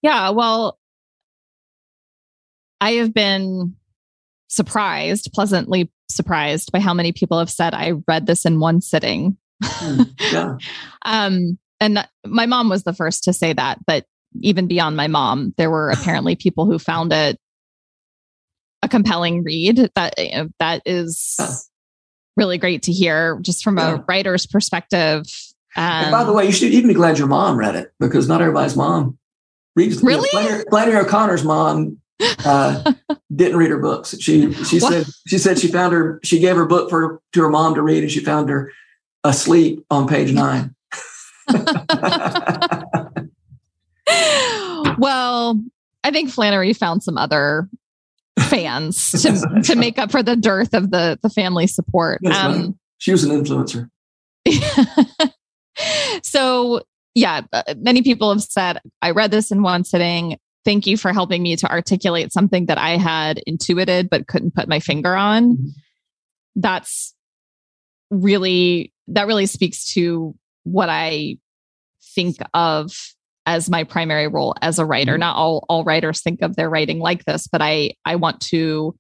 Yeah, 0.02 0.30
well, 0.32 0.80
I 2.82 2.92
have 2.94 3.14
been 3.14 3.76
surprised, 4.50 5.32
pleasantly 5.34 5.92
surprised 6.10 6.72
by 6.72 6.80
how 6.80 6.94
many 6.94 7.12
people 7.12 7.40
have 7.40 7.50
said 7.50 7.74
I 7.74 7.94
read 8.08 8.28
this 8.28 8.46
in 8.46 8.60
one 8.60 8.82
sitting. 8.82 9.38
Hmm, 9.80 10.02
yeah, 10.32 10.58
Um, 11.06 11.58
and 11.80 12.08
my 12.26 12.46
mom 12.46 12.70
was 12.70 12.84
the 12.84 12.94
first 12.94 13.24
to 13.26 13.34
say 13.34 13.52
that, 13.54 13.80
but 13.86 14.06
even 14.42 14.68
beyond 14.68 14.96
my 14.96 15.08
mom, 15.08 15.54
there 15.58 15.70
were 15.70 15.90
apparently 16.00 16.36
people 16.36 16.66
who 16.66 16.80
found 16.80 17.12
it 17.14 17.38
a 18.82 18.88
compelling 18.90 19.44
read. 19.44 19.90
That 19.96 20.14
you 20.18 20.32
know, 20.32 20.50
that 20.60 20.82
is 20.86 21.36
Huh. 21.40 21.52
really 22.38 22.58
great 22.58 22.84
to 22.84 22.92
hear, 22.92 23.40
just 23.42 23.64
from 23.64 23.78
Yeah. 23.78 23.98
a 23.98 24.04
writer's 24.08 24.46
perspective. 24.46 25.26
and 25.76 26.12
by 26.12 26.24
the 26.24 26.30
Um, 26.30 26.36
way, 26.36 26.46
you 26.46 26.52
should 26.52 26.72
even 26.72 26.88
be 26.88 26.94
glad 26.94 27.18
your 27.18 27.28
mom 27.28 27.58
read 27.58 27.76
it 27.76 27.92
because 28.00 28.28
not 28.28 28.42
everybody's 28.42 28.76
mom 28.76 29.18
reads. 29.76 29.96
you 29.96 30.02
know, 30.04 30.08
Really? 30.08 30.30
Flannery, 30.30 30.64
Flannery 30.70 30.98
O'Connor's 30.98 31.44
mom 31.44 31.98
uh, 32.46 32.84
didn't 33.36 33.58
read 33.58 33.72
her 33.72 33.80
books. 33.80 34.16
She 34.20 34.54
she 34.64 34.80
What? 34.80 34.92
said 34.94 35.06
she 35.28 35.38
said 35.38 35.60
she 35.60 35.68
found 35.68 35.94
her 35.94 36.20
she 36.24 36.40
gave 36.40 36.56
her 36.56 36.66
book 36.66 36.90
for 36.90 37.22
to 37.34 37.42
her 37.42 37.50
mom 37.50 37.76
to 37.76 37.82
read 37.82 38.04
and 38.04 38.12
she 38.12 38.20
found 38.20 38.50
her 38.50 38.72
asleep 39.24 39.86
on 39.90 40.08
page 40.08 40.32
nine. 40.34 40.76
well, 44.98 45.62
I 46.04 46.12
think 46.12 46.30
Flannery 46.30 46.74
found 46.74 47.04
some 47.04 47.18
other 47.18 47.70
fans 48.40 49.12
to, 49.12 49.62
to 49.64 49.76
make 49.76 49.98
up 50.00 50.12
for 50.12 50.24
the 50.24 50.36
dearth 50.36 50.74
of 50.74 50.92
the 50.92 51.20
the 51.22 51.30
family 51.30 51.68
support. 51.68 52.20
Right. 52.24 52.36
Um, 52.36 52.78
She 52.98 53.12
was 53.12 53.24
an 53.24 53.32
influencer. 53.32 53.90
so 56.24 56.82
yeah, 57.16 57.42
uh, 57.52 57.64
many 57.78 58.02
people 58.02 58.32
have 58.32 58.42
said 58.44 58.80
I 59.02 59.12
read 59.12 59.32
this 59.32 59.52
in 59.52 59.62
one 59.62 59.84
sitting. 59.84 60.38
Thank 60.66 60.88
you 60.88 60.98
for 60.98 61.12
helping 61.12 61.44
me 61.44 61.56
to 61.58 61.70
articulate 61.70 62.32
something 62.32 62.68
that 62.68 62.78
I 62.78 62.98
had 62.98 63.42
intuited 63.46 64.10
but 64.10 64.28
couldn't 64.28 64.56
put 64.56 64.68
my 64.70 64.80
finger 64.80 65.16
on. 65.16 65.58
Mhm. 65.58 65.68
That's 66.56 67.14
really 68.14 68.94
that 69.08 69.28
really 69.28 69.46
speaks 69.46 69.94
to 69.94 70.36
what 70.64 70.90
I 70.90 71.38
think 72.16 72.38
of 72.54 72.92
as 73.46 73.70
my 73.70 73.84
primary 73.84 74.28
role 74.28 74.56
as 74.62 74.80
a 74.80 74.86
writer. 74.86 75.16
Mhm. 75.16 75.20
Not 75.20 75.36
all 75.36 75.66
all 75.68 75.84
writers 75.84 76.22
think 76.22 76.42
of 76.42 76.56
their 76.56 76.70
writing 76.70 77.00
like 77.00 77.26
this, 77.26 77.48
but 77.48 77.62
I 77.62 77.96
I 78.06 78.16
want 78.16 78.40
to 78.42 78.96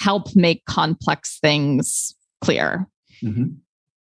help 0.00 0.34
make 0.34 0.64
complex 0.64 1.38
things 1.40 2.14
clear 2.40 2.88
Mhm. 3.22 3.56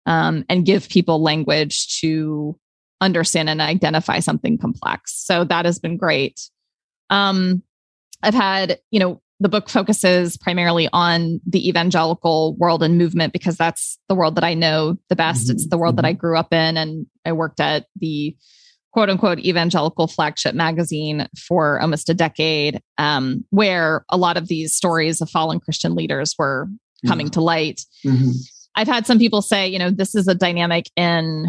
um, 0.05 0.45
and 0.47 0.65
give 0.65 0.87
people 0.87 1.21
language 1.21 1.99
to 1.99 2.57
understand 3.01 3.49
and 3.49 3.61
identify 3.61 4.19
something 4.19 4.57
complex. 4.57 5.15
So 5.25 5.43
that 5.45 5.65
has 5.65 5.79
been 5.79 5.97
great. 5.97 6.39
Um, 7.09 7.63
I've 8.21 8.33
had, 8.33 8.79
you 8.91 8.99
know, 8.99 9.21
the 9.39 9.49
book 9.49 9.69
focuses 9.69 10.37
primarily 10.37 10.89
on 10.91 11.39
the 11.45 11.67
evangelical 11.67 12.55
world 12.57 12.83
and 12.83 12.97
movement 12.97 13.31
because 13.33 13.55
that's 13.55 13.97
the 14.09 14.15
world 14.15 14.35
that 14.35 14.43
I 14.43 14.53
know 14.53 14.97
the 15.07 15.15
best. 15.15 15.47
Mhm, 15.47 15.51
It's 15.51 15.67
the 15.67 15.77
world 15.77 15.95
that 15.97 16.05
I 16.05 16.13
grew 16.13 16.37
up 16.37 16.53
in, 16.53 16.77
and 16.77 17.05
I 17.25 17.31
worked 17.31 17.59
at 17.59 17.85
the 17.95 18.35
quote 18.91 19.09
unquote 19.09 19.39
evangelical 19.39 20.07
flagship 20.07 20.55
magazine 20.55 21.27
for 21.37 21.79
almost 21.79 22.09
a 22.09 22.13
decade, 22.13 22.81
um, 22.97 23.45
where 23.51 24.03
a 24.09 24.17
lot 24.17 24.35
of 24.35 24.47
these 24.47 24.75
stories 24.75 25.21
of 25.21 25.29
fallen 25.29 25.59
Christian 25.59 25.95
leaders 25.95 26.35
were 26.37 26.67
coming 27.07 27.29
to 27.29 27.39
light. 27.39 27.81
Mhm. 28.05 28.33
I've 28.75 28.87
had 28.87 29.05
some 29.07 29.19
people 29.19 29.41
say, 29.41 29.67
you 29.67 29.79
know, 29.79 29.89
this 29.89 30.15
is 30.15 30.27
a 30.27 30.35
dynamic 30.35 30.89
in 30.95 31.47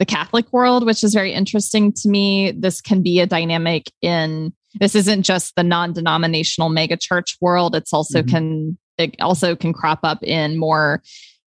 the 0.00 0.06
Catholic 0.06 0.52
world, 0.52 0.84
which 0.84 1.04
is 1.04 1.14
very 1.14 1.32
interesting 1.32 1.92
to 1.92 2.08
me. 2.08 2.50
This 2.52 2.80
can 2.80 3.02
be 3.02 3.20
a 3.20 3.26
dynamic 3.26 3.92
in 4.02 4.52
this 4.80 4.94
isn't 4.94 5.24
just 5.24 5.54
the 5.56 5.62
non-denominational 5.64 6.70
megachurch 6.70 7.36
world. 7.40 7.74
It's 7.76 7.92
also 7.92 8.22
Mhm. 8.22 8.28
can 8.28 8.78
it 8.98 9.14
also 9.20 9.56
can 9.56 9.72
crop 9.72 10.00
up 10.02 10.22
in 10.22 10.58
more 10.58 11.02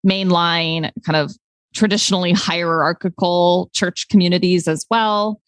mainline 0.06 0.90
kind 1.04 1.16
of 1.16 1.32
traditionally 1.74 2.32
hierarchical 2.32 3.70
church 3.72 4.08
communities 4.08 4.66
as 4.68 4.84
well. 4.90 5.40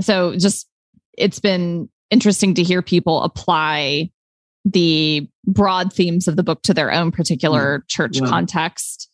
So 0.00 0.36
just 0.36 0.68
it's 1.18 1.40
been 1.40 1.88
interesting 2.10 2.54
to 2.54 2.62
hear 2.62 2.80
people 2.82 3.22
apply 3.22 4.10
the 4.64 5.28
broad 5.46 5.92
themes 5.92 6.26
of 6.28 6.36
the 6.36 6.42
book 6.42 6.62
to 6.62 6.74
their 6.74 6.92
own 6.92 7.10
particular 7.12 7.84
church 7.88 8.18
Yeah. 8.20 8.26
context. 8.28 9.10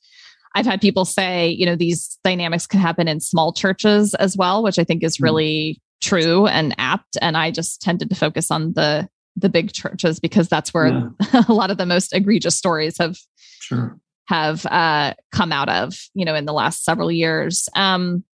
I've 0.55 0.67
had 0.67 0.81
people 0.81 1.05
say, 1.05 1.49
you 1.49 1.65
know, 1.67 1.77
these 1.77 2.19
dynamics 2.25 2.67
can 2.67 2.81
happen 2.81 3.09
in 3.09 3.21
small 3.21 3.53
churches 3.53 4.15
as 4.15 4.37
well, 4.37 4.63
which 4.63 4.79
I 4.79 4.85
think 4.85 5.03
is 5.03 5.17
Mm. 5.19 5.23
really 5.23 5.83
true 6.03 6.47
and 6.47 6.75
apt. 6.79 7.17
And 7.23 7.37
I 7.37 7.51
just 7.51 7.81
tended 7.81 8.11
to 8.11 8.17
focus 8.17 8.51
on 8.51 8.73
the 8.75 9.09
the 9.35 9.49
big 9.49 9.73
churches 9.73 10.21
because 10.21 10.47
that's 10.49 10.75
where 10.75 10.89
Yeah. 10.89 11.45
a 11.49 11.53
lot 11.55 11.71
of 11.71 11.79
the 11.79 11.87
most 11.87 12.13
egregious 12.15 12.55
stories 12.57 12.99
have 12.99 13.17
Sure. 13.61 13.99
have 14.29 14.67
uh, 14.67 15.15
come 15.33 15.53
out 15.53 15.71
of, 15.71 15.95
you 16.13 16.27
know, 16.27 16.35
in 16.35 16.45
the 16.45 16.53
last 16.53 16.85
several 16.85 17.11
years. 17.11 17.67
Um, 17.75 18.25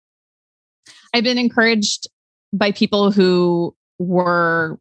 I've 1.15 1.23
been 1.23 1.39
encouraged 1.39 2.09
by 2.53 2.73
people 2.73 3.13
who 3.13 3.77
were 4.01 4.81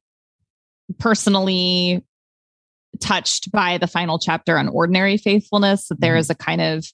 personally 0.98 2.04
touched 3.00 3.52
by 3.52 3.78
the 3.78 3.88
final 3.88 4.18
chapter 4.18 4.58
on 4.58 4.70
ordinary 4.70 5.18
faithfulness, 5.18 5.88
that 5.90 6.00
there 6.02 6.16
Mhm. 6.16 6.20
is 6.20 6.30
a 6.32 6.36
kind 6.36 6.62
of 6.62 6.86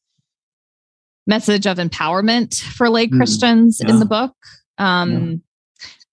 message 1.28 1.65
of 1.65 1.78
empowerment 1.78 2.61
for 2.61 2.89
lay 2.89 3.07
Mm, 3.07 3.17
Christians 3.17 3.80
in 3.80 3.99
the 3.99 4.05
book. 4.05 4.34
Um, 4.78 5.41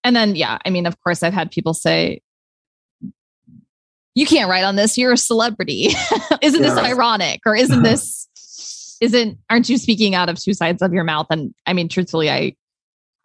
And 0.05 0.17
then, 0.17 0.35
yeah, 0.35 0.59
I 0.65 0.71
mean, 0.71 0.87
of 0.87 0.99
course, 1.03 1.23
I've 1.23 1.35
had 1.35 1.51
people 1.51 1.75
say, 1.75 2.23
you 4.15 4.27
can't 4.27 4.49
write 4.51 4.65
on 4.65 4.77
this. 4.77 4.99
You're 4.99 5.13
a 5.13 5.17
celebrity. 5.17 5.89
isn't 6.43 6.63
Yeah, 6.63 6.75
this 6.75 6.79
ironic? 6.79 7.41
Or 7.47 7.55
isn't 7.55 7.83
this, 7.83 8.97
isn't, 9.01 9.39
aren't 9.49 9.69
you 9.69 9.79
speaking 9.79 10.15
out 10.15 10.29
of 10.29 10.39
two 10.39 10.53
sides 10.55 10.83
of 10.83 10.93
your 10.93 11.05
mouth? 11.05 11.27
And 11.31 11.55
I 11.67 11.73
mean, 11.73 11.89
truthfully, 11.89 12.31
I, 12.31 12.55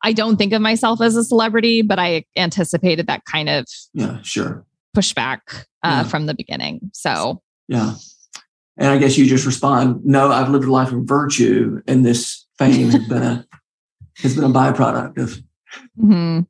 I 0.03 0.13
don't 0.13 0.37
think 0.37 0.53
of 0.53 0.61
myself 0.61 1.01
as 1.01 1.15
a 1.15 1.23
celebrity, 1.23 1.81
but 1.81 1.97
I 1.97 2.25
anticipated 2.37 3.07
that 3.07 3.23
kind 3.25 3.49
of 3.49 3.65
Yeah, 3.93 4.21
sure. 4.21 4.65
pushback 4.95 5.39
uh, 5.49 5.63
Yeah. 5.83 6.03
from 6.03 6.25
the 6.27 6.35
beginning. 6.35 6.91
So, 6.93 7.41
Yeah. 7.67 7.95
And 8.77 8.89
I 8.89 8.97
guess 8.97 9.17
you 9.17 9.25
just 9.25 9.45
respond, 9.45 10.05
no, 10.05 10.31
I've 10.31 10.49
lived 10.49 10.65
a 10.65 10.71
life 10.71 10.91
of 10.91 11.03
virtue 11.03 11.81
and 11.87 12.05
this 12.05 12.45
fame 12.57 12.89
has 12.89 13.07
been 13.07 13.23
a 13.23 13.47
has 14.17 14.35
been 14.35 14.45
a 14.45 14.49
byproduct 14.49 15.17
of 15.17 15.41
Mm-hmm. 15.99 16.41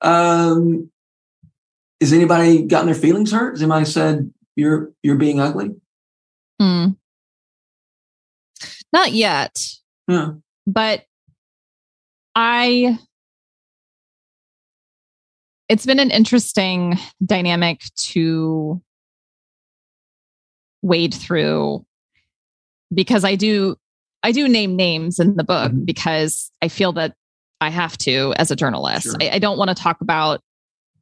Um, 0.00 0.90
has 2.00 2.12
anybody 2.12 2.62
gotten 2.62 2.86
their 2.86 2.94
feelings 2.94 3.32
hurt? 3.32 3.52
Has 3.52 3.62
anybody 3.62 3.84
said 3.84 4.32
you're 4.56 4.92
you're 5.02 5.16
being 5.16 5.40
ugly? 5.40 5.74
Mm. 6.60 6.96
Not 8.92 9.12
yet. 9.12 9.58
Yeah. 10.06 10.32
But 10.66 11.04
I 12.34 12.98
it's 15.68 15.84
been 15.84 16.00
an 16.00 16.10
interesting 16.10 16.98
dynamic 17.24 17.82
to 17.96 18.80
wade 20.82 21.14
through 21.14 21.84
because 22.92 23.24
I 23.24 23.34
do 23.34 23.76
I 24.22 24.32
do 24.32 24.48
name 24.48 24.76
names 24.76 25.18
in 25.18 25.36
the 25.36 25.44
book 25.44 25.72
mm-hmm. 25.72 25.84
because 25.84 26.50
I 26.60 26.68
feel 26.68 26.92
that 26.94 27.14
I 27.60 27.70
have 27.70 27.96
to 27.98 28.34
as 28.36 28.50
a 28.50 28.56
journalist. 28.56 29.04
Sure. 29.04 29.16
I, 29.20 29.30
I 29.34 29.38
don't 29.38 29.58
want 29.58 29.68
to 29.68 29.74
talk 29.74 30.00
about 30.00 30.40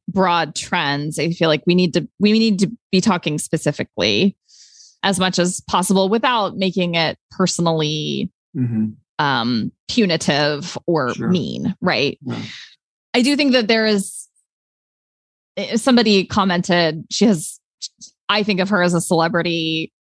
broad 0.08 0.54
trends. 0.54 1.18
I 1.18 1.30
feel 1.30 1.48
like 1.48 1.62
we 1.66 1.74
need 1.74 1.94
to 1.94 2.08
we 2.18 2.32
need 2.32 2.60
to 2.60 2.70
be 2.90 3.00
talking 3.00 3.38
specifically 3.38 4.36
as 5.02 5.20
much 5.20 5.38
as 5.38 5.60
possible 5.60 6.08
without 6.08 6.56
making 6.56 6.94
it 6.94 7.18
personally 7.30 8.30
mm-hmm. 8.56 8.88
um, 9.18 9.72
punitive 9.88 10.76
or 10.86 11.14
sure. 11.14 11.28
mean, 11.28 11.74
right? 11.80 12.18
Yeah. 12.22 12.42
I 13.14 13.22
do 13.22 13.36
think 13.36 13.52
that 13.52 13.68
there 13.68 13.86
is 13.86 14.28
eh, 15.56 15.76
somebody 15.76 16.26
commented 16.26 17.04
she 17.10 17.26
has 17.26 17.60
I 18.28 18.42
think 18.42 18.60
of 18.60 18.68
her 18.70 18.82
as 18.82 18.94
a 18.94 19.00
celebrity. 19.00 19.92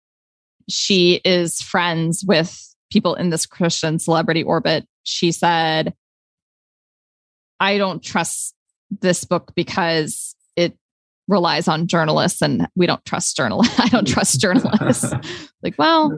She 0.68 1.20
is 1.24 1.60
friends 1.60 2.24
with 2.26 2.74
people 2.90 3.14
in 3.14 3.30
this 3.30 3.46
Christian 3.46 3.98
celebrity 3.98 4.42
orbit. 4.42 4.86
She 5.02 5.32
said, 5.32 5.94
I 7.60 7.78
don't 7.78 8.02
trust 8.02 8.54
this 9.00 9.24
book 9.24 9.52
because 9.54 10.34
it 10.56 10.76
relies 11.28 11.68
on 11.68 11.86
journalists 11.86 12.42
and 12.42 12.68
we 12.76 12.86
don't 12.86 13.04
trust 13.04 13.36
journalists. 13.36 13.78
I 13.80 13.88
don't 13.88 14.06
trust 14.06 14.40
journalists. 14.40 15.12
like, 15.62 15.74
well. 15.78 16.16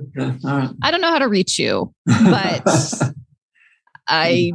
I 0.83 0.91
don't 0.91 1.01
know 1.01 1.11
how 1.11 1.19
to 1.19 1.29
reach 1.29 1.59
you, 1.59 1.93
but 2.07 2.63
I 4.09 4.53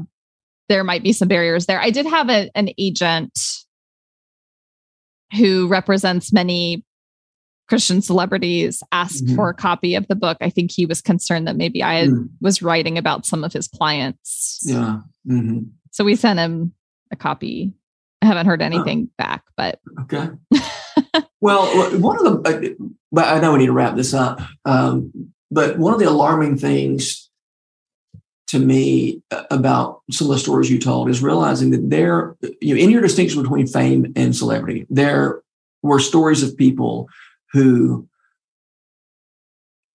there 0.69 0.83
might 0.85 1.03
be 1.03 1.11
some 1.11 1.27
barriers 1.27 1.65
there. 1.65 1.81
I 1.81 1.89
did 1.89 2.05
have 2.05 2.29
a, 2.29 2.49
an 2.55 2.69
agent 2.77 3.37
who 5.37 5.67
represents 5.67 6.31
many 6.31 6.85
Christian 7.71 8.01
celebrities 8.01 8.83
asked 8.91 9.23
mm-hmm. 9.23 9.37
for 9.37 9.47
a 9.47 9.53
copy 9.53 9.95
of 9.95 10.05
the 10.09 10.15
book. 10.15 10.37
I 10.41 10.49
think 10.49 10.71
he 10.71 10.85
was 10.85 11.01
concerned 11.01 11.47
that 11.47 11.55
maybe 11.55 11.81
I 11.81 12.07
mm. 12.07 12.27
was 12.41 12.61
writing 12.61 12.97
about 12.97 13.25
some 13.25 13.45
of 13.45 13.53
his 13.53 13.69
clients. 13.69 14.59
Yeah. 14.65 14.99
Mm-hmm. 15.25 15.59
So 15.91 16.03
we 16.03 16.17
sent 16.17 16.37
him 16.37 16.73
a 17.13 17.15
copy. 17.15 17.71
I 18.21 18.25
haven't 18.25 18.45
heard 18.45 18.61
anything 18.61 19.07
oh. 19.07 19.13
back, 19.17 19.43
but 19.55 19.79
okay. 20.01 20.31
well, 21.39 21.65
one 21.97 22.17
of 22.17 22.43
the, 22.43 22.91
but 23.09 23.27
I 23.29 23.39
know 23.39 23.53
we 23.53 23.59
need 23.59 23.67
to 23.67 23.71
wrap 23.71 23.95
this 23.95 24.13
up. 24.13 24.41
Um, 24.65 25.31
but 25.49 25.79
one 25.79 25.93
of 25.93 26.01
the 26.01 26.09
alarming 26.09 26.57
things 26.57 27.29
to 28.47 28.59
me 28.59 29.21
uh, 29.31 29.43
about 29.49 30.01
some 30.11 30.27
of 30.27 30.33
the 30.33 30.39
stories 30.39 30.69
you 30.69 30.77
told 30.77 31.09
is 31.09 31.23
realizing 31.23 31.69
that 31.69 31.89
there, 31.89 32.35
you 32.59 32.75
know, 32.75 32.81
in 32.81 32.89
your 32.89 33.01
distinction 33.01 33.41
between 33.41 33.65
fame 33.65 34.11
and 34.17 34.35
celebrity, 34.35 34.85
there 34.89 35.41
were 35.81 36.01
stories 36.01 36.43
of 36.43 36.57
people 36.57 37.07
who, 37.53 38.07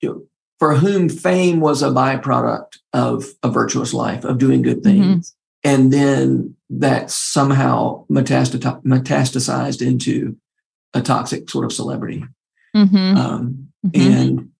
you 0.00 0.08
know, 0.08 0.22
for 0.58 0.74
whom 0.74 1.08
fame 1.08 1.60
was 1.60 1.82
a 1.82 1.88
byproduct 1.88 2.78
of 2.92 3.26
a 3.42 3.50
virtuous 3.50 3.92
life, 3.92 4.24
of 4.24 4.38
doing 4.38 4.62
good 4.62 4.78
mm-hmm. 4.78 5.02
things. 5.02 5.30
Mm-hmm 5.30 5.36
and 5.66 5.92
then 5.92 6.54
that 6.70 7.10
somehow 7.10 8.06
metastasized 8.08 9.84
into 9.84 10.36
a 10.94 11.02
toxic 11.02 11.50
sort 11.50 11.64
of 11.64 11.72
celebrity. 11.72 12.24
Mm-hmm. 12.74 13.16
Um, 13.16 13.68
mm-hmm. 13.84 14.12
And 14.12 14.50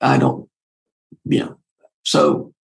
I 0.00 0.18
don't, 0.18 0.48
you 1.24 1.40
know, 1.40 1.58
so 2.04 2.54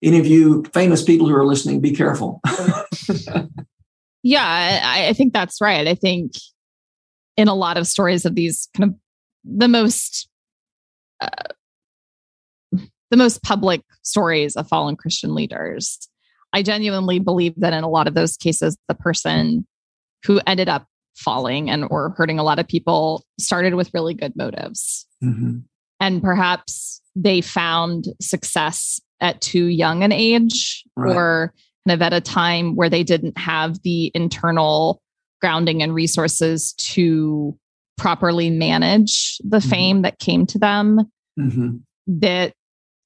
any 0.00 0.20
of 0.20 0.26
you 0.26 0.62
famous 0.72 1.02
people 1.02 1.26
who 1.26 1.34
are 1.34 1.44
listening, 1.44 1.80
be 1.80 1.90
careful. 1.90 2.40
yeah, 4.22 4.80
I, 4.84 5.08
I 5.08 5.12
think 5.14 5.32
that's 5.32 5.60
right. 5.60 5.88
I 5.88 5.96
think 5.96 6.34
in 7.38 7.48
a 7.48 7.54
lot 7.54 7.78
of 7.78 7.86
stories 7.86 8.26
of 8.26 8.34
these 8.34 8.68
kind 8.76 8.90
of 8.90 8.96
the 9.44 9.68
most 9.68 10.28
uh, 11.20 11.28
the 13.10 13.16
most 13.16 13.42
public 13.42 13.80
stories 14.02 14.56
of 14.56 14.68
fallen 14.68 14.96
Christian 14.96 15.34
leaders, 15.34 16.08
I 16.52 16.62
genuinely 16.62 17.20
believe 17.20 17.54
that 17.56 17.72
in 17.72 17.84
a 17.84 17.88
lot 17.88 18.06
of 18.06 18.14
those 18.14 18.36
cases, 18.36 18.76
the 18.88 18.94
person 18.94 19.66
who 20.26 20.40
ended 20.46 20.68
up 20.68 20.86
falling 21.16 21.70
and 21.70 21.86
or 21.90 22.10
hurting 22.10 22.38
a 22.38 22.42
lot 22.42 22.58
of 22.58 22.68
people 22.68 23.24
started 23.40 23.74
with 23.74 23.94
really 23.94 24.14
good 24.14 24.36
motives. 24.36 25.06
Mm-hmm. 25.24 25.60
And 26.00 26.22
perhaps 26.22 27.00
they 27.16 27.40
found 27.40 28.06
success 28.20 29.00
at 29.20 29.40
too 29.40 29.66
young 29.66 30.04
an 30.04 30.12
age 30.12 30.84
right. 30.96 31.16
or 31.16 31.54
kind 31.86 31.94
of 31.94 32.02
at 32.02 32.12
a 32.12 32.20
time 32.20 32.76
where 32.76 32.90
they 32.90 33.02
didn't 33.02 33.38
have 33.38 33.82
the 33.82 34.12
internal 34.14 35.00
grounding 35.40 35.82
and 35.82 35.94
resources 35.94 36.72
to 36.74 37.56
properly 37.96 38.50
manage 38.50 39.38
the 39.38 39.58
mm-hmm. 39.58 39.68
fame 39.68 40.02
that 40.02 40.18
came 40.18 40.46
to 40.46 40.58
them. 40.58 41.10
Mm-hmm. 41.38 41.76
That 42.20 42.54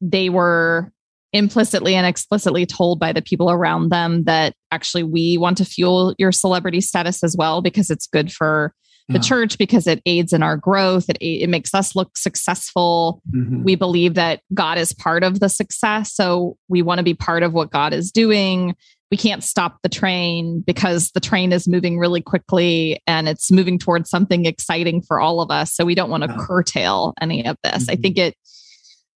they 0.01 0.28
were 0.28 0.93
implicitly 1.33 1.95
and 1.95 2.07
explicitly 2.07 2.66
told 2.66 3.01
by 3.01 3.12
the 3.12 3.22
people 3.22 3.51
around 3.51 3.91
them 3.91 4.24
that 4.24 4.55
actually 4.70 5.03
we 5.03 5.39
want 5.39 5.57
to 5.59 5.64
fuel 5.64 6.14
your 6.18 6.30
celebrity 6.30 6.80
status 6.80 7.24
as 7.24 7.35
well 7.37 7.62
because 7.62 7.91
it's 7.91 8.07
good 8.07 8.30
for 8.30 8.74
the 9.09 9.14
yeah. 9.14 9.20
church 9.20 9.59
because 9.59 9.87
it 9.87 10.01
aids 10.07 10.33
in 10.33 10.43
our 10.43 10.57
growth 10.57 11.09
it, 11.09 11.16
it 11.20 11.49
makes 11.49 11.74
us 11.74 11.97
look 11.97 12.16
successful 12.16 13.20
mm-hmm. 13.35 13.62
we 13.64 13.74
believe 13.74 14.14
that 14.14 14.41
god 14.55 14.78
is 14.78 14.93
part 14.93 15.24
of 15.24 15.41
the 15.41 15.49
success 15.49 16.14
so 16.14 16.57
we 16.68 16.83
want 16.83 16.99
to 16.99 17.03
be 17.03 17.14
part 17.14 17.43
of 17.43 17.53
what 17.53 17.70
god 17.70 17.93
is 17.93 18.12
doing 18.12 18.76
we 19.13 19.17
can't 19.17 19.45
stop 19.45 19.77
the 19.85 19.89
train 19.89 20.65
because 20.67 21.13
the 21.13 21.21
train 21.21 21.53
is 21.53 21.69
moving 21.69 21.99
really 21.99 22.21
quickly 22.21 23.01
and 23.07 23.29
it's 23.29 23.53
moving 23.53 23.79
towards 23.79 24.11
something 24.11 24.47
exciting 24.47 25.01
for 25.03 25.21
all 25.21 25.41
of 25.41 25.53
us 25.53 25.73
so 25.73 25.85
we 25.85 25.95
don't 25.95 26.11
want 26.11 26.25
to 26.25 26.37
curtail 26.37 27.15
any 27.21 27.47
of 27.47 27.57
this 27.63 27.85
mm-hmm. 27.85 27.93
i 27.93 27.95
think 27.95 28.19
it 28.19 28.35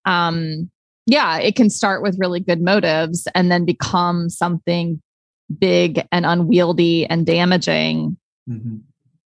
um 0.04 0.70
yeah, 1.06 1.38
it 1.38 1.54
can 1.54 1.70
start 1.70 2.02
with 2.02 2.18
really 2.18 2.40
good 2.40 2.60
motives 2.60 3.28
and 3.34 3.50
then 3.50 3.64
become 3.64 4.28
something 4.28 5.00
big 5.58 6.04
and 6.10 6.26
unwieldy 6.26 7.06
and 7.06 7.24
damaging. 7.24 8.16
Mm-hmm. 8.50 8.78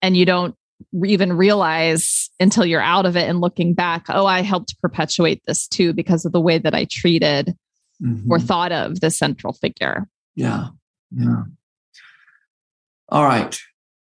And 0.04 0.16
you 0.16 0.26
don't 0.26 0.56
even 1.04 1.34
realize 1.34 2.30
until 2.40 2.66
you're 2.66 2.82
out 2.82 3.08
of 3.08 3.18
it 3.18 3.28
and 3.28 3.42
looking 3.42 3.74
back, 3.74 4.06
oh, 4.10 4.28
I 4.28 4.42
helped 4.42 4.80
perpetuate 4.82 5.42
this 5.48 5.68
too 5.68 5.94
because 5.94 6.26
of 6.26 6.32
the 6.32 6.42
way 6.42 6.60
that 6.60 6.76
I 6.76 6.86
treated 6.86 7.56
mm-hmm. 8.02 8.32
or 8.32 8.40
thought 8.40 8.72
of 8.72 9.00
the 9.00 9.10
central 9.10 9.54
figure. 9.54 10.08
Yeah. 10.36 10.68
Yeah. 11.12 11.44
All 13.10 13.24
right. 13.24 13.58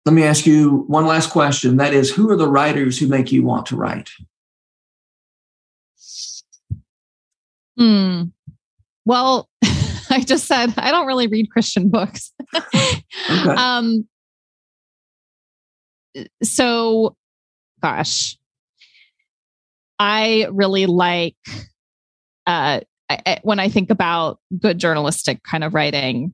Let 0.05 0.13
me 0.13 0.23
ask 0.23 0.45
you 0.45 0.85
one 0.87 1.05
last 1.05 1.31
question. 1.31 1.77
That 1.77 1.93
is, 1.93 2.09
who 2.09 2.29
are 2.29 2.37
the 2.37 2.49
writers 2.49 2.97
who 2.97 3.07
make 3.07 3.31
you 3.31 3.43
want 3.43 3.65
to 3.67 3.75
write? 3.75 4.09
Hmm. 7.77 8.23
Well, 9.05 9.49
I 10.09 10.21
just 10.25 10.47
said 10.47 10.73
I 10.77 10.91
don't 10.91 11.07
really 11.07 11.27
read 11.27 11.51
Christian 11.51 11.89
books. 11.89 12.33
okay. 12.55 13.03
Um. 13.29 14.07
So, 16.41 17.15
gosh, 17.81 18.37
I 19.99 20.47
really 20.51 20.87
like. 20.87 21.35
Uh, 22.47 22.79
I, 23.09 23.39
when 23.43 23.59
I 23.59 23.69
think 23.69 23.89
about 23.89 24.39
good 24.59 24.79
journalistic 24.79 25.43
kind 25.43 25.63
of 25.63 25.73
writing, 25.73 26.33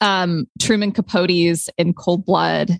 um, 0.00 0.48
Truman 0.60 0.92
Capote's 0.92 1.68
in 1.78 1.94
Cold 1.94 2.26
Blood 2.26 2.78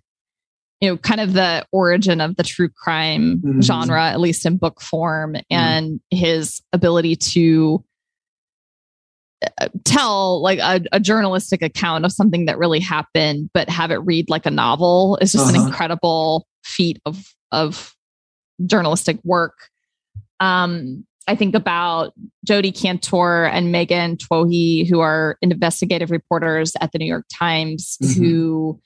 you 0.83 0.89
know, 0.89 0.97
kind 0.97 1.21
of 1.21 1.33
the 1.33 1.65
origin 1.71 2.21
of 2.21 2.35
the 2.35 2.43
true 2.43 2.69
crime 2.69 3.39
mm-hmm. 3.39 3.61
genre, 3.61 4.03
at 4.03 4.19
least 4.19 4.45
in 4.45 4.57
book 4.57 4.81
form, 4.81 5.35
mm-hmm. 5.35 5.55
and 5.55 6.01
his 6.11 6.61
ability 6.73 7.15
to 7.15 7.85
uh, 9.61 9.69
tell 9.85 10.43
like 10.43 10.59
a, 10.59 10.81
a, 10.91 10.99
journalistic 10.99 11.63
account 11.63 12.05
of 12.05 12.11
something 12.11 12.47
that 12.47 12.59
really 12.59 12.81
happened, 12.81 13.49
but 13.55 13.69
have 13.69 13.93
it 13.93 13.99
read 13.99 14.29
like 14.29 14.45
a 14.45 14.51
novel 14.51 15.17
is 15.21 15.31
just 15.31 15.47
uh-huh. 15.47 15.61
an 15.63 15.69
incredible 15.69 16.49
feat 16.65 17.01
of 17.07 17.33
of 17.53 17.95
journalistic 18.67 19.19
work. 19.23 19.55
Um, 20.41 21.07
I 21.29 21.37
think 21.37 21.55
about 21.55 22.13
Jodi 22.45 22.73
Kantor 22.73 23.51
and 23.53 23.71
Megan 23.71 24.17
Twohey, 24.17 24.89
who 24.89 25.01
are 25.01 25.37
investigative 25.41 26.11
reporters 26.11 26.73
at 26.81 26.93
the 26.93 26.99
New 26.99 27.07
York 27.07 27.27
Times, 27.33 27.97
mm-hmm. 28.03 28.21
who 28.21 28.81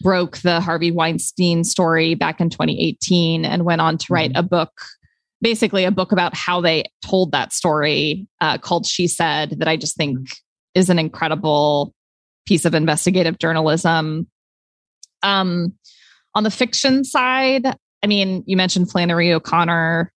broke 0.00 0.38
the 0.38 0.60
Harvey 0.60 0.90
Weinstein 0.90 1.64
story 1.64 2.14
back 2.14 2.40
in 2.40 2.50
2018 2.50 3.44
and 3.44 3.64
went 3.64 3.80
on 3.80 3.98
to 3.98 4.12
write 4.12 4.30
mm-hmm. 4.30 4.40
a 4.40 4.42
book, 4.42 4.72
basically 5.40 5.84
a 5.84 5.90
book 5.90 6.12
about 6.12 6.34
how 6.34 6.60
they 6.60 6.84
told 7.04 7.32
that 7.32 7.52
story 7.52 8.26
uh, 8.40 8.58
called 8.58 8.86
She 8.86 9.06
Said, 9.06 9.58
that 9.58 9.68
I 9.68 9.76
just 9.76 9.96
think 9.96 10.18
mm-hmm. 10.18 10.32
is 10.74 10.90
an 10.90 10.98
incredible 10.98 11.94
piece 12.46 12.64
of 12.64 12.74
investigative 12.74 13.38
journalism. 13.38 14.26
Um, 15.22 15.74
on 16.34 16.42
the 16.42 16.50
fiction 16.50 17.04
side, 17.04 17.66
I 18.02 18.06
mean, 18.06 18.42
you 18.46 18.56
mentioned 18.56 18.90
Flannery 18.90 19.32
O'Connor. 19.32 20.12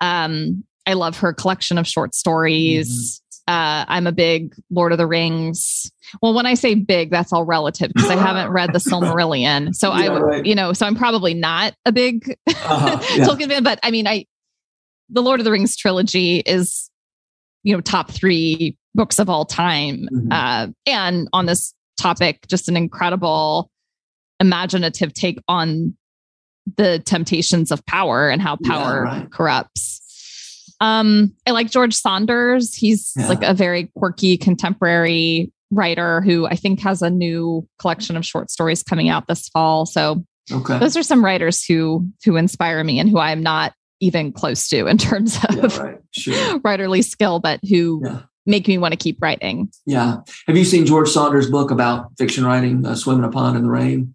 Um, 0.00 0.64
I 0.86 0.94
love 0.94 1.18
her 1.18 1.32
collection 1.32 1.78
of 1.78 1.86
short 1.86 2.14
stories. 2.14 2.88
Mm-hmm. 2.88 3.20
Uh, 3.46 3.84
I'm 3.88 4.06
a 4.06 4.12
big 4.12 4.54
Lord 4.70 4.92
of 4.92 4.98
the 4.98 5.06
Rings. 5.06 5.90
Well, 6.22 6.32
when 6.32 6.46
I 6.46 6.54
say 6.54 6.74
big, 6.74 7.10
that's 7.10 7.32
all 7.32 7.44
relative 7.44 7.92
because 7.92 8.08
I 8.08 8.16
haven't 8.16 8.50
read 8.50 8.72
the 8.72 8.78
Silmarillion. 8.78 9.74
So 9.84 9.94
yeah, 9.94 10.12
I, 10.12 10.20
right. 10.20 10.46
you 10.46 10.54
know, 10.54 10.72
so 10.72 10.86
I'm 10.86 10.94
probably 10.94 11.34
not 11.34 11.74
a 11.84 11.92
big 11.92 12.36
uh-huh, 12.46 12.98
yeah. 13.16 13.24
Tolkien 13.24 13.48
fan. 13.48 13.62
But 13.62 13.80
I 13.82 13.90
mean, 13.90 14.06
I 14.06 14.24
the 15.10 15.22
Lord 15.22 15.40
of 15.40 15.44
the 15.44 15.50
Rings 15.50 15.76
trilogy 15.76 16.38
is, 16.38 16.90
you 17.62 17.74
know, 17.74 17.80
top 17.80 18.10
three 18.10 18.78
books 18.94 19.18
of 19.18 19.28
all 19.28 19.44
time. 19.44 20.08
Mm-hmm. 20.12 20.32
Uh, 20.32 20.68
and 20.86 21.28
on 21.32 21.46
this 21.46 21.74
topic, 21.98 22.46
just 22.48 22.68
an 22.68 22.76
incredible 22.76 23.70
imaginative 24.40 25.12
take 25.12 25.38
on 25.48 25.96
the 26.76 26.98
temptations 27.00 27.70
of 27.70 27.84
power 27.86 28.30
and 28.30 28.40
how 28.40 28.56
power 28.64 29.04
yeah, 29.06 29.18
right. 29.20 29.30
corrupts. 29.30 30.00
Um, 30.80 31.34
I 31.46 31.52
like 31.52 31.70
George 31.70 31.94
Saunders. 31.94 32.74
He's 32.74 33.12
yeah. 33.16 33.28
like 33.28 33.42
a 33.42 33.54
very 33.54 33.90
quirky 33.96 34.36
contemporary 34.36 35.52
writer 35.70 36.20
who 36.20 36.46
I 36.46 36.56
think 36.56 36.80
has 36.80 37.02
a 37.02 37.10
new 37.10 37.66
collection 37.78 38.16
of 38.16 38.24
short 38.24 38.50
stories 38.50 38.82
coming 38.82 39.08
out 39.08 39.26
this 39.26 39.48
fall. 39.48 39.86
So 39.86 40.24
okay. 40.50 40.78
those 40.78 40.96
are 40.96 41.02
some 41.02 41.24
writers 41.24 41.64
who 41.64 42.08
who 42.24 42.36
inspire 42.36 42.82
me 42.84 42.98
and 42.98 43.08
who 43.08 43.18
I 43.18 43.32
am 43.32 43.42
not 43.42 43.72
even 44.00 44.32
close 44.32 44.68
to 44.68 44.86
in 44.86 44.98
terms 44.98 45.38
of 45.48 45.54
yeah, 45.56 45.82
right. 45.82 45.98
sure. 46.10 46.58
writerly 46.60 47.04
skill, 47.04 47.40
but 47.40 47.60
who 47.68 48.02
yeah. 48.04 48.22
make 48.46 48.68
me 48.68 48.78
want 48.78 48.92
to 48.92 48.98
keep 48.98 49.20
writing. 49.22 49.70
Yeah. 49.86 50.18
Have 50.46 50.56
you 50.56 50.64
seen 50.64 50.86
George 50.86 51.08
Saunders' 51.08 51.50
book 51.50 51.70
about 51.70 52.10
fiction 52.18 52.44
writing, 52.44 52.84
uh, 52.84 52.94
Swimming 52.94 53.24
a 53.24 53.30
Pond 53.30 53.56
in 53.56 53.62
the 53.62 53.70
Rain? 53.70 54.14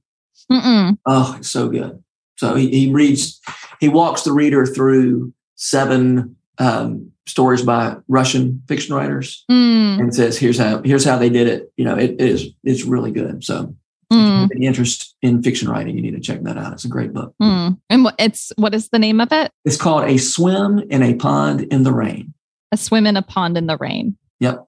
Mm-mm. 0.51 0.97
Oh, 1.05 1.35
it's 1.37 1.49
so 1.49 1.69
good. 1.69 2.03
So 2.37 2.55
he, 2.55 2.69
he 2.69 2.91
reads, 2.91 3.39
he 3.79 3.89
walks 3.89 4.23
the 4.23 4.31
reader 4.31 4.65
through 4.65 5.33
seven 5.55 6.35
um, 6.59 7.11
stories 7.25 7.61
by 7.61 7.95
Russian 8.07 8.61
fiction 8.67 8.95
writers 8.95 9.45
mm. 9.49 9.99
and 9.99 10.13
says, 10.13 10.37
"Here's 10.37 10.57
how 10.57 10.81
here's 10.83 11.05
how 11.05 11.17
they 11.17 11.29
did 11.29 11.47
it." 11.47 11.71
You 11.77 11.85
know, 11.85 11.95
it, 11.95 12.11
it 12.11 12.21
is 12.21 12.49
it's 12.63 12.83
really 12.83 13.11
good. 13.11 13.43
So, 13.43 13.75
mm. 14.11 14.13
if 14.13 14.17
you 14.17 14.41
have 14.41 14.51
any 14.51 14.65
interest 14.65 15.15
in 15.21 15.41
fiction 15.41 15.69
writing, 15.69 15.95
you 15.95 16.01
need 16.01 16.15
to 16.15 16.19
check 16.19 16.43
that 16.43 16.57
out. 16.57 16.73
It's 16.73 16.85
a 16.85 16.89
great 16.89 17.13
book. 17.13 17.33
Mm. 17.41 17.79
And 17.89 18.03
what 18.03 18.15
it's 18.19 18.51
what 18.57 18.73
is 18.73 18.89
the 18.89 18.99
name 18.99 19.21
of 19.21 19.31
it? 19.31 19.51
It's 19.65 19.77
called 19.77 20.03
"A 20.03 20.17
Swim 20.17 20.79
in 20.89 21.01
a 21.01 21.13
Pond 21.15 21.61
in 21.61 21.83
the 21.83 21.93
Rain." 21.93 22.33
A 22.71 22.77
swim 22.77 23.07
in 23.07 23.17
a 23.17 23.23
pond 23.23 23.57
in 23.57 23.65
the 23.65 23.77
rain. 23.77 24.15
Yep, 24.41 24.63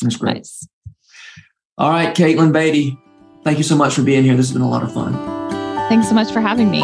that's 0.00 0.16
great. 0.16 0.36
Nice. 0.36 0.66
All 1.76 1.90
right, 1.90 2.14
Katelyn 2.14 2.52
Beaty, 2.52 2.96
thank 3.42 3.58
you 3.58 3.64
so 3.64 3.76
much 3.76 3.94
for 3.94 4.02
being 4.02 4.22
here. 4.22 4.34
This 4.34 4.46
has 4.46 4.52
been 4.52 4.62
a 4.62 4.70
lot 4.70 4.82
of 4.82 4.94
fun. 4.94 5.12
Thanks 5.88 6.08
so 6.08 6.14
much 6.14 6.32
for 6.32 6.40
having 6.40 6.70
me. 6.70 6.82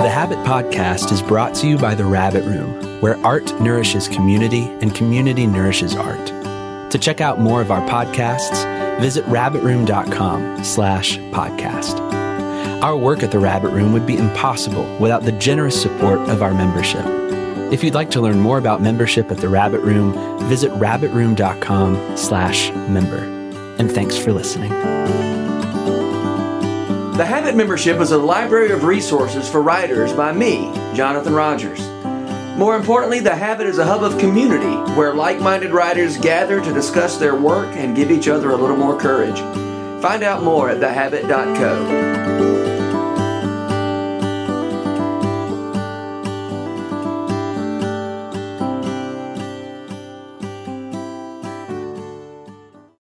The 0.00 0.08
Habit 0.08 0.38
Podcast 0.38 1.12
is 1.12 1.20
brought 1.20 1.54
to 1.56 1.68
you 1.68 1.76
by 1.76 1.94
The 1.94 2.06
Rabbit 2.06 2.44
Room, 2.44 3.02
where 3.02 3.18
art 3.18 3.60
nourishes 3.60 4.08
community 4.08 4.62
and 4.80 4.94
community 4.94 5.46
nourishes 5.46 5.94
art. 5.94 6.26
To 6.90 6.98
check 6.98 7.20
out 7.20 7.38
more 7.38 7.60
of 7.60 7.70
our 7.70 7.86
podcasts, 7.86 8.64
visit 8.98 9.26
rabbitroom.com 9.26 10.64
slash 10.64 11.18
podcast. 11.18 12.00
Our 12.82 12.96
work 12.96 13.22
at 13.22 13.30
The 13.30 13.40
Rabbit 13.40 13.72
Room 13.72 13.92
would 13.92 14.06
be 14.06 14.16
impossible 14.16 14.86
without 14.98 15.24
the 15.24 15.32
generous 15.32 15.82
support 15.82 16.20
of 16.30 16.42
our 16.42 16.54
membership. 16.54 17.04
If 17.70 17.84
you'd 17.84 17.92
like 17.92 18.10
to 18.12 18.22
learn 18.22 18.40
more 18.40 18.56
about 18.56 18.80
membership 18.80 19.30
at 19.30 19.36
The 19.36 19.50
Rabbit 19.50 19.82
Room, 19.82 20.14
visit 20.48 20.70
rabbitroom.com 20.72 22.16
slash 22.16 22.70
member. 22.88 23.18
And 23.78 23.92
thanks 23.92 24.16
for 24.16 24.32
listening. 24.32 24.72
The 27.20 27.26
Habit 27.26 27.54
membership 27.54 28.00
is 28.00 28.12
a 28.12 28.16
library 28.16 28.70
of 28.70 28.84
resources 28.84 29.46
for 29.46 29.60
writers 29.60 30.10
by 30.10 30.32
me, 30.32 30.72
Jonathan 30.94 31.34
Rogers. 31.34 31.78
More 32.56 32.76
importantly, 32.76 33.20
The 33.20 33.36
Habit 33.36 33.66
is 33.66 33.76
a 33.76 33.84
hub 33.84 34.02
of 34.02 34.16
community 34.18 34.74
where 34.94 35.12
like 35.12 35.38
minded 35.38 35.72
writers 35.72 36.16
gather 36.16 36.62
to 36.62 36.72
discuss 36.72 37.18
their 37.18 37.34
work 37.34 37.76
and 37.76 37.94
give 37.94 38.10
each 38.10 38.26
other 38.26 38.52
a 38.52 38.56
little 38.56 38.78
more 38.78 38.98
courage. 38.98 39.38
Find 40.00 40.22
out 40.22 40.42
more 40.42 40.70
at 40.70 40.80
thehabit.co. 40.80 42.59